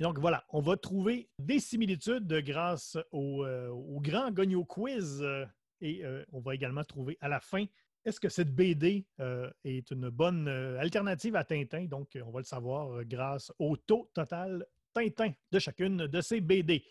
Et 0.00 0.04
donc 0.04 0.18
voilà, 0.18 0.44
on 0.50 0.60
va 0.60 0.76
trouver 0.76 1.28
des 1.38 1.58
similitudes 1.60 2.26
grâce 2.44 2.96
au, 3.12 3.44
euh, 3.44 3.68
au 3.68 4.00
grand 4.00 4.30
Gogno 4.30 4.64
Quiz 4.64 5.22
euh, 5.22 5.44
et 5.80 6.04
euh, 6.04 6.24
on 6.32 6.40
va 6.40 6.54
également 6.54 6.84
trouver 6.84 7.16
à 7.20 7.28
la 7.28 7.40
fin 7.40 7.64
est-ce 8.04 8.20
que 8.20 8.28
cette 8.28 8.54
BD 8.54 9.06
euh, 9.20 9.50
est 9.64 9.90
une 9.90 10.08
bonne 10.08 10.48
euh, 10.48 10.78
alternative 10.78 11.36
à 11.36 11.44
Tintin? 11.44 11.84
Donc, 11.84 12.18
on 12.24 12.30
va 12.30 12.40
le 12.40 12.44
savoir 12.44 12.92
euh, 12.92 13.04
grâce 13.04 13.52
au 13.58 13.76
taux 13.76 14.10
total 14.14 14.64
Tintin 14.94 15.32
de 15.50 15.58
chacune 15.58 16.06
de 16.06 16.20
ces 16.20 16.40
BD. 16.40 16.84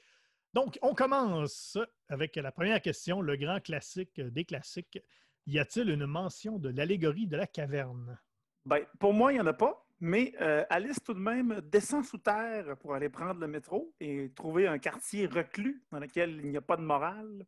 Donc, 0.53 0.77
on 0.81 0.93
commence 0.93 1.77
avec 2.09 2.35
la 2.35 2.51
première 2.51 2.81
question, 2.81 3.21
le 3.21 3.35
grand 3.35 3.59
classique 3.59 4.19
des 4.19 4.45
classiques. 4.45 4.99
Y 5.45 5.59
a-t-il 5.59 5.89
une 5.89 6.05
mention 6.05 6.59
de 6.59 6.69
l'allégorie 6.69 7.27
de 7.27 7.37
la 7.37 7.47
caverne? 7.47 8.19
Ben, 8.65 8.81
pour 8.99 9.13
moi, 9.13 9.31
il 9.31 9.35
n'y 9.35 9.41
en 9.41 9.47
a 9.47 9.53
pas, 9.53 9.87
mais 9.99 10.35
Alice 10.69 10.99
tout 11.03 11.13
de 11.13 11.19
même 11.19 11.61
descend 11.63 12.03
sous 12.03 12.17
terre 12.17 12.77
pour 12.77 12.93
aller 12.93 13.09
prendre 13.09 13.39
le 13.39 13.47
métro 13.47 13.93
et 13.99 14.31
trouver 14.35 14.67
un 14.67 14.77
quartier 14.77 15.25
reclus 15.25 15.83
dans 15.91 15.99
lequel 15.99 16.41
il 16.43 16.49
n'y 16.49 16.57
a 16.57 16.61
pas 16.61 16.75
de 16.75 16.81
morale. 16.81 17.45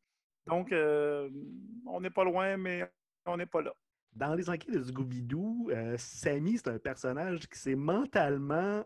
Donc, 0.48 0.72
on 0.72 2.02
n'est 2.02 2.10
pas 2.10 2.24
loin, 2.24 2.58
mais 2.58 2.90
on 3.26 3.38
n'est 3.38 3.46
pas 3.46 3.62
là. 3.62 3.74
Dans 4.14 4.34
les 4.34 4.50
enquêtes 4.50 4.74
de 4.74 4.84
Scooby-Doo, 4.84 5.70
euh, 5.72 5.96
Sammy, 5.98 6.58
c'est 6.58 6.70
un 6.70 6.80
personnage 6.80 7.48
qui 7.48 7.60
s'est 7.60 7.76
mentalement 7.76 8.84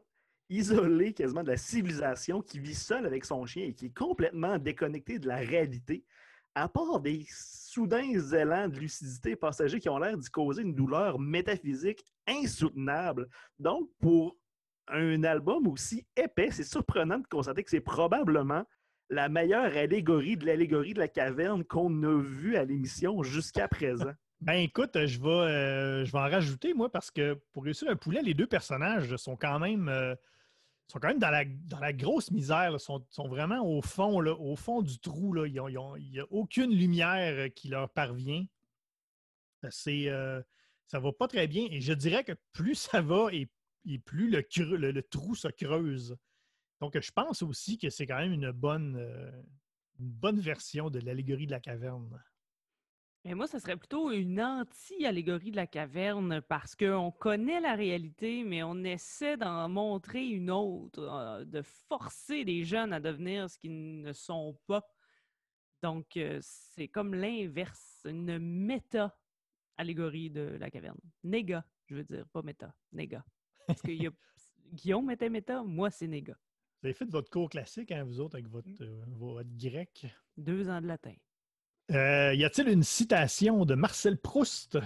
isolé 0.49 1.13
quasiment 1.13 1.43
de 1.43 1.51
la 1.51 1.57
civilisation, 1.57 2.41
qui 2.41 2.59
vit 2.59 2.75
seul 2.75 3.05
avec 3.05 3.25
son 3.25 3.45
chien 3.45 3.65
et 3.65 3.73
qui 3.73 3.88
est 3.88 3.97
complètement 3.97 4.57
déconnecté 4.57 5.19
de 5.19 5.27
la 5.27 5.38
réalité, 5.38 6.03
à 6.55 6.67
part 6.67 6.99
des 6.99 7.25
soudains 7.29 8.19
élans 8.34 8.67
de 8.67 8.79
lucidité 8.79 9.36
passagers 9.36 9.79
qui 9.79 9.89
ont 9.89 9.97
l'air 9.97 10.17
d'y 10.17 10.29
causer 10.29 10.61
une 10.61 10.75
douleur 10.75 11.19
métaphysique 11.19 12.03
insoutenable. 12.27 13.27
Donc, 13.57 13.89
pour 13.99 14.38
un 14.88 15.23
album 15.23 15.67
aussi 15.67 16.05
épais, 16.15 16.51
c'est 16.51 16.63
surprenant 16.63 17.19
de 17.19 17.27
constater 17.27 17.63
que 17.63 17.71
c'est 17.71 17.81
probablement 17.81 18.65
la 19.09 19.29
meilleure 19.29 19.75
allégorie 19.75 20.38
de 20.38 20.45
l'allégorie 20.45 20.93
de 20.93 20.99
la 20.99 21.07
caverne 21.07 21.63
qu'on 21.63 22.03
a 22.03 22.21
vue 22.21 22.55
à 22.57 22.65
l'émission 22.65 23.23
jusqu'à 23.23 23.67
présent. 23.67 24.13
Ben 24.43 24.55
écoute, 24.55 25.05
je 25.05 25.19
vais, 25.21 25.29
euh, 25.29 26.05
je 26.05 26.11
vais 26.11 26.17
en 26.17 26.29
rajouter, 26.29 26.73
moi, 26.73 26.91
parce 26.91 27.11
que 27.11 27.35
pour 27.53 27.63
réussir 27.63 27.89
un 27.89 27.95
poulet, 27.95 28.21
les 28.21 28.33
deux 28.33 28.45
personnages 28.45 29.15
sont 29.15 29.37
quand 29.37 29.57
même, 29.57 29.87
euh, 29.87 30.15
sont 30.87 30.99
quand 30.99 31.07
même 31.07 31.19
dans, 31.19 31.29
la, 31.29 31.45
dans 31.45 31.79
la 31.79 31.93
grosse 31.93 32.29
misère, 32.29 32.71
là, 32.71 32.77
sont, 32.77 33.05
sont 33.09 33.29
vraiment 33.29 33.65
au 33.65 33.81
fond, 33.81 34.19
là, 34.19 34.33
au 34.33 34.57
fond 34.57 34.81
du 34.81 34.99
trou. 34.99 35.33
Ils 35.45 35.53
ils 35.55 35.77
Il 35.99 36.11
n'y 36.11 36.19
a 36.19 36.25
aucune 36.29 36.71
lumière 36.71 37.45
euh, 37.45 37.47
qui 37.47 37.69
leur 37.69 37.89
parvient. 37.89 38.45
C'est, 39.69 40.09
euh, 40.09 40.41
ça 40.87 40.99
va 40.99 41.13
pas 41.13 41.29
très 41.29 41.47
bien. 41.47 41.65
Et 41.71 41.79
je 41.79 41.93
dirais 41.93 42.25
que 42.25 42.33
plus 42.51 42.75
ça 42.75 42.99
va 43.01 43.29
et, 43.31 43.47
et 43.85 43.97
plus 43.97 44.29
le, 44.29 44.91
le- 44.91 45.03
trou 45.03 45.35
se 45.35 45.47
creuse. 45.47 46.17
Donc, 46.81 46.99
je 46.99 47.11
pense 47.13 47.41
aussi 47.43 47.77
que 47.77 47.89
c'est 47.89 48.05
quand 48.05 48.17
même 48.17 48.33
une 48.33 48.51
bonne, 48.51 48.97
une 49.99 50.09
bonne 50.09 50.41
version 50.41 50.89
de 50.89 50.99
l'allégorie 50.99 51.45
de 51.47 51.51
la 51.51 51.61
caverne. 51.61 52.21
Et 53.26 53.36
moi, 53.36 53.47
ce 53.47 53.57
serait 53.57 53.78
plutôt 53.78 54.11
une 54.11 54.41
anti-allégorie 54.41 55.51
de 55.51 55.55
la 55.55 55.65
caverne 55.65 56.41
parce 56.41 56.76
qu'on 56.76 57.09
connaît 57.09 57.61
la 57.61 57.74
réalité, 57.74 58.43
mais 58.43 58.63
on 58.63 58.84
essaie 58.84 59.38
d'en 59.38 59.69
montrer 59.69 60.28
une 60.28 60.51
autre, 60.51 60.99
euh, 60.99 61.45
de 61.45 61.61
forcer 61.61 62.43
les 62.43 62.65
jeunes 62.65 62.91
à 62.91 62.99
devenir 62.99 63.49
ce 63.49 63.57
qu'ils 63.57 64.01
ne 64.01 64.11
sont 64.11 64.59
pas. 64.67 64.86
Donc, 65.82 66.17
euh, 66.17 66.39
c'est 66.41 66.89
comme 66.89 67.13
l'inverse, 67.13 68.01
une 68.03 68.39
méta-allégorie 68.39 70.30
de 70.30 70.57
la 70.59 70.69
caverne. 70.69 70.99
Néga, 71.24 71.65
je 71.86 71.95
veux 71.95 72.03
dire, 72.03 72.28
pas 72.28 72.41
méta, 72.41 72.76
néga. 72.91 73.24
Parce 73.67 73.82
que 73.82 73.91
y 73.91 74.07
a... 74.07 74.11
Guillaume 74.74 75.11
était 75.11 75.30
méta, 75.30 75.63
moi, 75.63 75.91
c'est 75.91 76.07
néga. 76.07 76.34
Vous 76.82 76.88
avez 76.88 76.93
fait 76.93 77.05
votre 77.05 77.30
cours 77.30 77.49
classique, 77.49 77.91
hein, 77.91 78.03
vous 78.03 78.19
autres, 78.19 78.36
avec 78.36 78.49
votre, 78.49 78.67
euh, 78.82 79.05
votre 79.07 79.49
grec? 79.55 80.07
Deux 80.36 80.67
ans 80.67 80.82
de 80.82 80.88
latin. 80.88 81.13
Euh, 81.91 82.34
y 82.34 82.45
a-t-il 82.45 82.69
une 82.69 82.84
citation 82.84 83.65
de 83.65 83.75
Marcel 83.75 84.17
Proust? 84.17 84.77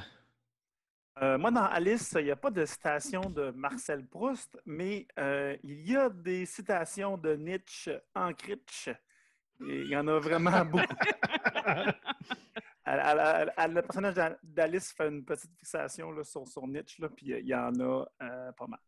Euh, 1.22 1.38
moi, 1.38 1.52
dans 1.52 1.66
Alice, 1.66 2.14
il 2.18 2.26
n'y 2.26 2.32
a 2.32 2.36
pas 2.36 2.52
de 2.52 2.66
citation 2.66 3.22
de 3.22 3.52
Marcel 3.52 4.06
Proust, 4.06 4.58
mais 4.66 5.08
euh, 5.20 5.56
il 5.64 5.90
y 5.90 5.96
a 5.96 6.10
des 6.10 6.46
citations 6.46 7.18
de 7.18 7.36
Nietzsche 7.36 7.98
en 8.16 8.34
Critch. 8.34 8.90
Il 9.60 9.88
y 9.88 9.96
en 9.98 10.08
a 10.08 10.20
vraiment 10.20 10.64
beaucoup. 10.66 10.86
Le 12.86 13.82
personnage 13.82 14.14
d'A- 14.16 14.38
d'Alice 14.44 14.92
fait 14.94 15.08
une 15.08 15.26
petite 15.26 15.56
fixation 15.58 16.12
là, 16.12 16.24
sur, 16.24 16.48
sur 16.48 16.68
Nietzsche, 16.68 17.02
là, 17.02 17.10
puis 17.10 17.28
il 17.28 17.48
y 17.48 17.56
en 17.56 17.74
a 17.80 18.06
pas 18.58 18.68
mal. 18.68 18.80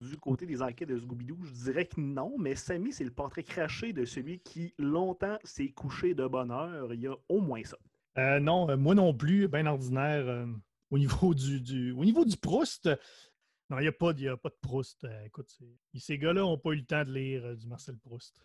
Du 0.00 0.16
côté 0.16 0.46
des 0.46 0.62
enquêtes 0.62 0.88
de 0.88 0.98
Scooby-Doo, 0.98 1.38
je 1.42 1.52
dirais 1.52 1.86
que 1.86 2.00
non, 2.00 2.36
mais 2.38 2.54
Sammy, 2.54 2.92
c'est 2.92 3.02
le 3.04 3.10
portrait 3.10 3.42
craché 3.42 3.92
de 3.92 4.04
celui 4.04 4.38
qui 4.38 4.72
longtemps 4.78 5.38
s'est 5.42 5.70
couché 5.70 6.14
de 6.14 6.24
bonne 6.26 6.52
heure. 6.52 6.94
Il 6.94 7.00
y 7.00 7.08
a 7.08 7.16
au 7.28 7.40
moins 7.40 7.64
ça. 7.64 7.76
Euh, 8.16 8.38
non, 8.38 8.70
euh, 8.70 8.76
moi 8.76 8.94
non 8.94 9.12
plus, 9.12 9.48
bien 9.48 9.66
ordinaire. 9.66 10.26
euh, 10.28 10.46
au, 10.90 10.98
niveau 10.98 11.34
du, 11.34 11.60
du- 11.60 11.90
au 11.92 12.04
niveau 12.04 12.24
du 12.24 12.36
Proust, 12.36 12.88
non, 13.70 13.78
il 13.78 13.82
n'y 13.82 13.88
a, 13.88 13.92
pas 13.92 14.12
de- 14.12 14.20
y 14.20 14.28
a 14.28 14.36
pas 14.36 14.48
de 14.50 14.56
Proust. 14.60 15.04
Écoute, 15.26 15.58
ces 15.96 16.16
gars-là 16.16 16.42
n'ont 16.42 16.58
pas 16.58 16.70
eu 16.70 16.76
le 16.76 16.84
temps 16.84 17.04
de 17.04 17.12
lire 17.12 17.56
du 17.56 17.66
Marcel 17.66 17.96
Proust. 17.98 18.40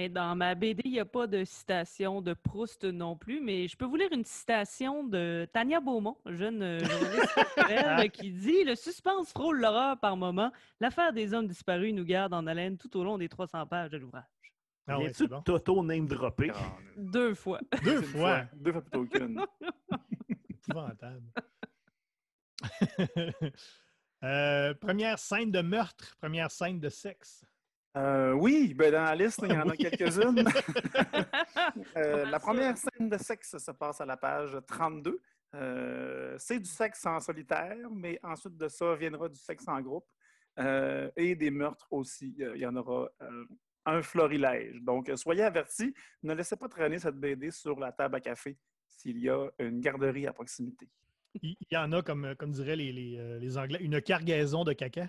Et 0.00 0.08
dans 0.08 0.36
ma 0.36 0.54
BD, 0.54 0.80
il 0.84 0.92
n'y 0.92 1.00
a 1.00 1.04
pas 1.04 1.26
de 1.26 1.42
citation 1.42 2.22
de 2.22 2.32
Proust 2.32 2.84
non 2.84 3.16
plus, 3.16 3.40
mais 3.40 3.66
je 3.66 3.76
peux 3.76 3.84
vous 3.84 3.96
lire 3.96 4.12
une 4.12 4.24
citation 4.24 5.02
de 5.02 5.48
Tania 5.52 5.80
Beaumont, 5.80 6.16
jeune 6.24 6.62
euh, 6.62 6.78
journaliste 6.78 8.12
qui 8.12 8.30
dit 8.30 8.62
Le 8.62 8.76
suspense 8.76 9.30
frôle 9.30 9.58
l'horreur 9.60 9.98
par 9.98 10.16
moment. 10.16 10.52
L'affaire 10.78 11.12
des 11.12 11.34
hommes 11.34 11.48
disparus 11.48 11.92
nous 11.92 12.04
garde 12.04 12.32
en 12.32 12.46
haleine 12.46 12.78
tout 12.78 12.96
au 12.96 13.02
long 13.02 13.18
des 13.18 13.28
300 13.28 13.66
pages 13.66 13.90
de 13.90 13.96
l'ouvrage. 13.96 14.22
Ah 14.86 15.00
ouais, 15.00 15.10
bon. 15.28 15.42
Toto 15.42 15.82
name 15.82 16.06
dropper? 16.06 16.52
Deux 16.96 17.34
fois. 17.34 17.58
Deux 17.82 18.02
fois. 18.02 18.44
Deux 18.54 18.70
fois 18.70 18.82
plutôt 18.82 19.04
qu'une. 19.04 19.44
Épouvantable. 20.48 21.26
Euh, 24.24 24.74
première 24.74 25.18
scène 25.18 25.50
de 25.50 25.60
meurtre, 25.60 26.16
première 26.20 26.50
scène 26.50 26.78
de 26.80 26.88
sexe. 26.88 27.44
Euh, 27.98 28.32
oui, 28.32 28.74
ben 28.74 28.92
dans 28.92 29.02
la 29.02 29.16
liste, 29.16 29.40
il 29.42 29.52
y 29.52 29.56
en 29.58 29.68
a 29.68 29.76
quelques-unes. 29.76 30.44
Euh, 31.96 32.24
la 32.24 32.32
ça? 32.32 32.38
première 32.38 32.76
scène 32.76 33.08
de 33.08 33.18
sexe 33.18 33.56
se 33.58 33.70
passe 33.72 34.00
à 34.00 34.06
la 34.06 34.16
page 34.16 34.56
32. 34.66 35.20
Euh, 35.54 36.34
c'est 36.38 36.58
du 36.58 36.68
sexe 36.68 37.04
en 37.06 37.18
solitaire, 37.20 37.76
mais 37.90 38.18
ensuite 38.22 38.56
de 38.56 38.68
ça 38.68 38.94
viendra 38.94 39.28
du 39.28 39.38
sexe 39.38 39.66
en 39.66 39.80
groupe 39.80 40.06
euh, 40.58 41.10
et 41.16 41.34
des 41.34 41.50
meurtres 41.50 41.86
aussi. 41.90 42.34
Euh, 42.40 42.52
Il 42.56 42.60
y 42.62 42.66
en 42.66 42.76
aura 42.76 43.08
euh, 43.22 43.44
un 43.86 44.02
florilège. 44.02 44.80
Donc, 44.82 45.10
soyez 45.16 45.42
avertis, 45.42 45.94
ne 46.22 46.34
laissez 46.34 46.56
pas 46.56 46.68
traîner 46.68 46.98
cette 46.98 47.16
BD 47.16 47.50
sur 47.50 47.78
la 47.78 47.92
table 47.92 48.16
à 48.16 48.20
café 48.20 48.56
s'il 48.86 49.18
y 49.18 49.28
a 49.28 49.48
une 49.58 49.80
garderie 49.80 50.26
à 50.26 50.32
proximité. 50.32 50.88
Il 51.42 51.56
y 51.70 51.76
en 51.76 51.92
a, 51.92 52.02
comme, 52.02 52.34
comme 52.36 52.52
diraient 52.52 52.76
les, 52.76 52.92
les, 52.92 53.38
les 53.40 53.58
Anglais, 53.58 53.78
une 53.80 54.00
cargaison 54.00 54.64
de 54.64 54.72
caca? 54.72 55.08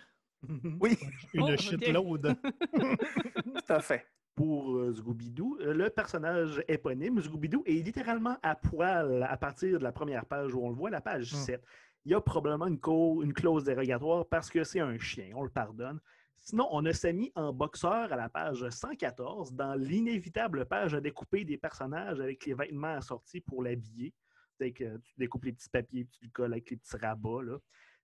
Oui, 0.79 0.97
Une 1.33 1.43
Oh, 1.43 1.57
shitload. 1.57 2.35
tout 2.73 3.73
à 3.73 3.79
fait. 3.81 4.05
pour 4.35 4.77
euh, 4.77 4.93
Scooby-Doo. 4.93 5.57
Euh, 5.61 5.73
Le 5.73 5.89
personnage 5.89 6.63
éponyme, 6.67 7.19
Scooby-Doo, 7.19 7.63
est 7.65 7.83
littéralement 7.83 8.37
à 8.41 8.55
poil 8.55 9.23
à 9.23 9.35
partir 9.37 9.79
de 9.79 9.83
la 9.83 9.91
première 9.91 10.25
page 10.25 10.53
où 10.55 10.63
on 10.65 10.69
le 10.69 10.75
voit, 10.75 10.89
la 10.89 11.01
page 11.01 11.33
Hmm. 11.33 11.37
7. 11.37 11.63
Il 12.05 12.11
y 12.13 12.15
a 12.15 12.21
probablement 12.21 12.67
une, 12.67 13.33
clause 13.33 13.65
dérogatoire 13.65 14.25
parce 14.27 14.49
que 14.49 14.63
c'est 14.63 14.79
un 14.79 14.97
chien, 14.97 15.31
on 15.35 15.43
le 15.43 15.49
pardonne. 15.49 15.99
Sinon, 16.39 16.67
on 16.71 16.85
a 16.85 16.93
Samy 16.93 17.33
en 17.35 17.51
boxeur 17.51 18.11
à 18.13 18.15
la 18.15 18.29
page 18.29 18.67
114, 18.69 19.53
dans 19.53 19.75
l'inévitable 19.75 20.65
page 20.65 20.93
à 20.93 21.01
découper 21.01 21.43
des 21.43 21.57
personnages 21.57 22.21
avec 22.21 22.45
les 22.45 22.53
vêtements 22.53 22.95
assortis 22.95 23.41
pour 23.41 23.61
l'habiller. 23.61 24.13
Tu 24.57 24.87
découpes 25.17 25.43
les 25.45 25.51
petits 25.53 25.69
papiers, 25.69 26.07
tu 26.09 26.23
le 26.25 26.31
colles 26.31 26.53
avec 26.53 26.69
les 26.69 26.77
petits 26.77 26.95
rabats. 26.95 27.43
là. 27.43 27.57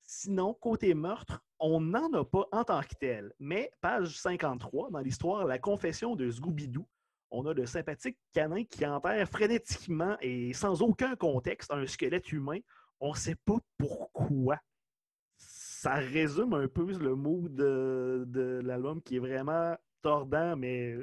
Sinon, 0.05 0.53
côté 0.53 0.93
meurtre, 0.93 1.43
on 1.59 1.81
n'en 1.81 2.11
a 2.13 2.23
pas 2.23 2.45
en 2.51 2.63
tant 2.63 2.81
que 2.81 2.95
tel. 2.99 3.33
Mais 3.39 3.71
page 3.81 4.19
53, 4.19 4.91
dans 4.91 4.99
l'histoire 4.99 5.45
La 5.45 5.57
confession 5.57 6.15
de 6.15 6.29
Scooby-Doo, 6.29 6.87
on 7.31 7.45
a 7.47 7.53
de 7.53 7.65
sympathiques 7.65 8.19
canins 8.31 8.63
qui 8.63 8.85
enterrent 8.85 9.27
frénétiquement 9.27 10.15
et 10.21 10.53
sans 10.53 10.81
aucun 10.81 11.15
contexte 11.15 11.71
un 11.71 11.85
squelette 11.87 12.31
humain. 12.31 12.59
On 12.99 13.11
ne 13.11 13.17
sait 13.17 13.35
pas 13.35 13.57
pourquoi. 13.77 14.59
Ça 15.37 15.95
résume 15.95 16.53
un 16.53 16.67
peu 16.67 16.85
le 16.85 17.15
mood 17.15 17.53
de, 17.53 18.25
de 18.27 18.61
l'album 18.63 19.01
qui 19.01 19.17
est 19.17 19.19
vraiment 19.19 19.75
tordant, 20.01 20.55
mais 20.55 20.97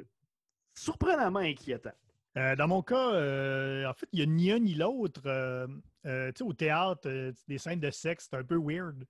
surprenamment 0.75 1.39
inquiétant. 1.39 1.91
Euh, 2.37 2.55
dans 2.55 2.67
mon 2.67 2.81
cas, 2.81 3.13
euh, 3.13 3.85
en 3.85 3.93
fait, 3.93 4.07
il 4.11 4.17
n'y 4.19 4.23
a 4.23 4.25
ni 4.25 4.51
un 4.51 4.59
ni 4.59 4.73
l'autre. 4.73 5.21
Euh, 5.25 5.67
euh, 6.05 6.31
au 6.41 6.53
théâtre, 6.53 7.07
euh, 7.07 7.31
des 7.47 7.57
scènes 7.57 7.79
de 7.79 7.89
sexe, 7.89 8.27
c'est 8.29 8.37
un 8.37 8.43
peu 8.43 8.57
weird. 8.57 9.05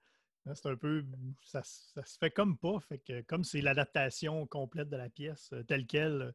Hein, 0.45 0.53
C'est 0.55 0.69
un 0.69 0.75
peu. 0.75 1.03
Ça, 1.41 1.63
se 1.63 2.17
fait 2.19 2.31
comme 2.31 2.57
pas. 2.57 2.79
Fait 2.81 2.99
que, 2.99 3.21
comme 3.21 3.43
c'est 3.43 3.61
l'adaptation 3.61 4.45
complète 4.45 4.89
de 4.89 4.97
la 4.97 5.09
pièce 5.09 5.49
euh, 5.53 5.63
telle 5.63 5.87
qu'elle, 5.87 6.33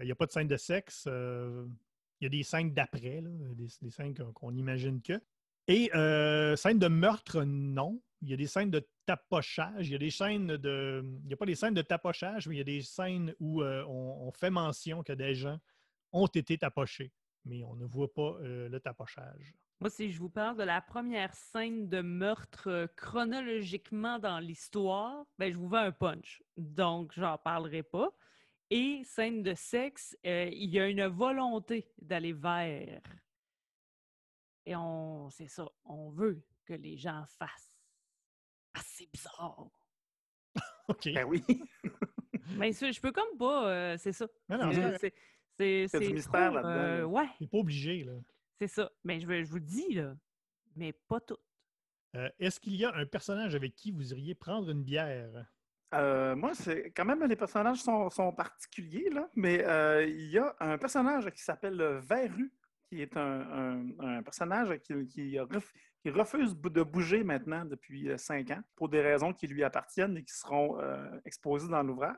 il 0.00 0.06
n'y 0.06 0.12
a 0.12 0.14
pas 0.14 0.26
de 0.26 0.32
scène 0.32 0.48
de 0.48 0.56
sexe. 0.56 1.06
il 1.06 2.24
y 2.24 2.26
a 2.26 2.30
des 2.30 2.42
scènes 2.42 2.72
d'après, 2.72 3.22
des, 3.22 3.68
des 3.82 3.90
scènes 3.90 4.14
qu'on 4.14 4.32
qu'on 4.32 4.54
imagine 4.54 5.00
que. 5.02 5.20
Et 5.68 5.90
scènes 6.56 6.78
de 6.78 6.88
meurtre, 6.88 7.44
non. 7.44 8.02
Il 8.22 8.30
y 8.30 8.34
a 8.34 8.36
des 8.36 8.46
scènes 8.46 8.70
de 8.70 8.86
tapochage. 9.06 9.88
Il 9.88 9.92
y 9.92 9.94
a 9.94 9.98
des 9.98 10.10
scènes 10.10 10.56
de. 10.56 11.04
Il 11.22 11.26
n'y 11.26 11.34
a 11.34 11.36
pas 11.36 11.46
des 11.46 11.54
scènes 11.54 11.74
de 11.74 11.82
tapochage, 11.82 12.48
mais 12.48 12.56
il 12.56 12.58
y 12.58 12.62
a 12.62 12.64
des 12.64 12.80
scènes 12.80 13.34
où 13.40 13.62
on, 13.62 14.32
fait 14.32 14.50
mention 14.50 15.02
que 15.02 15.12
des 15.12 15.34
gens 15.34 15.60
ont 16.12 16.26
été 16.26 16.56
tapochés, 16.56 17.12
mais 17.44 17.62
on 17.62 17.76
ne 17.76 17.84
voit 17.84 18.12
pas 18.12 18.38
le 18.40 18.78
tapochage. 18.78 19.54
Moi, 19.80 19.88
si 19.88 20.10
je 20.12 20.18
vous 20.18 20.28
parle 20.28 20.58
de 20.58 20.62
la 20.62 20.82
première 20.82 21.34
scène 21.34 21.88
de 21.88 22.02
meurtre 22.02 22.68
euh, 22.68 22.86
chronologiquement 22.96 24.18
dans 24.18 24.38
l'histoire, 24.38 25.24
ben, 25.38 25.50
je 25.50 25.56
vous 25.56 25.68
vends 25.68 25.78
un 25.78 25.92
punch. 25.92 26.42
Donc, 26.58 27.12
j'en 27.14 27.38
parlerai 27.38 27.82
pas. 27.82 28.10
Et 28.68 29.02
scène 29.04 29.42
de 29.42 29.54
sexe, 29.54 30.16
euh, 30.26 30.50
il 30.52 30.68
y 30.68 30.78
a 30.78 30.86
une 30.86 31.06
volonté 31.06 31.90
d'aller 31.98 32.34
vers. 32.34 33.00
Et 34.66 34.76
on, 34.76 35.30
c'est 35.30 35.48
ça, 35.48 35.66
on 35.84 36.10
veut 36.10 36.44
que 36.66 36.74
les 36.74 36.98
gens 36.98 37.24
fassent. 37.38 37.80
Ah, 38.74 38.80
c'est 38.84 39.10
bizarre. 39.10 39.66
OK. 40.88 41.08
Ben 41.14 41.24
oui. 41.24 41.42
Mais 42.56 42.72
ça, 42.72 42.90
je 42.90 43.00
peux 43.00 43.12
comme 43.12 43.38
pas, 43.38 43.68
euh, 43.70 43.96
c'est 43.96 44.12
ça. 44.12 44.26
Non, 44.48 44.58
non, 44.58 44.72
c'est 45.00 45.14
c'est, 45.56 45.88
c'est, 45.88 46.00
du 46.00 46.14
mystère 46.14 46.52
trop, 46.52 46.54
là-dedans, 46.56 46.68
euh, 46.68 46.98
là. 46.98 47.06
ouais, 47.06 47.28
T'es 47.38 47.46
pas 47.46 47.58
obligé, 47.58 48.04
là. 48.04 48.12
C'est 48.60 48.68
ça. 48.68 48.90
Mais 49.04 49.18
je, 49.20 49.26
veux- 49.26 49.42
je 49.42 49.48
vous 49.50 49.56
le 49.56 49.62
dis, 49.62 49.94
là, 49.94 50.14
mais 50.76 50.92
pas 50.92 51.18
tout. 51.20 51.38
Euh, 52.14 52.28
Est-ce 52.38 52.60
qu'il 52.60 52.76
y 52.76 52.84
a 52.84 52.94
un 52.94 53.06
personnage 53.06 53.54
avec 53.54 53.74
qui 53.74 53.90
vous 53.90 54.12
iriez 54.12 54.34
prendre 54.34 54.68
une 54.70 54.82
bière? 54.84 55.46
Euh, 55.94 56.36
moi, 56.36 56.54
c'est 56.54 56.90
quand 56.92 57.04
même 57.06 57.24
les 57.24 57.36
personnages 57.36 57.82
sont, 57.82 58.10
sont 58.10 58.32
particuliers, 58.32 59.08
là, 59.10 59.30
mais 59.34 59.64
euh, 59.64 60.04
il 60.06 60.30
y 60.30 60.38
a 60.38 60.54
un 60.60 60.76
personnage 60.76 61.30
qui 61.30 61.42
s'appelle 61.42 61.80
euh, 61.80 62.00
Verru, 62.00 62.52
qui 62.90 63.02
est 63.02 63.16
un, 63.16 64.22
personnage 64.24 64.76
qui, 64.80 65.06
qui 65.06 65.38
ref- 65.38 65.72
qui 66.02 66.10
refuse 66.10 66.56
de 66.56 66.82
bouger 66.82 67.22
maintenant 67.22 67.64
depuis 67.64 68.08
euh, 68.08 68.16
cinq 68.16 68.50
ans 68.50 68.62
pour 68.74 68.88
des 68.88 69.00
raisons 69.00 69.32
qui 69.32 69.46
lui 69.46 69.62
appartiennent 69.62 70.16
et 70.16 70.24
qui 70.24 70.34
seront 70.34 70.80
euh, 70.80 71.20
exposées 71.24 71.68
dans 71.68 71.82
l'ouvrage. 71.82 72.16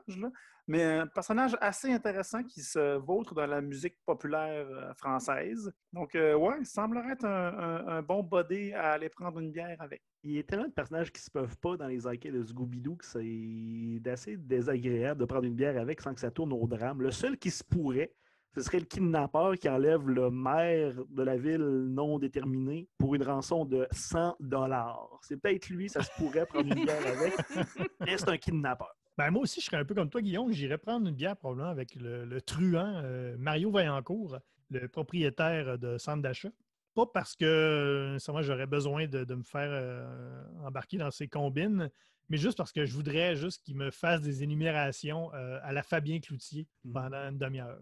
Mais 0.65 0.83
un 0.83 1.07
personnage 1.07 1.57
assez 1.59 1.91
intéressant 1.91 2.41
qui 2.43 2.61
se 2.61 2.97
vautre 2.97 3.35
dans 3.35 3.45
la 3.45 3.59
musique 3.61 3.97
populaire 4.05 4.65
euh, 4.69 4.93
française. 4.93 5.69
Donc, 5.91 6.15
euh, 6.15 6.35
ouais, 6.35 6.55
il 6.61 6.65
semblerait 6.65 7.11
être 7.11 7.25
un, 7.25 8.01
bon 8.01 8.23
body 8.23 8.71
à 8.73 8.93
aller 8.93 9.09
prendre 9.09 9.39
une 9.39 9.51
bière 9.51 9.75
avec. 9.79 10.01
Il 10.23 10.31
y 10.31 10.39
a 10.39 10.43
tellement 10.43 10.67
de 10.67 10.71
personnages 10.71 11.11
qui 11.11 11.21
se 11.21 11.29
peuvent 11.29 11.57
pas 11.57 11.75
dans 11.75 11.87
les 11.87 12.07
enquêtes 12.07 12.33
de 12.33 12.43
Scooby-Doo 12.43 12.95
que 12.95 13.05
c'est 13.05 14.09
assez 14.09 14.37
désagréable 14.37 15.19
de 15.19 15.25
prendre 15.25 15.43
une 15.43 15.55
bière 15.55 15.77
avec 15.77 15.99
sans 15.99 16.13
que 16.13 16.21
ça 16.21 16.31
tourne 16.31 16.53
au 16.53 16.65
drame. 16.65 17.01
Le 17.01 17.11
seul 17.11 17.37
qui 17.37 17.51
se 17.51 17.63
pourrait, 17.63 18.13
ce 18.55 18.61
serait 18.61 18.79
le 18.79 18.85
kidnappeur 18.85 19.57
qui 19.57 19.67
enlève 19.69 20.07
le 20.07 20.29
maire 20.29 20.93
de 21.09 21.23
la 21.23 21.37
ville 21.37 21.61
non 21.89 22.19
déterminée 22.19 22.87
pour 22.97 23.15
une 23.15 23.23
rançon 23.23 23.65
de 23.65 23.87
100 23.91 24.35
dollars. 24.39 25.19
C'est 25.21 25.37
peut-être 25.37 25.69
lui, 25.69 25.89
ça 25.89 26.03
se 26.03 26.11
pourrait 26.17 26.45
prendre 26.45 26.67
une 26.67 26.83
bière 26.85 27.05
avec, 27.07 27.33
mais 28.01 28.17
c'est 28.17 28.29
un 28.29 28.37
kidnappeur. 28.37 28.95
Ben, 29.17 29.29
moi 29.31 29.43
aussi, 29.43 29.61
je 29.61 29.65
serais 29.65 29.77
un 29.77 29.85
peu 29.85 29.93
comme 29.93 30.09
toi, 30.09 30.21
Guillaume. 30.21 30.51
J'irais 30.51 30.77
prendre 30.77 31.07
une 31.07 31.13
bière 31.15 31.37
probablement 31.37 31.69
avec 31.69 31.95
le, 31.95 32.25
le 32.25 32.41
truand 32.41 33.01
euh, 33.03 33.35
Mario 33.37 33.69
Vaillancourt, 33.71 34.37
le 34.71 34.87
propriétaire 34.87 35.77
de 35.77 35.97
centre 35.97 36.21
d'achat. 36.21 36.49
Pas 36.95 37.05
parce 37.07 37.35
que 37.35 38.17
moi 38.29 38.43
j'aurais 38.43 38.67
besoin 38.67 39.07
de, 39.07 39.23
de 39.23 39.35
me 39.35 39.41
faire 39.43 39.69
euh, 39.71 40.43
embarquer 40.63 40.97
dans 40.97 41.09
ses 41.09 41.27
combines, 41.27 41.89
mais 42.29 42.37
juste 42.37 42.55
parce 42.57 42.71
que 42.71 42.85
je 42.85 42.93
voudrais 42.93 43.35
juste 43.35 43.63
qu'il 43.63 43.75
me 43.75 43.89
fasse 43.89 44.21
des 44.21 44.43
énumérations 44.43 45.31
euh, 45.33 45.59
à 45.63 45.73
la 45.73 45.81
Fabien 45.81 46.19
Cloutier 46.19 46.67
Mhm. 46.83 46.93
pendant 46.93 47.29
une 47.29 47.37
demi-heure. 47.37 47.81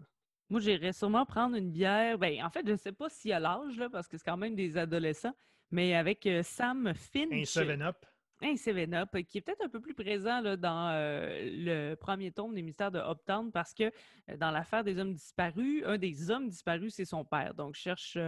Moi, 0.52 0.60
j'irais 0.60 0.92
sûrement 0.92 1.24
prendre 1.24 1.56
une 1.56 1.70
bière. 1.70 2.18
Ben, 2.18 2.44
en 2.44 2.50
fait, 2.50 2.60
je 2.66 2.72
ne 2.72 2.76
sais 2.76 2.92
pas 2.92 3.08
s'il 3.08 3.32
a 3.32 3.40
l'âge, 3.40 3.78
là, 3.78 3.88
parce 3.88 4.06
que 4.06 4.18
c'est 4.18 4.24
quand 4.26 4.36
même 4.36 4.54
des 4.54 4.76
adolescents, 4.76 5.32
mais 5.70 5.94
avec 5.94 6.26
euh, 6.26 6.42
Sam 6.42 6.92
Finch. 6.94 7.56
Un 7.56 7.62
7-up. 7.62 7.96
un 8.42 8.52
7-Up, 8.52 9.08
euh, 9.14 9.22
qui 9.22 9.38
est 9.38 9.40
peut-être 9.40 9.64
un 9.64 9.70
peu 9.70 9.80
plus 9.80 9.94
présent 9.94 10.42
là, 10.42 10.58
dans 10.58 10.90
euh, 10.90 11.40
le 11.42 11.94
premier 11.94 12.32
tome 12.32 12.52
des 12.52 12.60
mystères 12.60 12.90
de 12.90 12.98
Uptown, 12.98 13.50
parce 13.50 13.72
que 13.72 13.84
euh, 13.84 14.36
dans 14.36 14.50
l'affaire 14.50 14.84
des 14.84 14.98
hommes 14.98 15.14
disparus, 15.14 15.84
un 15.86 15.96
des 15.96 16.30
hommes 16.30 16.50
disparus, 16.50 16.96
c'est 16.96 17.06
son 17.06 17.24
père. 17.24 17.54
Donc, 17.54 17.74
je 17.74 17.80
cherche 17.80 18.18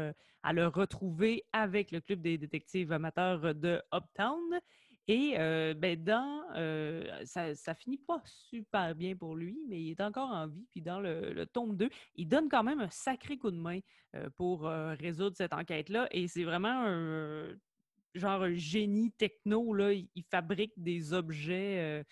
à 0.42 0.52
le 0.54 0.66
retrouver 0.66 1.44
avec 1.52 1.90
le 1.90 2.00
club 2.00 2.22
des 2.22 2.38
détectives 2.38 2.90
amateurs 2.90 3.54
de 3.54 3.82
Uptown. 3.92 4.60
Et 5.06 5.34
euh, 5.38 5.74
ben, 5.74 6.02
dans, 6.02 6.44
ça, 7.24 7.54
ça 7.54 7.74
finit 7.74 7.98
pas 7.98 8.22
super 8.24 8.94
bien 8.94 9.14
pour 9.16 9.36
lui, 9.36 9.58
mais 9.68 9.80
il 9.80 9.90
est 9.90 10.00
encore 10.00 10.30
en 10.30 10.46
vie. 10.46 10.66
Puis 10.70 10.80
dans 10.80 11.00
le, 11.00 11.32
le 11.32 11.46
tome 11.46 11.76
2, 11.76 11.90
il 12.16 12.28
donne 12.28 12.48
quand 12.48 12.62
même 12.62 12.80
un 12.80 12.90
sacré 12.90 13.36
coup 13.36 13.50
de 13.50 13.58
main 13.58 13.80
pour 14.36 14.62
résoudre 14.62 15.36
cette 15.36 15.52
enquête-là. 15.52 16.08
Et 16.10 16.28
c'est 16.28 16.44
vraiment 16.44 16.84
un 16.86 17.48
genre 18.14 18.42
un 18.42 18.54
génie 18.54 19.10
techno. 19.12 19.74
Là. 19.74 19.92
Il, 19.92 20.24
fabrique 20.30 20.72
des 20.76 21.12
objets, 21.12 22.04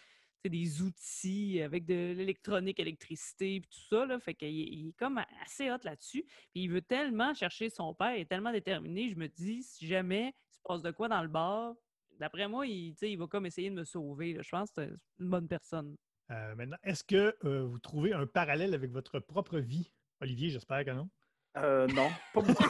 des 0.45 0.83
outils 0.83 1.61
avec 1.61 1.87
de 1.87 2.13
l'électronique, 2.13 2.81
électricité, 2.81 3.61
puis 3.61 3.71
tout 3.71 3.97
ça. 3.97 4.07
Là. 4.07 4.19
Fait 4.19 4.35
qu'il 4.35 4.51
il 4.51 4.89
est 4.89 4.97
comme 4.99 5.23
assez 5.43 5.71
hot 5.71 5.79
là-dessus. 5.85 6.25
Puis 6.53 6.65
il 6.65 6.69
veut 6.69 6.83
tellement 6.83 7.35
chercher 7.35 7.71
son 7.71 7.95
père, 7.95 8.17
il 8.17 8.23
est 8.23 8.29
tellement 8.29 8.53
déterminé. 8.53 9.09
Je 9.09 9.17
me 9.17 9.29
dis, 9.29 9.63
si 9.63 9.87
jamais 9.87 10.35
il 10.51 10.55
se 10.57 10.61
passe 10.65 10.83
de 10.83 10.91
quoi 10.91 11.09
dans 11.09 11.23
le 11.23 11.29
bar, 11.29 11.75
d'après 12.23 12.47
moi, 12.47 12.65
il, 12.69 12.93
tu 12.93 12.99
sais, 13.01 13.11
il 13.11 13.17
va 13.19 13.27
comme 13.27 13.47
essayer 13.47 13.69
de 13.69 13.75
me 13.75 13.83
sauver. 13.85 14.35
là. 14.35 14.43
Je 14.45 14.49
pense 14.49 14.71
que 14.71 14.83
c'est 14.87 14.91
une 15.19 15.29
bonne 15.29 15.49
personne. 15.49 15.97
Euh, 16.31 16.55
maintenant, 16.55 16.77
est-ce 16.85 17.03
que 17.03 17.35
euh, 17.45 17.65
vous 17.65 17.81
trouvez 17.81 18.13
un 18.13 18.27
parallèle 18.27 18.75
avec 18.75 18.93
votre 18.93 19.19
propre 19.19 19.59
vie? 19.59 19.93
Olivier, 20.21 20.49
j'espère 20.51 20.85
que 20.85 20.91
non. 20.93 21.11
Euh, 21.59 21.87
non, 21.89 22.09
pas 22.33 22.41
beaucoup. 22.43 22.63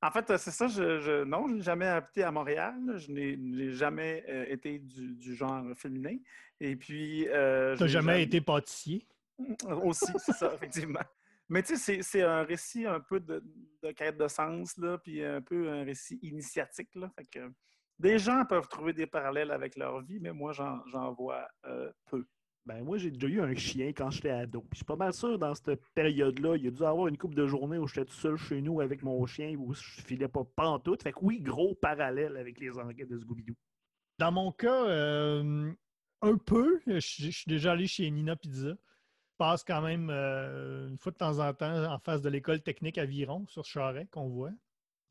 En 0.00 0.10
fait, 0.10 0.36
c'est 0.38 0.50
ça, 0.50 0.66
je, 0.68 1.00
je- 1.00 1.22
non, 1.24 1.46
je 1.48 1.54
n'ai 1.54 1.62
jamais 1.62 1.86
habité 1.86 2.22
à 2.24 2.32
Montréal. 2.32 2.74
Je 2.96 3.12
n'ai 3.12 3.70
jamais 3.72 4.24
euh, 4.28 4.46
été 4.48 4.78
du, 4.78 5.14
du 5.14 5.34
genre 5.36 5.64
féminin. 5.76 6.16
Et 6.60 6.74
puis. 6.76 7.28
Euh, 7.28 7.76
Tu 7.76 7.82
n'as 7.82 7.88
jamais 7.88 8.22
été 8.22 8.40
pâtissier? 8.40 9.06
Aussi, 9.82 10.12
c'est 10.16 10.32
ça, 10.32 10.50
effectivement. 10.54 11.04
Mais 11.48 11.62
tu 11.62 11.76
sais, 11.76 11.76
c'est- 11.76 12.02
c'est 12.02 12.22
un 12.22 12.42
récit 12.44 12.86
un 12.86 13.00
peu 13.00 13.20
de, 13.20 13.42
de 13.82 13.90
quête 13.92 14.16
de 14.16 14.28
sens, 14.28 14.76
là, 14.78 14.98
puis 14.98 15.22
un 15.24 15.42
peu 15.42 15.70
un 15.70 15.84
récit 15.84 16.18
initiatique. 16.22 16.94
Là, 16.94 17.10
fait 17.16 17.26
que 17.26 17.52
des 17.98 18.18
gens 18.18 18.44
peuvent 18.46 18.68
trouver 18.68 18.92
des 18.92 19.06
parallèles 19.06 19.50
avec 19.50 19.76
leur 19.76 20.02
vie, 20.02 20.18
mais 20.20 20.32
moi, 20.32 20.52
j'en 20.52 20.84
j'en 20.86 21.12
vois 21.12 21.46
euh, 21.66 21.92
peu. 22.06 22.26
Ben, 22.64 22.84
moi, 22.84 22.96
j'ai 22.96 23.10
déjà 23.10 23.26
eu 23.26 23.40
un 23.40 23.54
chien 23.56 23.88
quand 23.88 24.10
j'étais 24.10 24.30
ado. 24.30 24.60
Puis 24.60 24.68
je 24.72 24.76
suis 24.78 24.84
pas 24.84 24.94
mal 24.96 25.12
sûr, 25.12 25.36
dans 25.36 25.52
cette 25.54 25.80
période-là, 25.94 26.56
il 26.56 26.64
y 26.64 26.68
a 26.68 26.70
dû 26.70 26.84
avoir 26.84 27.08
une 27.08 27.18
couple 27.18 27.34
de 27.34 27.46
journées 27.46 27.78
où 27.78 27.88
j'étais 27.88 28.04
tout 28.04 28.14
seul 28.14 28.36
chez 28.36 28.60
nous 28.62 28.80
avec 28.80 29.02
mon 29.02 29.26
chien, 29.26 29.56
où 29.58 29.72
je 29.74 30.00
filais 30.02 30.28
pas 30.28 30.44
pantoute. 30.44 31.02
Fait 31.02 31.12
que 31.12 31.18
oui, 31.22 31.40
gros 31.40 31.74
parallèle 31.74 32.36
avec 32.36 32.60
les 32.60 32.78
enquêtes 32.78 33.08
de 33.08 33.18
Scooby-Doo. 33.18 33.54
Dans 34.20 34.30
mon 34.30 34.52
cas, 34.52 34.84
euh, 34.88 35.72
un 36.22 36.36
peu. 36.38 36.80
Je, 36.86 37.00
je 37.00 37.30
suis 37.30 37.48
déjà 37.48 37.72
allé 37.72 37.88
chez 37.88 38.08
Nina 38.10 38.36
Pizza. 38.36 38.76
Passe 39.38 39.64
quand 39.64 39.82
même 39.82 40.10
euh, 40.10 40.88
une 40.88 40.98
fois 40.98 41.12
de 41.12 41.16
temps 41.16 41.38
en 41.38 41.52
temps 41.54 41.84
en 41.92 41.98
face 41.98 42.22
de 42.22 42.28
l'école 42.28 42.60
technique 42.60 42.98
Aviron 42.98 43.46
sur 43.48 43.64
Charret 43.64 44.06
qu'on 44.10 44.28
voit. 44.28 44.52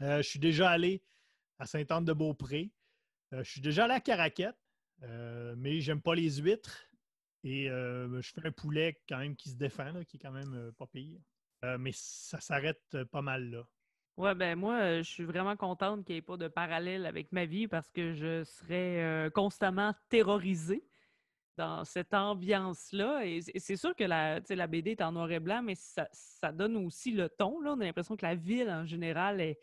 Euh, 0.02 0.18
je 0.18 0.30
suis 0.30 0.40
déjà 0.40 0.70
allé 0.70 1.04
à 1.60 1.66
Sainte-Anne-de-Beaupré. 1.66 2.72
Euh, 3.34 3.44
je 3.44 3.52
suis 3.52 3.62
déjà 3.62 3.86
allé 3.86 3.96
à 3.96 4.00
Caraquette, 4.00 4.58
mais 5.58 5.82
j'aime 5.82 6.02
pas 6.02 6.16
les 6.16 6.38
huîtres. 6.38 6.88
Et 7.44 7.66
je 7.66 8.32
fais 8.36 8.48
un 8.48 8.52
poulet 8.52 9.02
quand 9.10 9.18
même 9.18 9.36
qui 9.36 9.50
se 9.50 9.56
défend, 9.56 10.04
qui 10.08 10.18
est 10.18 10.20
quand 10.20 10.32
même 10.32 10.72
pas 10.78 10.86
pire. 10.86 11.20
Mais 11.80 11.92
ça 11.94 12.40
s'arrête 12.40 12.98
pas 13.12 13.22
mal 13.24 13.50
là. 13.50 13.68
Ouais, 14.18 14.36
ben 14.36 14.56
moi, 14.56 14.98
je 14.98 15.10
suis 15.10 15.24
vraiment 15.24 15.56
contente 15.56 16.06
qu'il 16.06 16.14
n'y 16.14 16.20
ait 16.20 16.22
pas 16.22 16.38
de 16.38 16.48
parallèle 16.48 17.08
avec 17.08 17.32
ma 17.32 17.46
vie 17.46 17.68
parce 17.68 17.90
que 17.90 18.14
je 18.14 18.44
serais 18.44 19.32
constamment 19.34 19.96
terrorisée 20.10 20.84
dans 21.58 21.84
cette 21.86 22.14
ambiance-là. 22.14 23.26
Et 23.26 23.42
c'est 23.42 23.76
sûr 23.76 23.96
que 23.96 24.04
la, 24.04 24.40
la 24.50 24.68
BD 24.68 24.92
est 24.92 25.02
en 25.02 25.12
noir 25.12 25.32
et 25.32 25.40
blanc, 25.40 25.62
mais 25.64 25.76
ça, 25.76 26.52
donne 26.52 26.78
aussi 26.78 27.12
le 27.12 27.30
ton. 27.30 27.60
Là. 27.62 27.74
On 27.74 27.80
a 27.82 27.86
l'impression 27.86 28.16
que 28.16 28.26
la 28.26 28.36
ville, 28.36 28.70
en 28.70 28.86
général, 28.86 29.42
est, 29.42 29.60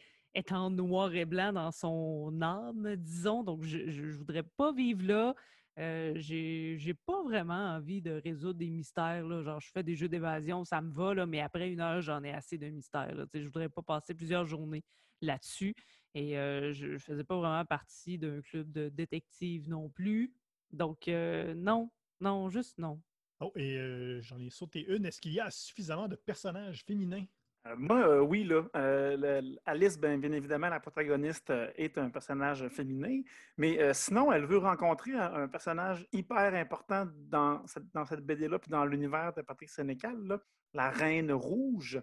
en 0.52 0.70
noir 0.70 1.12
et 1.14 1.24
blanc 1.24 1.52
dans 1.52 1.72
son 1.72 2.40
âme, 2.40 2.96
disons. 2.96 3.42
Donc, 3.42 3.64
je 3.64 3.78
ne 3.78 4.12
voudrais 4.12 4.44
pas 4.44 4.72
vivre 4.72 5.04
là. 5.06 5.34
Euh, 5.78 6.12
j'ai 6.16 6.94
pas 7.06 7.22
vraiment 7.22 7.76
envie 7.76 8.02
de 8.02 8.20
résoudre 8.24 8.58
des 8.58 8.68
mystères. 8.68 9.26
Là. 9.26 9.42
Genre, 9.42 9.60
je 9.60 9.70
fais 9.70 9.82
des 9.82 9.94
jeux 9.94 10.08
d'évasion, 10.08 10.64
ça 10.64 10.80
me 10.80 10.92
va, 10.92 11.14
là, 11.14 11.26
mais 11.26 11.40
après 11.40 11.70
une 11.70 11.80
heure, 11.80 12.00
j'en 12.00 12.22
ai 12.24 12.30
assez 12.30 12.58
de 12.58 12.68
mystères. 12.68 13.14
Là. 13.14 13.26
Je 13.32 13.44
voudrais 13.44 13.68
pas 13.68 13.82
passer 13.82 14.14
plusieurs 14.14 14.44
journées 14.44 14.84
là-dessus. 15.20 15.74
Et 16.14 16.36
euh, 16.36 16.72
je 16.72 16.86
ne 16.86 16.98
faisais 16.98 17.24
pas 17.24 17.36
vraiment 17.36 17.64
partie 17.64 18.18
d'un 18.18 18.40
club 18.40 18.72
de 18.72 18.88
détectives 18.88 19.68
non 19.68 19.88
plus. 19.88 20.32
Donc, 20.70 21.08
euh, 21.08 21.54
non, 21.54 21.90
non, 22.20 22.48
juste 22.48 22.78
non. 22.78 23.00
Oh, 23.40 23.52
et 23.54 23.76
euh, 23.76 24.20
j'en 24.20 24.40
ai 24.40 24.50
sauté 24.50 24.84
une. 24.88 25.06
Est-ce 25.06 25.20
qu'il 25.20 25.32
y 25.32 25.40
a 25.40 25.50
suffisamment 25.50 26.08
de 26.08 26.16
personnages 26.16 26.84
féminins? 26.84 27.24
Euh, 27.66 27.74
moi, 27.76 28.06
euh, 28.08 28.20
oui, 28.20 28.44
là. 28.44 28.64
Euh, 28.76 29.16
le- 29.16 29.58
Alice, 29.64 29.98
ben, 29.98 30.20
bien 30.20 30.32
évidemment, 30.32 30.68
la 30.68 30.80
protagoniste 30.80 31.50
euh, 31.50 31.70
est 31.76 31.98
un 31.98 32.10
personnage 32.10 32.66
féminin, 32.68 33.20
mais 33.56 33.80
euh, 33.80 33.92
sinon, 33.94 34.32
elle 34.32 34.44
veut 34.46 34.58
rencontrer 34.58 35.12
un, 35.12 35.34
un 35.34 35.48
personnage 35.48 36.06
hyper 36.12 36.54
important 36.54 37.06
dans 37.14 37.66
cette, 37.66 37.90
dans 37.92 38.04
cette 38.04 38.24
BD-là, 38.24 38.58
puis 38.58 38.70
dans 38.70 38.84
l'univers 38.84 39.32
de 39.34 39.42
Patrick 39.42 39.70
Sénécal, 39.70 40.16
là, 40.26 40.40
la 40.72 40.90
Reine 40.90 41.32
Rouge, 41.32 42.00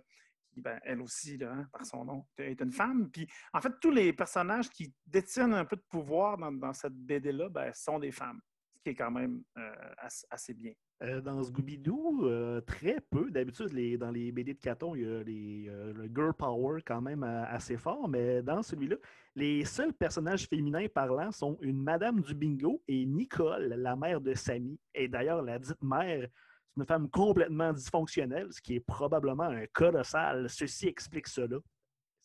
qui, 0.51 0.61
ben, 0.61 0.79
elle 0.83 1.01
aussi, 1.01 1.37
là, 1.37 1.51
hein, 1.53 1.67
par 1.71 1.85
son 1.85 2.05
nom, 2.05 2.25
est 2.37 2.61
une 2.61 2.71
femme. 2.71 3.09
Puis, 3.09 3.27
en 3.53 3.61
fait, 3.61 3.73
tous 3.81 3.91
les 3.91 4.13
personnages 4.13 4.69
qui 4.69 4.93
détiennent 5.05 5.53
un 5.53 5.65
peu 5.65 5.75
de 5.75 5.83
pouvoir 5.89 6.37
dans, 6.37 6.51
dans 6.51 6.73
cette 6.73 6.95
BD-là 6.95 7.49
ben, 7.49 7.71
sont 7.73 7.99
des 7.99 8.11
femmes, 8.11 8.39
est 8.89 8.95
quand 8.95 9.11
même 9.11 9.43
euh, 9.57 9.71
assez, 10.29 10.53
bien. 10.53 10.73
Euh, 11.03 11.21
dans 11.21 11.41
Scooby-Doo, 11.43 12.25
euh, 12.25 12.61
très 12.61 13.01
peu. 13.09 13.29
D'habitude, 13.29 13.67
dans 13.97 14.11
les 14.11 14.31
BD 14.31 14.53
de 14.53 14.59
Caton, 14.59 14.95
il 14.95 15.01
y 15.01 15.05
a 15.05 15.23
le 15.23 16.09
girl 16.13 16.33
power 16.33 16.81
quand 16.85 17.01
même 17.01 17.23
assez 17.23 17.77
fort, 17.77 18.07
mais 18.07 18.41
dans 18.41 18.61
celui-là, 18.63 18.95
les 19.35 19.65
seuls 19.65 19.93
personnages 19.93 20.47
féminins 20.47 20.87
parlants 20.87 21.31
sont 21.31 21.57
une 21.61 21.81
Madame 21.81 22.21
du 22.21 22.33
Bingo 22.33 22.81
et 22.87 23.05
Nicole, 23.05 23.67
la 23.67 23.95
mère 23.95 24.21
de 24.21 24.33
Sammy. 24.33 24.79
Et 24.93 25.07
d'ailleurs, 25.07 25.41
la 25.41 25.59
dite 25.59 25.81
mère, 25.83 26.27
c'est 26.67 26.81
une 26.81 26.85
femme 26.85 27.09
complètement 27.09 27.73
dysfonctionnelle, 27.73 28.51
ce 28.51 28.61
qui 28.61 28.75
est 28.75 28.79
probablement 28.79 29.43
un 29.43 29.65
colossal. 29.67 30.49
Ceci 30.49 30.87
explique 30.87 31.27
cela. 31.27 31.57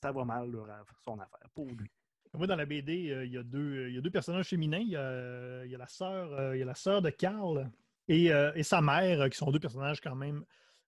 Ça 0.03 0.13
va 0.13 0.25
mal, 0.25 0.51
leur 0.51 0.67
aff- 0.67 0.95
son 1.05 1.19
affaire, 1.19 1.49
pour 1.55 1.67
lui. 1.67 1.91
Moi, 2.35 2.47
dans 2.47 2.57
la 2.57 2.65
BD, 2.67 3.11
euh, 3.11 3.27
il 3.27 3.33
y, 3.33 3.39
a 3.39 3.43
deux- 3.43 4.11
personnages 4.11 4.47
féminins. 4.49 4.79
Il 4.79 4.91
y 4.91 4.97
a, 4.97 5.01
euh, 5.01 6.65
la 6.65 6.75
sœur 6.75 7.03
de 7.03 7.11
Carl 7.11 7.71
et, 8.09 8.33
euh, 8.33 8.53
et 8.55 8.63
sa 8.63 8.81
mère, 8.81 9.29
qui 9.29 9.37
sont 9.37 9.51
deux 9.51 9.59
personnages 9.59 10.01
quand 10.01 10.15
même. 10.15 10.45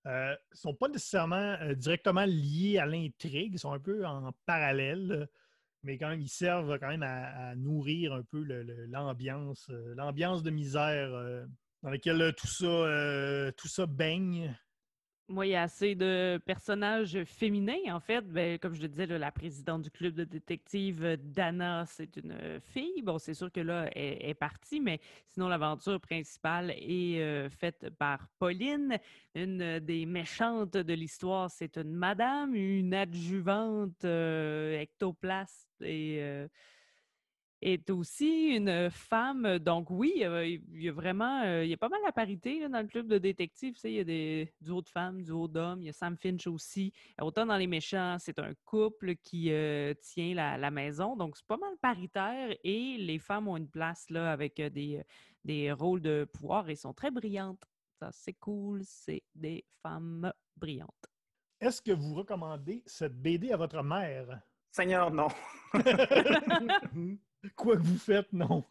euh, 0.06 0.34
sont 0.52 0.74
pas 0.74 0.88
nécessairement 0.88 1.56
directement 1.76 2.24
liés 2.26 2.78
à 2.78 2.86
l'intrigue, 2.86 3.54
ils 3.54 3.58
sont 3.58 3.72
un 3.72 3.78
peu 3.78 4.04
en 4.04 4.32
parallèle, 4.46 5.28
mais 5.84 5.96
quand 5.98 6.08
même, 6.08 6.20
ils 6.20 6.28
servent 6.28 6.78
quand 6.80 6.88
même 6.88 7.04
à, 7.04 7.54
nourrir 7.54 8.12
un 8.12 8.22
peu 8.24 8.42
l'ambiance, 8.88 9.68
l'ambiance 9.96 10.42
de 10.42 10.50
misère 10.50 11.10
dans 11.82 11.90
laquelle 11.90 12.34
tout 12.36 12.48
ça, 12.48 13.52
tout 13.56 13.68
ça 13.68 13.86
baigne. 13.86 14.56
Moi, 15.32 15.46
il 15.46 15.52
y 15.52 15.54
a 15.54 15.62
assez 15.62 15.94
de 15.94 16.38
personnages 16.44 17.24
féminins, 17.24 17.94
en 17.94 18.00
fait. 18.00 18.20
Ben, 18.20 18.58
comme 18.58 18.74
je 18.74 18.82
le 18.82 18.88
disais, 18.88 19.06
la 19.06 19.32
présidente 19.32 19.80
du 19.80 19.90
club 19.90 20.12
de 20.12 20.24
détectives, 20.24 21.02
euh, 21.02 21.16
Dana, 21.18 21.86
c'est 21.86 22.18
une 22.18 22.32
euh, 22.32 22.60
fille. 22.60 23.00
Bon, 23.00 23.16
c'est 23.16 23.32
sûr 23.32 23.50
que 23.50 23.60
là, 23.60 23.88
elle 23.96 24.18
est 24.20 24.34
partie, 24.34 24.78
mais 24.78 25.00
sinon, 25.28 25.48
l'aventure 25.48 25.98
principale 26.02 26.72
est 26.72 27.22
euh, 27.22 27.48
faite 27.48 27.88
par 27.98 28.28
Pauline. 28.38 28.98
Une 29.34 29.78
des 29.78 30.04
méchantes 30.04 30.76
de 30.76 30.92
l'histoire, 30.92 31.50
c'est 31.50 31.78
une 31.78 31.94
madame, 31.94 32.54
une 32.54 32.92
adjuvante 32.92 34.04
ectoplaste 34.04 35.80
et... 35.80 36.46
est 37.62 37.90
aussi 37.90 38.56
une 38.56 38.90
femme. 38.90 39.58
Donc 39.58 39.90
oui, 39.90 40.22
euh, 40.24 40.46
il 40.46 40.82
y 40.82 40.88
a 40.88 40.92
vraiment, 40.92 41.42
euh, 41.42 41.64
il 41.64 41.70
y 41.70 41.74
a 41.74 41.76
pas 41.76 41.88
mal 41.88 42.00
la 42.04 42.12
parité 42.12 42.60
là, 42.60 42.68
dans 42.68 42.80
le 42.80 42.88
club 42.88 43.06
de 43.06 43.18
détectives. 43.18 43.74
tu 43.74 43.80
sais, 43.80 43.92
Il 43.92 43.96
y 43.96 44.00
a 44.00 44.04
des 44.04 44.52
duos 44.60 44.82
de 44.82 44.88
femmes, 44.88 45.22
duos 45.22 45.48
d'hommes. 45.48 45.80
Il 45.80 45.86
y 45.86 45.88
a 45.88 45.92
Sam 45.92 46.16
Finch 46.16 46.46
aussi. 46.46 46.92
Autant 47.20 47.46
dans 47.46 47.56
Les 47.56 47.66
Méchants, 47.66 48.16
c'est 48.18 48.38
un 48.38 48.52
couple 48.64 49.14
qui 49.16 49.52
euh, 49.52 49.94
tient 50.02 50.34
la, 50.34 50.58
la 50.58 50.70
maison. 50.70 51.16
Donc 51.16 51.36
c'est 51.36 51.46
pas 51.46 51.56
mal 51.56 51.74
paritaire 51.80 52.54
et 52.64 52.96
les 52.98 53.18
femmes 53.18 53.48
ont 53.48 53.56
une 53.56 53.70
place 53.70 54.10
là 54.10 54.32
avec 54.32 54.60
des, 54.60 55.02
des 55.44 55.72
rôles 55.72 56.02
de 56.02 56.28
pouvoir 56.32 56.68
et 56.68 56.76
sont 56.76 56.92
très 56.92 57.10
brillantes. 57.10 57.64
Ça, 58.00 58.10
c'est 58.12 58.34
cool. 58.34 58.82
C'est 58.84 59.22
des 59.34 59.64
femmes 59.82 60.32
brillantes. 60.56 61.06
Est-ce 61.60 61.80
que 61.80 61.92
vous 61.92 62.14
recommandez 62.14 62.82
cette 62.86 63.14
BD 63.14 63.52
à 63.52 63.56
votre 63.56 63.82
mère? 63.84 64.40
Seigneur, 64.72 65.12
non. 65.12 65.28
Quoi 67.56 67.76
que 67.76 67.82
vous 67.82 67.98
faites, 67.98 68.32
non. 68.32 68.64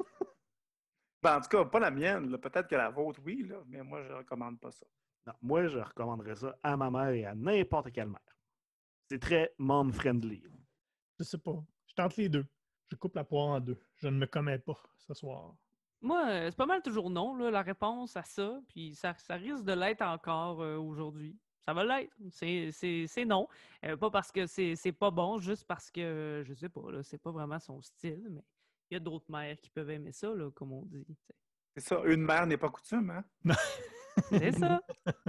Ben, 1.22 1.38
en 1.38 1.42
tout 1.42 1.50
cas, 1.50 1.66
pas 1.66 1.80
la 1.80 1.92
mienne. 1.92 2.38
Peut-être 2.38 2.68
que 2.68 2.76
la 2.76 2.90
vôtre, 2.90 3.20
oui, 3.24 3.44
là, 3.48 3.62
mais 3.68 3.84
moi, 3.84 4.02
je 4.04 4.12
recommande 4.12 4.60
pas 4.60 4.72
ça. 4.72 4.86
Non, 5.28 5.34
moi, 5.42 5.68
je 5.68 5.78
recommanderais 5.78 6.36
ça 6.36 6.58
à 6.64 6.76
ma 6.76 6.90
mère 6.90 7.10
et 7.10 7.26
à 7.26 7.36
n'importe 7.36 7.92
quelle 7.92 8.08
mère. 8.08 8.38
C'est 9.08 9.20
très 9.20 9.54
mom-friendly. 9.60 10.44
Je 11.20 11.24
sais 11.24 11.38
pas. 11.38 11.64
Je 11.86 11.94
tente 11.94 12.16
les 12.18 12.30
deux. 12.30 12.46
Je 12.90 12.96
coupe 12.96 13.16
la 13.16 13.24
poire 13.24 13.48
en 13.50 13.60
deux. 13.60 13.80
Je 13.98 14.08
ne 14.08 14.18
me 14.18 14.26
commets 14.26 14.58
pas 14.58 14.82
ce 14.98 15.14
soir. 15.14 15.56
Moi, 16.02 16.26
euh, 16.28 16.50
c'est 16.50 16.58
pas 16.58 16.66
mal 16.66 16.82
toujours 16.82 17.12
non, 17.12 17.36
là, 17.36 17.52
la 17.52 17.62
réponse 17.62 18.18
à 18.18 18.24
ça. 18.24 18.60
Puis 18.68 18.96
ça, 18.96 19.14
ça 19.18 19.36
risque 19.36 19.64
de 19.64 19.74
l'être 19.74 20.02
encore 20.02 20.62
euh, 20.62 20.78
aujourd'hui. 20.78 21.38
Ça 21.60 21.74
va 21.74 21.84
l'être. 21.84 22.16
C'est, 22.32 22.72
c'est, 22.72 23.06
c'est 23.08 23.26
non. 23.26 23.48
Euh, 23.86 23.96
pas 23.96 24.10
parce 24.10 24.32
que 24.32 24.48
c'est, 24.48 24.76
c'est 24.76 24.92
pas 24.92 25.12
bon, 25.12 25.38
juste 25.38 25.66
parce 25.68 25.92
que, 25.92 26.42
je 26.44 26.54
sais 26.56 26.70
pas, 26.70 26.92
là, 26.92 27.04
c'est 27.04 27.20
pas 27.20 27.32
vraiment 27.32 27.60
son 27.60 27.82
style. 27.82 28.28
Mais 28.32 28.44
y 28.96 28.98
a 28.98 29.00
d'autres 29.00 29.30
mères 29.30 29.58
qui 29.60 29.70
peuvent 29.70 29.90
aimer 29.90 30.12
ça, 30.12 30.34
là, 30.34 30.50
comme 30.52 30.74
on 30.74 30.84
dit. 30.86 31.06
C'est 31.76 31.84
ça, 31.84 32.02
une 32.06 32.22
mère 32.22 32.46
n'est 32.48 32.58
pas 32.58 32.70
coutume, 32.70 33.10
hein? 33.12 33.24
C'est 34.30 34.52
ça. 34.54 34.82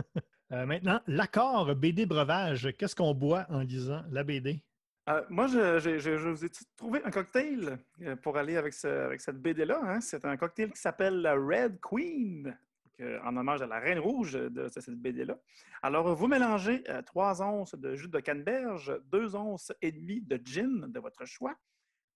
Euh, 0.53 0.67
maintenant, 0.67 1.01
l'accord 1.07 1.75
BD 1.75 2.05
breuvage. 2.05 2.69
Qu'est-ce 2.77 2.95
qu'on 2.95 3.15
boit 3.15 3.47
en 3.49 3.61
lisant 3.61 4.03
la 4.11 4.23
BD? 4.23 4.63
Euh, 5.09 5.25
moi, 5.31 5.47
je, 5.47 5.79
je- 5.79 5.99
je- 5.99 6.19
je 6.19 6.29
vous 6.29 6.45
ai 6.45 6.51
trouvé 6.77 7.03
un 7.05 7.11
cocktail 7.11 7.79
euh, 8.03 8.17
pour 8.17 8.37
aller 8.37 8.59
avec, 8.59 8.75
ce- 8.75 8.87
avec 8.87 9.23
cette 9.23 9.41
BD-là. 9.41 9.81
hein? 9.83 10.03
C'est 10.03 10.27
un 10.27 10.37
cocktail 10.37 10.71
qui 10.71 10.79
s'appelle 10.79 11.23
la 11.23 11.33
Red 11.37 11.81
Queen, 11.81 12.55
en 13.25 13.35
hommage 13.35 13.63
à 13.63 13.67
la 13.67 13.79
Reine 13.79 13.99
Rouge 13.99 14.35
de, 14.35 14.69
cette 14.69 14.91
BD-là. 14.91 15.39
Alors, 15.83 16.15
vous 16.15 16.27
mélangez 16.27 16.85
euh, 16.91 17.01
3 17.01 17.41
onces 17.43 17.75
de 17.75 17.95
jus 17.97 18.09
de 18.09 18.21
canneberge, 18.21 18.93
2 19.11 19.35
onces 19.35 19.73
et 19.81 19.91
demie 19.91 20.21
de 20.21 20.39
gin 20.45 20.87
de 20.87 21.01
votre 21.01 21.25
choix, 21.25 21.55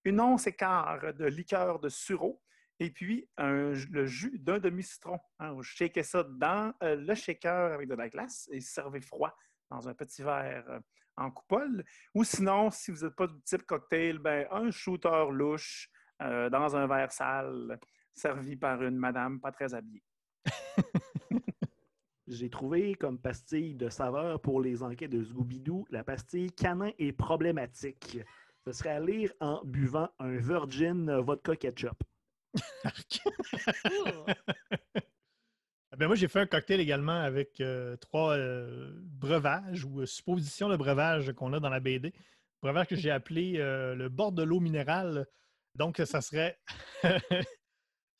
une 0.06 0.20
once 0.20 0.46
et 0.46 0.52
quart 0.52 1.12
de 1.14 1.26
liqueur 1.26 1.80
de 1.80 1.88
sureau, 1.88 2.40
et 2.78 2.90
puis 2.90 3.28
le 3.38 4.06
jus 4.06 4.38
d'un 4.38 4.58
demi-citron. 4.58 5.18
hein. 5.38 5.52
Vous 5.52 5.62
shakez 5.62 6.02
ça 6.02 6.22
dans 6.22 6.72
euh, 6.82 6.96
le 6.96 7.14
shaker 7.14 7.72
avec 7.72 7.88
de 7.88 7.94
la 7.94 8.08
glace 8.08 8.48
et 8.52 8.60
servez 8.60 9.00
froid 9.00 9.36
dans 9.70 9.88
un 9.88 9.94
petit 9.94 10.22
verre 10.22 10.64
euh, 10.68 10.80
en 11.16 11.30
coupole. 11.30 11.84
Ou 12.14 12.22
sinon, 12.22 12.70
si 12.70 12.90
vous 12.90 13.04
n'êtes 13.04 13.16
pas 13.16 13.26
du 13.26 13.40
type 13.42 13.64
cocktail, 13.64 14.18
ben, 14.18 14.46
un 14.50 14.70
shooter 14.70 15.26
louche 15.30 15.90
euh, 16.22 16.50
dans 16.50 16.76
un 16.76 16.86
verre 16.86 17.12
sale, 17.12 17.78
servi 18.12 18.56
par 18.56 18.82
une 18.82 18.96
madame 18.96 19.40
pas 19.40 19.52
très 19.52 19.74
habillée. 19.74 20.04
J'ai 22.28 22.50
trouvé 22.50 22.94
comme 22.94 23.18
pastille 23.20 23.74
de 23.74 23.88
saveur 23.88 24.40
pour 24.40 24.60
les 24.60 24.82
enquêtes 24.82 25.12
de 25.12 25.24
Scooby-Doo 25.24 25.86
la 25.90 26.04
pastille 26.04 26.52
canin 26.52 26.90
et 26.98 27.12
problématique. 27.12 28.18
Ce 28.66 28.72
serait 28.72 28.90
à 28.90 29.00
lire 29.00 29.32
en 29.40 29.62
buvant 29.64 30.10
un 30.18 30.36
Virgin 30.38 31.18
Vodka 31.20 31.56
Ketchup. 31.56 32.02
Ah 35.92 35.96
ben 35.98 36.08
moi, 36.08 36.16
j'ai 36.16 36.26
fait 36.28 36.40
un 36.40 36.46
cocktail 36.46 36.80
également 36.80 37.20
avec 37.20 37.60
euh, 37.60 37.96
trois 37.96 38.36
euh, 38.36 38.92
breuvages 39.02 39.84
ou 39.84 40.00
euh, 40.00 40.06
suppositions 40.06 40.68
de 40.68 40.76
breuvages 40.76 41.32
qu'on 41.32 41.54
a 41.54 41.60
dans 41.60 41.70
la 41.70 41.80
BD. 41.80 42.12
Breuvage 42.60 42.88
que 42.88 42.96
j'ai 42.96 43.10
appelé 43.10 43.54
euh, 43.56 43.94
le 43.94 44.10
bord 44.10 44.32
de 44.32 44.42
l'eau 44.42 44.60
minérale. 44.60 45.26
Donc, 45.74 46.02
ça 46.04 46.20
serait 46.20 46.58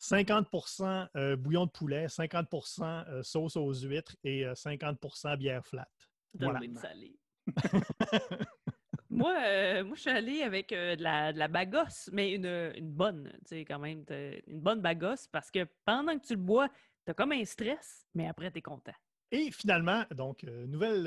50% 0.01 1.09
euh, 1.17 1.37
bouillon 1.37 1.67
de 1.67 1.71
poulet, 1.71 2.07
50% 2.07 3.09
euh, 3.09 3.23
sauce 3.23 3.57
aux 3.57 3.75
huîtres 3.75 4.17
et 4.25 4.47
euh, 4.47 4.55
50% 4.55 5.37
bière 5.37 5.67
flat. 5.67 5.89
Voilà. 6.35 6.61
Donne-moi 6.61 6.65
une 6.65 6.77
salée. 6.77 7.19
moi, 9.17 9.35
euh, 9.45 9.85
moi, 9.85 9.97
je 9.97 10.01
suis 10.03 10.11
allée 10.11 10.43
avec 10.43 10.73
euh, 10.73 10.95
de, 10.95 11.03
la, 11.03 11.49
bagosse, 11.49 12.11
mais 12.13 12.33
une, 12.33 12.73
une 12.77 12.91
bonne, 12.91 13.33
tu 13.41 13.57
sais, 13.57 13.65
quand 13.65 13.79
même, 13.79 14.05
une 14.47 14.61
bonne 14.61 14.81
bagosse, 14.81 15.27
parce 15.29 15.51
que 15.51 15.67
pendant 15.85 16.19
que 16.19 16.27
tu 16.27 16.35
le 16.35 16.41
bois, 16.41 16.69
T'as 17.05 17.15
comme 17.15 17.31
un 17.31 17.45
stress, 17.45 18.05
mais 18.15 18.27
après, 18.27 18.51
t'es 18.51 18.61
content. 18.63 18.91
Et 19.31 19.53
finalement, 19.53 20.03
donc, 20.11 20.43
euh, 20.43 20.67
nouvelle, 20.67 21.05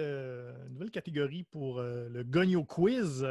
nouvelle 0.69 0.91
catégorie 0.91 1.43
pour 1.43 1.81
le 1.81 2.23
Gogno 2.23 2.63
Quiz. 2.63 3.27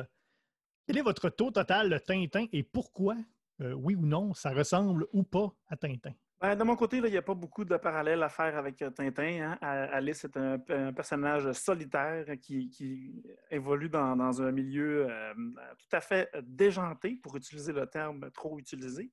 Quel 0.87 0.99
est 0.99 1.03
votre 1.03 1.31
taux 1.31 1.51
total 1.51 1.89
de 1.89 1.97
Tintin 1.97 2.45
et 2.53 2.63
pourquoi, 2.63 3.17
oui 3.59 3.95
ou 3.95 4.05
non, 4.05 4.35
ça 4.35 4.51
ressemble 4.51 5.07
ou 5.15 5.23
pas 5.23 5.51
à 5.69 5.79
Tintin? 5.79 6.13
Ben, 6.41 6.55
de 6.55 6.63
mon 6.63 6.77
côté, 6.77 6.99
il 6.99 7.03
n'y 7.03 7.17
a 7.17 7.23
pas 7.23 7.35
beaucoup 7.35 7.65
de 7.65 7.77
parallèles 7.77 8.23
à 8.23 8.29
faire 8.29 8.57
avec 8.57 8.81
euh, 8.83 8.91
Tintin. 8.91 9.57
hein. 9.61 9.67
Alice 9.91 10.23
est 10.23 10.37
un, 10.37 10.93
personnage 10.93 11.51
solitaire 11.51 12.27
qui, 12.41 13.25
évolue 13.51 13.89
dans, 13.89 14.41
un 14.41 14.53
milieu 14.53 15.11
euh, 15.11 15.35
tout 15.35 15.97
à 15.97 16.01
fait 16.01 16.31
déjanté, 16.43 17.19
pour 17.21 17.37
utiliser 17.37 17.73
le 17.73 17.89
terme 17.89 18.31
trop 18.31 18.57
utilisé. 18.57 19.11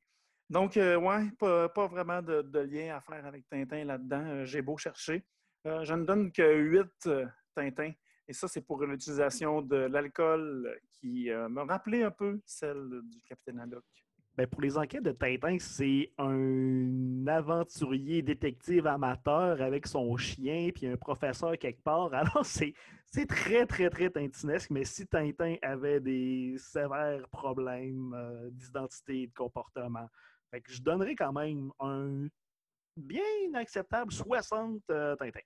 Donc, 0.52 0.78
euh, 0.78 0.98
ouais, 0.98 1.32
pas, 1.40 1.88
vraiment 1.88 2.22
de, 2.22 2.60
lien 2.60 2.96
à 2.96 3.02
faire 3.02 3.26
avec 3.26 3.50
Tintin 3.50 3.86
là-dedans. 3.86 4.24
Euh, 4.28 4.46
J'ai 4.46 4.62
beau 4.62 4.78
chercher. 4.78 5.26
Je 5.66 5.94
ne 5.96 6.06
donne 6.06 6.32
que 6.32 6.56
8 6.56 7.10
Tintin. 7.56 7.92
Et 8.28 8.34
ça, 8.34 8.48
c'est 8.48 8.62
pour 8.62 8.86
l'utilisation 8.86 9.64
de 9.64 9.78
l'alcool 9.78 10.80
qui 10.92 11.30
me 11.32 11.62
rappelait 11.62 12.04
un 12.04 12.12
peu 12.12 12.40
celle 12.46 13.02
du 13.04 13.20
Capitaine 13.24 13.60
Haddock. 13.60 14.05
Ben, 14.38 14.48
pour 14.48 14.62
les 14.62 14.78
enquêtes 14.78 15.04
de 15.04 15.14
Tintin, 15.14 15.58
c'est 15.60 16.12
un 16.18 17.26
aventurier 17.26 18.22
détective 18.22 18.86
amateur 18.86 19.62
avec 19.62 19.88
son 19.88 20.18
chien 20.18 20.72
puis 20.76 20.88
un 20.88 20.98
professeur 20.98 21.58
quelque 21.58 21.82
part. 21.82 22.14
Alors, 22.14 22.46
c'est 22.46 22.74
c'est 23.06 23.28
très, 23.28 23.66
très, 23.66 23.90
très 23.90 24.10
tintinesque. 24.10 24.72
Mais 24.72 24.84
si 24.84 25.08
Tintin 25.08 25.56
avait 25.62 26.02
des 26.02 26.56
sévères 26.58 27.28
problèmes 27.30 28.14
euh, 28.14 28.50
d'identité 28.52 29.22
et 29.22 29.28
de 29.28 29.34
comportement, 29.34 30.08
fait 30.52 30.60
que 30.60 30.72
je 30.72 30.82
donnerais 30.82 31.16
quand 31.16 31.32
même 31.32 31.72
un 31.80 32.28
bien 32.98 33.54
acceptable 33.54 34.12
60 34.12 34.82
euh, 34.92 35.16
Tintin. 35.16 35.40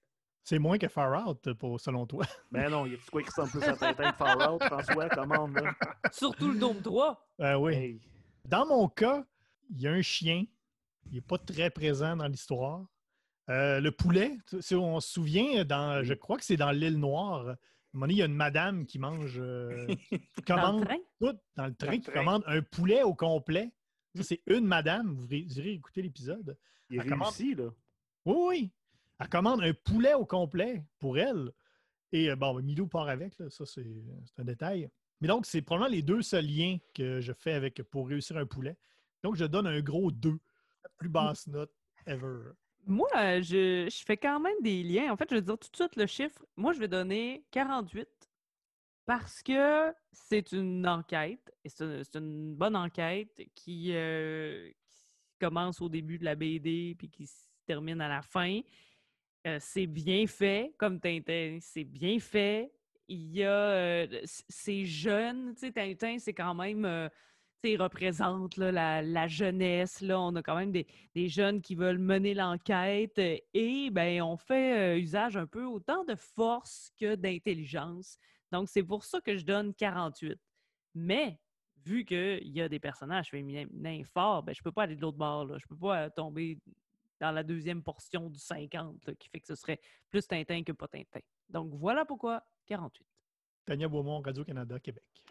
C'est 0.43 0.57
moins 0.57 0.79
que 0.79 0.87
Far 0.87 1.27
Out, 1.27 1.53
pour, 1.53 1.79
selon 1.79 2.07
toi. 2.07 2.25
Ben 2.51 2.71
non, 2.71 2.87
il 2.87 2.93
y 2.93 2.95
a 2.95 2.99
quoi 3.11 3.21
qui 3.21 3.29
ressemble 3.29 3.51
plus 3.51 3.63
à 3.63 3.75
Tintin 3.93 4.11
que 4.11 4.17
Far 4.17 4.51
Out, 4.51 4.63
François? 4.63 5.09
Commande, 5.09 5.53
là. 5.59 5.75
Surtout 6.11 6.51
le 6.51 6.57
Dôme 6.57 6.81
3. 6.81 7.27
Euh, 7.41 7.55
oui. 7.55 7.73
Hey. 7.75 8.01
Dans 8.45 8.65
mon 8.65 8.87
cas, 8.87 9.25
il 9.69 9.81
y 9.81 9.87
a 9.87 9.91
un 9.91 10.01
chien. 10.01 10.45
Il 11.07 11.13
n'est 11.15 11.21
pas 11.21 11.37
très 11.37 11.69
présent 11.69 12.15
dans 12.15 12.27
l'histoire. 12.27 12.85
Euh, 13.49 13.79
le 13.79 13.91
poulet, 13.91 14.37
si 14.59 14.75
on 14.75 14.99
se 14.99 15.09
souvient, 15.11 15.65
dans, 15.65 16.03
je 16.03 16.13
crois 16.13 16.37
que 16.37 16.45
c'est 16.45 16.57
dans 16.57 16.71
l'île 16.71 16.99
Noire. 16.99 17.47
À 17.47 17.51
un 17.51 17.55
moment 17.93 18.03
donné, 18.05 18.13
il 18.13 18.17
y 18.17 18.21
a 18.21 18.25
une 18.25 18.35
madame 18.35 18.85
qui 18.85 18.99
mange, 18.99 19.39
euh, 19.39 19.87
qui 20.09 20.19
Dans 20.45 20.55
le 20.55 20.61
commande 20.61 20.85
train? 20.85 20.97
tout 21.19 21.39
dans 21.55 21.65
le 21.65 21.73
train, 21.75 21.91
qui 21.93 22.01
train. 22.01 22.13
commande 22.13 22.43
un 22.45 22.61
poulet 22.61 23.01
au 23.01 23.15
complet. 23.15 23.71
Ça, 24.15 24.23
c'est 24.23 24.41
une 24.47 24.65
madame. 24.65 25.15
Vous 25.15 25.27
irez- 25.27 25.73
écouter 25.73 26.01
l'épisode. 26.03 26.55
Il 26.91 26.99
Ah, 26.99 27.05
comment- 27.07 27.25
réussit, 27.25 27.57
là. 27.57 27.69
Oui, 28.25 28.35
oui. 28.47 28.71
Elle 29.19 29.29
commande 29.29 29.61
un 29.63 29.73
poulet 29.73 30.13
au 30.13 30.25
complet 30.25 30.83
pour 30.99 31.17
elle. 31.17 31.51
Et 32.11 32.29
euh, 32.29 32.35
bon, 32.35 32.61
Milo 32.61 32.85
part 32.87 33.07
avec, 33.09 33.37
là. 33.39 33.49
ça 33.49 33.65
c'est 33.65 33.85
un 34.37 34.43
détail. 34.43 34.89
Mais 35.22 35.28
donc, 35.28 35.45
c'est 35.45 35.61
probablement 35.61 35.93
les 35.95 36.01
deux 36.01 36.22
seuls 36.22 36.45
liens 36.45 36.78
que 36.93 37.20
je 37.20 37.34
fais 37.34 37.53
avec 37.53 37.82
pour 37.84 38.07
réussir 38.07 38.38
un 38.38 38.45
poulet. 38.45 38.78
Donc, 39.24 39.36
je 39.36 39.45
donne 39.45 39.67
un 39.67 39.82
gros 39.82 40.11
2. 40.11 40.30
La 40.84 40.89
plus 40.97 41.09
basse 41.09 41.47
note 41.47 41.72
ever. 42.05 42.51
Moi, 42.86 43.07
euh, 43.17 43.41
je, 43.41 43.89
je 43.91 44.03
fais 44.05 44.17
quand 44.17 44.39
même 44.39 44.55
des 44.61 44.82
liens. 44.84 45.11
En 45.11 45.17
fait, 45.17 45.30
je 45.30 45.36
vais 45.36 45.41
dire 45.41 45.57
tout 45.57 45.70
de 45.70 45.76
suite 45.76 45.95
le 45.95 46.05
chiffre. 46.05 46.43
Moi, 46.55 46.74
je 46.74 46.80
vais 46.80 46.88
donner 46.88 47.43
48 47.51 48.07
parce 49.05 49.41
que 49.41 49.91
c'est 50.11 50.51
une 50.51 50.88
enquête, 50.88 51.51
et 51.63 51.70
c'est 51.70 52.15
une 52.15 52.53
bonne 52.53 52.76
enquête 52.76 53.41
qui, 53.55 53.89
euh, 53.95 54.70
qui 54.88 55.03
commence 55.39 55.82
au 55.82 55.89
début 55.89 56.20
de 56.20 56.26
la 56.26 56.36
BD 56.36 56.93
puis 56.95 57.09
qui 57.09 57.26
se 57.26 57.47
termine 57.65 58.01
à 58.01 58.07
la 58.07 58.22
fin. 58.22 58.61
Euh, 59.47 59.57
c'est 59.59 59.88
bien 59.88 60.28
fait, 60.28 60.76
comme 60.78 60.99
Tintin, 60.99 61.57
c'est 61.59 61.86
bien 61.86 62.20
fait. 62.20 62.72
Il 63.10 63.36
y 63.36 63.43
a. 63.43 63.51
euh, 63.51 64.07
c- 64.24 64.43
c'est 64.47 64.86
jeune, 64.86 65.53
tu 65.55 65.62
sais, 65.68 65.72
Tintin, 65.72 66.18
c'est 66.20 66.34
quand 66.34 66.53
même. 66.55 66.86
euh, 66.86 67.10
tu 67.62 67.70
sais, 67.70 67.74
il 67.74 67.82
représente 67.82 68.55
la, 68.55 69.01
la 69.01 69.28
jeunesse. 69.28 69.99
Là. 70.01 70.20
On 70.22 70.34
a 70.36 70.41
quand 70.41 70.55
même 70.55 70.72
des, 70.72 70.88
des 71.14 71.28
jeunes 71.28 71.62
qui 71.62 71.76
veulent 71.76 71.97
mener 71.99 72.34
l'enquête 72.34 73.18
et 73.20 73.89
ben, 73.91 74.22
on 74.22 74.38
fait 74.38 74.97
usage 74.99 75.36
un 75.36 75.45
peu 75.47 75.66
autant 75.66 76.05
de 76.05 76.16
force 76.16 76.91
que 76.97 77.16
d'intelligence. 77.16 78.18
Donc, 78.53 78.70
c'est 78.70 78.84
pour 78.84 79.03
ça 79.03 79.20
que 79.22 79.36
je 79.38 79.43
donne 79.43 79.74
48. 79.74 80.39
Mais, 80.95 81.38
vu 81.86 82.05
qu'il 82.05 82.47
y 82.47 82.62
a 82.62 82.70
des 82.70 82.80
personnages 82.80 83.30
féminins 83.30 84.03
forts, 84.05 84.43
ben, 84.43 84.55
je 84.55 84.62
peux 84.62 84.72
pas 84.72 84.84
aller 84.84 84.95
de 84.95 85.01
l'autre 85.01 85.18
bord. 85.18 85.45
Là. 85.45 85.57
Je 85.60 85.68
peux 85.68 85.78
pas 85.78 86.10
tomber 86.10 86.57
dans 87.20 87.32
la 87.32 87.43
deuxième 87.43 87.84
portion 87.84 88.30
du 88.30 88.39
50, 88.39 89.05
là, 89.05 89.14
qui 89.16 89.28
fait 89.28 89.41
que 89.41 89.47
ce 89.47 89.55
serait 89.55 89.82
plus 90.10 90.26
Tintin 90.26 90.64
que 90.64 90.72
pas 90.72 90.88
Tintin. 90.88 91.20
Donc, 91.50 91.74
voilà 91.74 92.06
pourquoi 92.06 92.43
48. 92.68 93.06
Tania 93.66 93.88
Beaumont, 93.88 94.22
Radio-Canada, 94.22 94.80
Québec. 94.80 95.04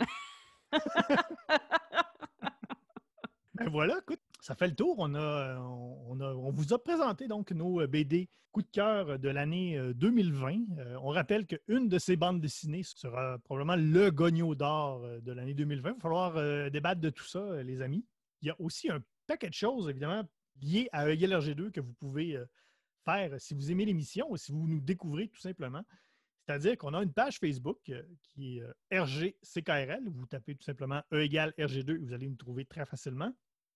Ben 3.55 3.69
voilà, 3.71 3.99
écoute, 4.01 4.21
ça 4.41 4.55
fait 4.55 4.69
le 4.69 4.75
tour. 4.75 4.95
On, 4.99 5.15
a, 5.15 5.19
euh, 5.19 5.57
on, 5.59 6.21
a- 6.21 6.33
on 6.35 6.53
vous 6.53 6.73
a 6.73 6.79
présenté 6.83 7.27
donc 7.27 7.51
nos 7.51 7.81
euh, 7.81 7.87
BD 7.89 8.29
coup 8.53 8.63
de 8.63 8.69
cœur 8.71 9.19
de 9.19 9.29
l'année 9.29 9.77
euh, 9.77 9.93
2020. 9.95 10.79
Euh, 10.79 10.97
on 11.03 11.09
rappelle 11.09 11.45
qu'une 11.45 11.89
de 11.89 11.99
ces 11.99 12.17
bandes 12.17 12.41
dessinées 12.41 12.85
sera 12.85 13.39
probablement 13.41 13.75
le 13.77 14.11
gogno 14.11 14.55
d'or 14.55 15.03
euh, 15.05 15.21
de 15.21 15.33
l'année 15.33 15.55
2020. 15.55 15.89
Il 15.91 15.95
va 15.97 16.01
falloir 16.01 16.37
euh, 16.37 16.71
débattre 16.71 17.01
de 17.01 17.11
tout 17.11 17.25
ça, 17.27 17.41
euh, 17.41 17.63
les 17.65 17.83
amis. 17.83 18.07
Il 18.43 18.47
y 18.49 18.51
a 18.53 18.57
aussi 18.61 18.91
un 18.91 19.03
paquet 19.27 19.49
de 19.49 19.55
choses, 19.55 19.89
évidemment, 19.91 20.23
liées 20.63 20.89
à 20.93 21.11
EGL 21.11 21.33
RG2 21.33 21.71
que 21.73 21.81
vous 21.81 21.95
pouvez 21.95 22.37
euh, 22.37 22.47
faire 23.05 23.41
si 23.41 23.55
vous 23.55 23.73
aimez 23.73 23.87
l'émission 23.87 24.31
ou 24.31 24.37
si 24.37 24.53
vous 24.53 24.69
nous 24.69 24.81
découvrez 24.81 25.27
tout 25.29 25.41
simplement. 25.41 25.83
C'est-à-dire 26.49 26.79
qu'on 26.79 26.95
a 26.95 27.03
une 27.03 27.13
page 27.13 27.39
Facebook 27.39 27.79
euh, 27.91 28.03
qui 28.23 28.57
est 28.57 28.63
euh, 28.63 29.05
RGCKRL. 29.05 30.09
Vous 30.09 30.25
tapez 30.25 30.55
tout 30.55 30.63
simplement 30.63 31.03
E 31.13 31.21
égale 31.21 31.53
RG2 31.59 31.91
et 31.91 31.99
vous 31.99 32.15
allez 32.15 32.27
nous 32.27 32.37
trouver 32.37 32.65
très 32.65 32.87
facilement. 32.87 33.31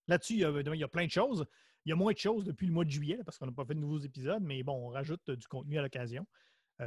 Là-dessus, 0.08 0.32
il 0.32 0.38
y, 0.38 0.44
a, 0.44 0.88
plein 0.88 1.04
de 1.04 1.10
choses. 1.10 1.44
Il 1.84 1.90
y 1.90 1.92
a 1.92 1.96
moins 1.96 2.14
de 2.14 2.18
choses 2.18 2.44
depuis 2.44 2.66
le 2.66 2.72
mois 2.72 2.86
de 2.86 2.90
juillet 2.90 3.18
parce 3.26 3.36
qu'on 3.36 3.44
n'a 3.44 3.52
pas 3.52 3.66
fait 3.66 3.74
de 3.74 3.80
nouveaux 3.80 3.98
épisodes, 3.98 4.42
mais 4.42 4.62
bon, 4.62 4.86
on 4.86 4.88
rajoute 4.88 5.20
euh, 5.28 5.36
du 5.36 5.46
contenu 5.48 5.78
à 5.78 5.82
l'occasion. 5.82 6.26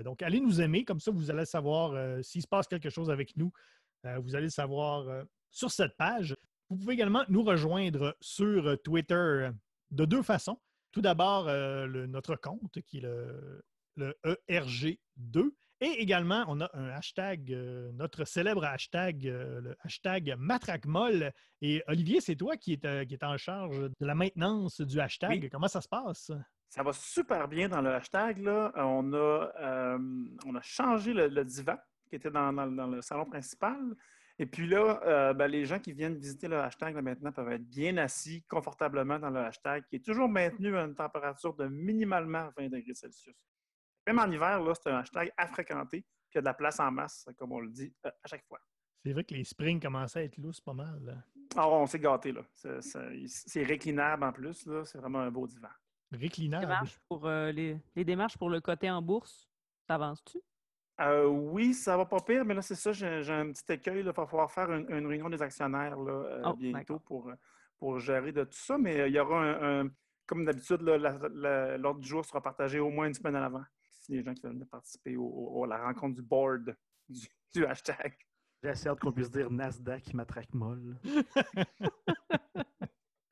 Donc, 0.03 0.23
allez 0.23 0.41
nous 0.41 0.59
aimer, 0.59 0.83
comme 0.83 0.99
ça, 0.99 1.11
vous 1.11 1.31
allez 1.31 1.45
savoir 1.45 2.21
s'il 2.21 2.41
se 2.41 2.47
passe 2.47 2.67
quelque 2.67 2.89
chose 2.89 3.09
avec 3.09 3.37
nous. 3.37 3.53
Vous 4.03 4.35
allez 4.35 4.47
le 4.47 4.49
savoir 4.49 5.25
sur 5.51 5.71
cette 5.71 5.95
page. 5.95 6.35
Vous 6.69 6.75
pouvez 6.75 6.95
également 6.95 7.23
nous 7.29 7.43
rejoindre 7.43 8.13
sur 8.19 8.77
Twitter 8.83 9.51
de 9.91 10.03
deux 10.03 10.21
façons. 10.21 10.59
Tout 10.91 11.01
d'abord, 11.01 11.45
notre 11.45 12.35
compte 12.35 12.81
qui 12.81 12.97
est 12.97 13.01
le, 13.01 13.63
le 13.95 14.17
ERG2. 14.49 15.51
Et 15.81 16.01
également, 16.01 16.45
on 16.47 16.61
a 16.61 16.69
un 16.73 16.89
hashtag, 16.89 17.51
euh, 17.51 17.91
notre 17.93 18.23
célèbre 18.23 18.63
hashtag, 18.63 19.27
euh, 19.27 19.59
le 19.61 19.75
hashtag 19.83 20.35
MatraqueMolle. 20.37 21.31
Et 21.61 21.83
Olivier, 21.87 22.21
c'est 22.21 22.35
toi 22.35 22.55
qui 22.57 22.73
es, 22.73 22.85
euh, 22.85 23.03
qui 23.05 23.13
est 23.13 23.23
en 23.23 23.37
charge 23.37 23.77
de 23.81 24.05
la 24.05 24.15
maintenance 24.15 24.79
du 24.81 24.99
hashtag. 24.99 25.41
Oui. 25.43 25.49
Comment 25.49 25.67
ça 25.67 25.81
se 25.81 25.87
passe? 25.89 26.31
Ça 26.69 26.81
va 26.83 26.93
super 26.93 27.47
bien 27.47 27.67
dans 27.69 27.81
le 27.81 27.89
hashtag. 27.93 28.39
Là. 28.39 28.71
On, 28.75 29.13
a, 29.13 29.51
euh, 29.59 29.99
on 30.45 30.55
a 30.55 30.61
changé 30.61 31.13
le, 31.13 31.27
le 31.27 31.43
divan 31.43 31.77
qui 32.09 32.15
était 32.15 32.31
dans, 32.31 32.53
dans- 32.53 32.67
dans 32.71 32.87
le 32.87 33.01
salon 33.01 33.25
principal. 33.25 33.77
Et 34.37 34.45
puis 34.45 34.67
là, 34.67 34.99
euh, 35.05 35.33
ben, 35.33 35.47
les 35.47 35.65
gens 35.65 35.79
qui 35.79 35.93
viennent 35.93 36.17
visiter 36.17 36.47
le 36.49 36.59
hashtag 36.59 36.95
là, 36.95 37.01
maintenant 37.01 37.31
peuvent 37.31 37.51
être 37.51 37.69
bien 37.69 37.95
assis 37.97 38.43
confortablement 38.49 39.17
dans 39.19 39.29
le 39.29 39.39
hashtag 39.39 39.85
qui 39.89 39.97
est 39.97 40.05
toujours 40.05 40.27
maintenu 40.27 40.75
à 40.77 40.83
une 40.83 40.95
température 40.95 41.53
de 41.53 41.67
minimalement 41.67 42.49
20 42.57 42.69
degrés 42.69 42.93
Celsius. 42.93 43.35
Même 44.07 44.19
en 44.19 44.29
hiver, 44.31 44.59
là, 44.61 44.73
c'est 44.75 44.89
un 44.91 44.97
hashtag 44.99 45.31
à 45.37 45.47
fréquenter. 45.47 46.01
Puis 46.01 46.31
il 46.33 46.35
y 46.35 46.39
a 46.39 46.41
de 46.41 46.45
la 46.45 46.53
place 46.53 46.79
en 46.79 46.91
masse, 46.91 47.27
comme 47.37 47.51
on 47.53 47.59
le 47.59 47.69
dit 47.69 47.93
euh, 48.05 48.09
à 48.23 48.27
chaque 48.27 48.45
fois. 48.45 48.59
C'est 49.03 49.13
vrai 49.13 49.23
que 49.23 49.33
les 49.33 49.43
springs 49.43 49.79
commençaient 49.79 50.19
à 50.19 50.23
être 50.23 50.37
lousses 50.37 50.61
pas 50.61 50.73
mal. 50.73 50.99
là. 51.03 51.13
Alors, 51.55 51.73
on 51.73 51.85
s'est 51.85 51.99
gâté. 51.99 52.31
là. 52.31 52.41
C'est- 52.53 53.63
réclinable 53.63 54.23
en 54.23 54.31
plus. 54.33 54.65
là. 54.65 54.83
C'est 54.85 54.97
vraiment 54.97 55.19
un 55.19 55.31
beau 55.31 55.45
divan. 55.47 55.69
Réclinable. 56.11 56.87
Pour, 57.07 57.25
euh, 57.27 57.51
les, 57.51 57.77
les 57.95 58.03
démarches 58.03 58.37
pour 58.37 58.49
le 58.49 58.61
côté 58.61 58.89
en 58.89 59.01
bourse, 59.01 59.47
t'avances-tu? 59.87 60.39
Euh, 61.01 61.25
oui, 61.25 61.73
ça 61.73 61.97
va 61.97 62.05
pas 62.05 62.19
pire, 62.21 62.45
mais 62.45 62.53
là, 62.53 62.61
c'est 62.61 62.75
ça, 62.75 62.93
j'ai 62.93 63.05
un 63.33 63.51
petit 63.51 63.73
écueil. 63.73 63.99
Il 63.99 64.05
va 64.05 64.13
falloir 64.13 64.49
faire 64.51 64.71
une, 64.71 64.89
une 64.89 65.05
réunion 65.07 65.29
des 65.29 65.41
actionnaires 65.41 65.97
là, 65.97 66.11
euh, 66.13 66.41
Oh, 66.45 66.53
bientôt 66.53 66.99
pour, 66.99 67.31
pour 67.77 67.99
gérer 67.99 68.31
de 68.31 68.43
tout 68.45 68.57
ça. 68.57 68.77
Mais 68.77 69.01
euh, 69.01 69.07
il 69.07 69.13
y 69.13 69.19
aura 69.19 69.41
un, 69.43 69.85
un- 69.85 69.89
comme 70.25 70.45
d'habitude, 70.45 70.81
l'ordre 70.81 71.99
du 71.99 72.07
jour 72.07 72.25
sera 72.25 72.41
partagé 72.41 72.79
au 72.79 72.89
moins 72.89 73.07
une 73.07 73.13
semaine 73.13 73.35
à 73.35 73.41
l'avant. 73.41 73.63
Les 74.09 74.23
gens 74.23 74.33
qui 74.33 74.41
veulent 74.45 74.65
participer 74.65 75.15
au- 75.17 75.25
au- 75.27 75.63
à 75.63 75.67
la 75.67 75.83
rencontre 75.85 76.15
du 76.15 76.21
board 76.21 76.75
du, 77.09 77.27
du 77.53 77.65
hashtag. 77.65 78.13
J'ai 78.63 78.69
assez 78.69 78.87
hâte 78.89 78.99
qu'on 78.99 79.11
puisse 79.11 79.29
dire 79.31 79.51
Nasdaq 79.51 80.13
matraque 80.13 80.53
molle. 80.53 80.97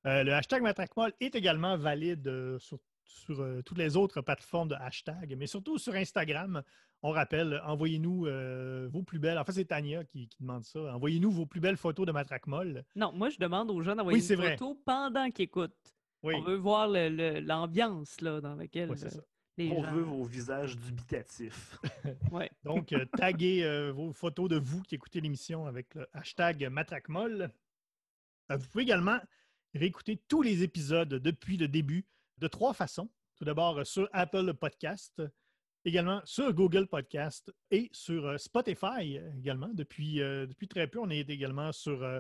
Euh, 0.06 0.22
le 0.26 0.34
hashtag 0.34 0.62
MatraqueMolle 0.62 1.14
est 1.22 1.34
également 1.34 1.78
valide 1.78 2.28
euh, 2.28 2.60
sur, 2.60 2.78
sur, 3.06 3.40
euh, 3.42 3.62
toutes 3.62 3.78
les 3.78 3.96
autres 3.96 4.20
plateformes 4.20 4.68
de 4.68 4.76
hashtag, 4.76 5.34
mais 5.38 5.48
surtout 5.48 5.78
sur 5.78 5.94
Instagram. 5.96 6.62
On 7.04 7.12
rappelle, 7.12 7.62
envoyez-nous 7.64 8.26
euh, 8.28 8.90
vos 8.92 9.04
plus 9.04 9.20
belles. 9.20 9.38
En 9.38 9.46
fait, 9.46 9.54
c'est 9.54 9.64
Tania 9.64 10.04
qui, 10.04 10.28
qui 10.28 10.42
demande 10.44 10.66
ça. 10.66 10.94
Envoyez-nous 10.94 11.32
vos 11.32 11.46
plus 11.46 11.62
belles 11.62 11.78
photos 11.78 12.06
de 12.06 12.12
MatraqueMolle. 12.12 12.84
Non, 12.98 13.14
moi, 13.14 13.30
je 13.30 13.38
demande 13.40 13.72
aux 13.72 13.82
gens 13.82 13.96
d'envoyer 13.96 14.18
Oui, 14.20 14.22
c'est 14.22 14.34
une 14.34 14.42
vrai. 14.42 14.58
photo 14.58 14.76
pendant 14.86 15.32
qu'ils 15.32 15.44
écoutent. 15.46 15.96
Oui, 16.22 16.36
On 16.38 16.42
veut 16.42 16.56
voir 16.58 16.88
l'ambiance 16.90 18.20
là, 18.20 18.42
dans 18.42 18.56
laquelle 18.56 18.90
Ouais, 18.90 18.98
c'est 18.98 19.06
euh, 19.08 19.10
ça. 19.10 19.22
Les 19.58 19.72
On 19.72 19.84
gens... 19.84 19.92
veut 19.92 20.02
vos 20.02 20.24
visages 20.24 20.78
dubitatifs. 20.78 21.78
Ouais. 22.32 22.50
Donc, 22.64 22.94
euh, 22.94 23.06
taguez 23.18 23.64
euh, 23.64 23.92
vos 23.92 24.12
photos 24.12 24.50
de 24.50 24.58
vous 24.58 24.82
qui 24.82 24.96
écoutez 24.96 25.22
l'émission 25.22 25.68
avec 25.68 25.94
le 25.94 26.08
hashtag 26.14 26.68
MatraqueMolle. 26.68 27.52
Euh, 28.52 28.58
vous 28.58 28.68
pouvez 28.70 28.84
également 28.84 29.20
réécouter 29.76 30.20
tous 30.28 30.42
les 30.42 30.64
épisodes 30.64 31.10
depuis 31.10 31.58
le 31.58 31.68
début 31.68 32.06
de 32.40 32.48
trois 32.48 32.74
façons. 32.74 33.10
Tout 33.36 33.46
d'abord 33.46 33.78
euh, 33.80 33.84
sur 33.84 34.10
Apple 34.14 34.54
Podcast, 34.56 35.22
également 35.86 36.22
sur 36.26 36.54
Google 36.54 36.88
Podcast 36.88 37.52
et 37.72 37.90
sur 37.92 38.26
euh, 38.26 38.38
Spotify 38.38 39.20
également. 39.38 39.70
Depuis, 39.74 40.22
euh, 40.22 40.46
depuis 40.46 40.68
très 40.68 40.88
peu, 40.88 41.00
on 41.00 41.10
est 41.10 41.30
également 41.30 41.72
sur 41.72 42.02
euh, 42.04 42.20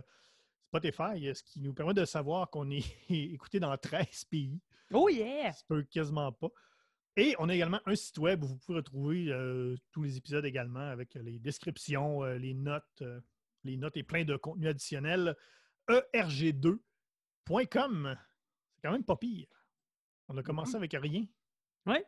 Spotify, 0.67 1.33
ce 1.33 1.43
qui 1.43 1.61
nous 1.61 1.73
permet 1.73 1.93
de 1.93 2.05
savoir 2.05 2.49
qu'on 2.49 2.69
est 2.71 2.85
écouté 3.09 3.59
dans 3.59 3.75
13 3.77 4.25
pays. 4.25 4.59
Oh 4.91 5.09
yeah! 5.09 5.53
Ça 5.53 5.63
peut 5.67 5.83
quasiment 5.83 6.31
pas. 6.31 6.49
Et 7.15 7.35
on 7.37 7.47
a 7.47 7.53
également 7.53 7.79
un 7.85 7.95
site 7.95 8.17
web 8.17 8.43
où 8.43 8.47
vous 8.47 8.57
pouvez 8.57 8.77
retrouver 8.77 9.27
euh, 9.29 9.75
tous 9.91 10.01
les 10.01 10.17
épisodes 10.17 10.45
également 10.45 10.89
avec 10.89 11.13
les 11.13 11.37
descriptions, 11.37 12.23
euh, 12.23 12.37
les 12.37 12.55
notes, 12.55 13.01
euh, 13.01 13.21
les 13.63 13.77
notes 13.77 13.95
et 13.97 14.03
plein 14.03 14.23
de 14.23 14.35
contenu 14.35 14.67
additionnel. 14.67 15.35
E 15.89 16.01
erg2.com. 16.13 18.17
C'est 18.75 18.81
quand 18.81 18.91
même 18.91 19.03
pas 19.03 19.15
pire. 19.15 19.47
On 20.27 20.37
a 20.37 20.43
commencé 20.43 20.75
avec 20.75 20.93
rien. 20.93 21.25
Ouais. 21.85 22.03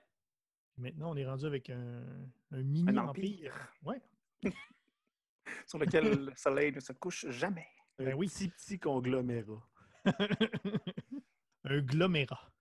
Maintenant, 0.77 1.11
on 1.11 1.15
est 1.15 1.25
rendu 1.25 1.45
avec 1.45 1.69
un, 1.69 2.03
un 2.51 2.63
mini 2.63 2.89
Un 2.89 2.97
empire. 2.97 3.53
empire. 3.53 3.73
Ouais. 3.83 4.01
Sur 5.67 5.77
lequel 5.77 6.25
le 6.25 6.33
soleil 6.35 6.73
ne 6.73 6.79
se 6.79 6.93
couche 6.93 7.29
jamais. 7.29 7.67
Ben 7.99 8.13
un 8.13 8.15
oui. 8.15 8.27
petit, 8.27 8.49
petit 8.49 8.79
conglomérat. 8.79 9.61
un 11.65 11.79
glomérat. 11.79 12.51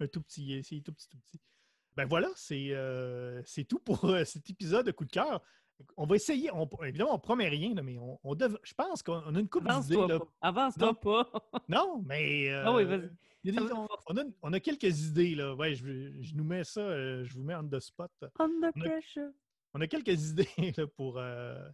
Un 0.00 0.06
tout 0.08 0.22
petit, 0.22 0.62
c'est 0.64 0.80
tout 0.80 0.92
petit, 0.92 1.08
tout 1.08 1.18
petit. 1.18 1.40
Ben 1.96 2.06
voilà, 2.06 2.28
c'est 2.36 2.68
euh, 2.70 3.42
c'est 3.44 3.64
tout 3.64 3.78
pour 3.80 4.04
euh, 4.06 4.24
cet 4.24 4.48
épisode 4.48 4.86
de 4.86 4.92
coup 4.92 5.04
de 5.04 5.10
cœur. 5.10 5.42
On 5.96 6.06
va 6.06 6.16
essayer, 6.16 6.50
on, 6.52 6.68
évidemment, 6.84 7.14
on 7.14 7.18
promet 7.18 7.48
rien, 7.48 7.74
là, 7.74 7.82
mais 7.82 7.98
on, 7.98 8.18
on 8.22 8.34
dev- 8.34 8.58
je 8.62 8.74
pense 8.74 9.02
qu'on 9.02 9.34
a 9.34 9.40
une 9.40 9.48
coupe 9.48 9.62
d'idées. 9.66 9.96
Avance-toi 9.96 10.08
là. 10.08 10.18
pas. 10.18 10.26
Avance-toi 10.42 10.86
Non. 10.88 10.94
pas. 10.94 11.32
Non, 11.68 12.02
mais. 12.06 12.50
euh, 12.50 12.64
Ah 12.66 12.74
oui, 12.74 12.84
vas-y. 12.84 13.10
on, 13.72 13.88
on 14.08 14.16
a, 14.18 14.24
on 14.42 14.52
a 14.52 14.60
quelques 14.60 15.00
idées. 15.06 15.34
Là. 15.34 15.54
Ouais, 15.54 15.74
je, 15.74 16.12
je 16.20 16.34
nous 16.34 16.44
mets 16.44 16.64
ça, 16.64 16.80
euh, 16.82 17.24
je 17.24 17.32
vous 17.34 17.42
mets 17.42 17.54
on 17.54 17.66
the 17.66 17.80
spot. 17.80 18.10
Under 18.38 18.70
On 18.76 18.80
a- 18.80 18.84
pressure. 18.84 19.30
On 19.74 19.80
a 19.80 19.86
quelques 19.86 20.08
idées 20.30 20.72
là, 20.76 20.86
pour, 20.86 21.16
euh, 21.18 21.66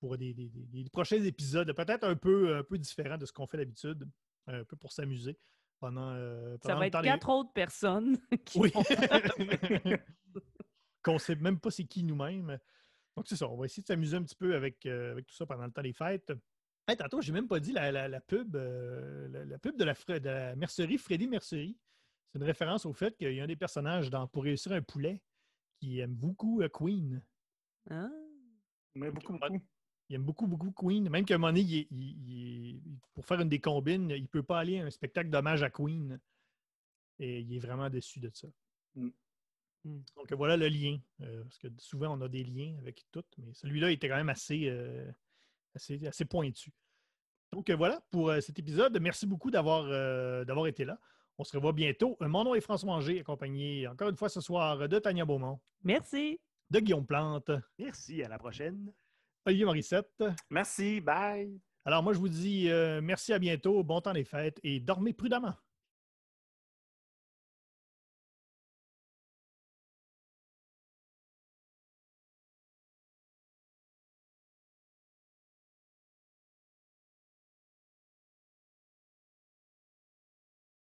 pour 0.00 0.16
des, 0.18 0.34
des- 0.34 0.48
des- 0.50 0.82
des 0.84 0.90
prochains 0.90 1.22
épisodes, 1.22 1.72
peut-être 1.72 2.04
un 2.04 2.16
peu, 2.16 2.56
un 2.56 2.62
peu 2.62 2.76
différents 2.78 3.16
de 3.18 3.24
ce 3.26 3.32
qu'on 3.32 3.46
fait 3.46 3.56
d'habitude, 3.58 4.06
un 4.46 4.64
peu 4.64 4.76
pour 4.76 4.92
s'amuser 4.92 5.38
pendant, 5.78 6.10
euh, 6.12 6.56
Ça 6.62 6.74
va 6.74 6.86
être 6.86 7.00
quatre 7.02 7.28
autres 7.28 7.52
personnes 7.52 8.18
qui 8.44 8.58
Oui. 8.58 8.72
Qu'on 11.02 11.18
sait 11.18 11.34
même 11.36 11.60
pas 11.60 11.70
c'est 11.70 11.84
qui 11.84 12.02
nous-mêmes. 12.02 12.58
Donc, 13.16 13.26
c'est 13.28 13.36
ça. 13.36 13.48
On 13.48 13.56
va 13.56 13.66
essayer 13.66 13.82
de 13.82 13.86
s'amuser 13.86 14.16
un 14.16 14.22
petit 14.22 14.34
peu 14.34 14.54
avec, 14.54 14.86
euh, 14.86 15.12
avec 15.12 15.26
tout 15.26 15.34
ça 15.34 15.46
pendant 15.46 15.64
le 15.66 15.70
temps 15.70 15.82
des 15.82 15.92
fêtes. 15.92 16.32
Hey, 16.88 16.96
tantôt, 16.96 17.20
j'ai 17.20 17.32
même 17.32 17.46
pas 17.48 17.60
dit 17.60 17.72
la, 17.72 17.92
la- 17.92 18.08
la 18.08 18.20
pub, 18.20 18.56
euh, 18.56 19.28
la, 19.28 19.44
la 19.44 19.58
pub 19.58 19.76
de 19.76 19.84
la, 19.84 19.94
Fre- 19.94 20.18
de 20.18 20.28
la 20.28 20.56
mercerie 20.56 20.98
Freddy 20.98 21.28
Mercerie. 21.28 21.78
C'est 22.32 22.38
une 22.38 22.44
référence 22.44 22.84
au 22.86 22.92
fait 22.92 23.16
qu'il 23.16 23.32
y 23.32 23.40
a 23.40 23.44
un 23.44 23.46
des 23.46 23.56
personnages 23.56 24.10
dans 24.10 24.26
Pour 24.26 24.42
réussir 24.44 24.72
un 24.72 24.82
poulet 24.82 25.22
qui 25.78 26.00
aime 26.00 26.14
beaucoup 26.14 26.60
euh, 26.62 26.68
Queen. 26.68 27.22
Ah. 27.90 28.08
Mais 28.94 29.10
beaucoup, 29.10 29.34
beaucoup. 29.38 29.60
Il 30.08 30.16
aime 30.16 30.22
beaucoup, 30.24 30.46
beaucoup 30.46 30.70
Queen. 30.72 31.08
Même 31.08 31.24
qu'à 31.24 31.34
un 31.34 31.38
moment 31.38 31.52
donné, 31.52 31.60
il 31.62 31.74
est- 31.78 31.88
il- 31.90 32.28
il 32.28 32.76
est- 32.76 32.80
pour 33.14 33.24
faire 33.24 33.40
une 33.40 33.48
des 33.48 33.60
combines, 33.60 34.10
il 34.10 34.22
ne 34.22 34.26
peut 34.26 34.42
pas 34.42 34.58
aller 34.60 34.78
à 34.80 34.84
un 34.84 34.90
spectacle 34.90 35.30
d'hommage 35.30 35.62
à 35.62 35.70
Queen. 35.70 36.20
Et 37.18 37.40
il 37.40 37.54
est 37.54 37.58
vraiment 37.58 37.88
déçu 37.88 38.20
de 38.20 38.30
ça. 38.34 38.48
Mm. 38.96 39.08
Mm. 39.84 40.00
Donc 40.16 40.32
voilà 40.32 40.56
le 40.56 40.68
lien. 40.68 40.98
euh, 41.20 41.42
parce 41.44 41.58
que 41.58 41.68
souvent, 41.78 42.18
on 42.18 42.20
a 42.22 42.28
des 42.28 42.44
liens 42.44 42.76
avec 42.78 43.04
tout, 43.12 43.24
mais 43.38 43.52
celui-là 43.54 43.90
était 43.90 44.08
quand 44.08 44.16
même 44.16 44.28
assez, 44.28 44.68
euh, 44.68 45.10
assez, 45.74 46.04
assez 46.06 46.24
pointu. 46.24 46.72
Donc 47.52 47.70
euh, 47.70 47.76
voilà 47.76 48.00
pour 48.10 48.32
cet 48.42 48.58
épisode. 48.58 48.98
Merci 49.00 49.26
beaucoup 49.26 49.50
d'avoir 49.50 49.84
euh, 49.86 50.44
d'avoir 50.44 50.66
été 50.66 50.84
là. 50.84 50.98
On 51.38 51.44
se 51.44 51.56
revoit 51.56 51.72
bientôt. 51.72 52.16
Mon 52.20 52.44
nom 52.44 52.54
est 52.54 52.60
François 52.60 52.86
Manger, 52.88 53.20
accompagné 53.20 53.86
encore 53.88 54.08
une 54.08 54.16
fois 54.16 54.28
ce 54.28 54.40
soir 54.40 54.88
de 54.88 54.98
Tania 54.98 55.24
Beaumont, 55.24 55.60
Merci. 55.82 56.38
de 56.70 56.80
Guillaume 56.80 57.06
Plante, 57.06 57.50
Merci, 57.78 58.22
à 58.22 58.28
la 58.28 58.38
prochaine. 58.38 58.92
Olivier 59.46 59.64
Morissette. 59.64 60.24
Merci, 60.50 61.00
bye! 61.00 61.60
Alors 61.84 62.02
moi, 62.02 62.14
je 62.14 62.18
vous 62.18 62.30
dis 62.30 62.70
euh, 62.70 63.00
merci 63.02 63.32
à 63.34 63.38
bientôt, 63.38 63.82
bon 63.84 64.00
temps 64.00 64.14
des 64.14 64.24
fêtes 64.24 64.58
et 64.62 64.80
dormez 64.80 65.12
prudemment. 65.12 65.54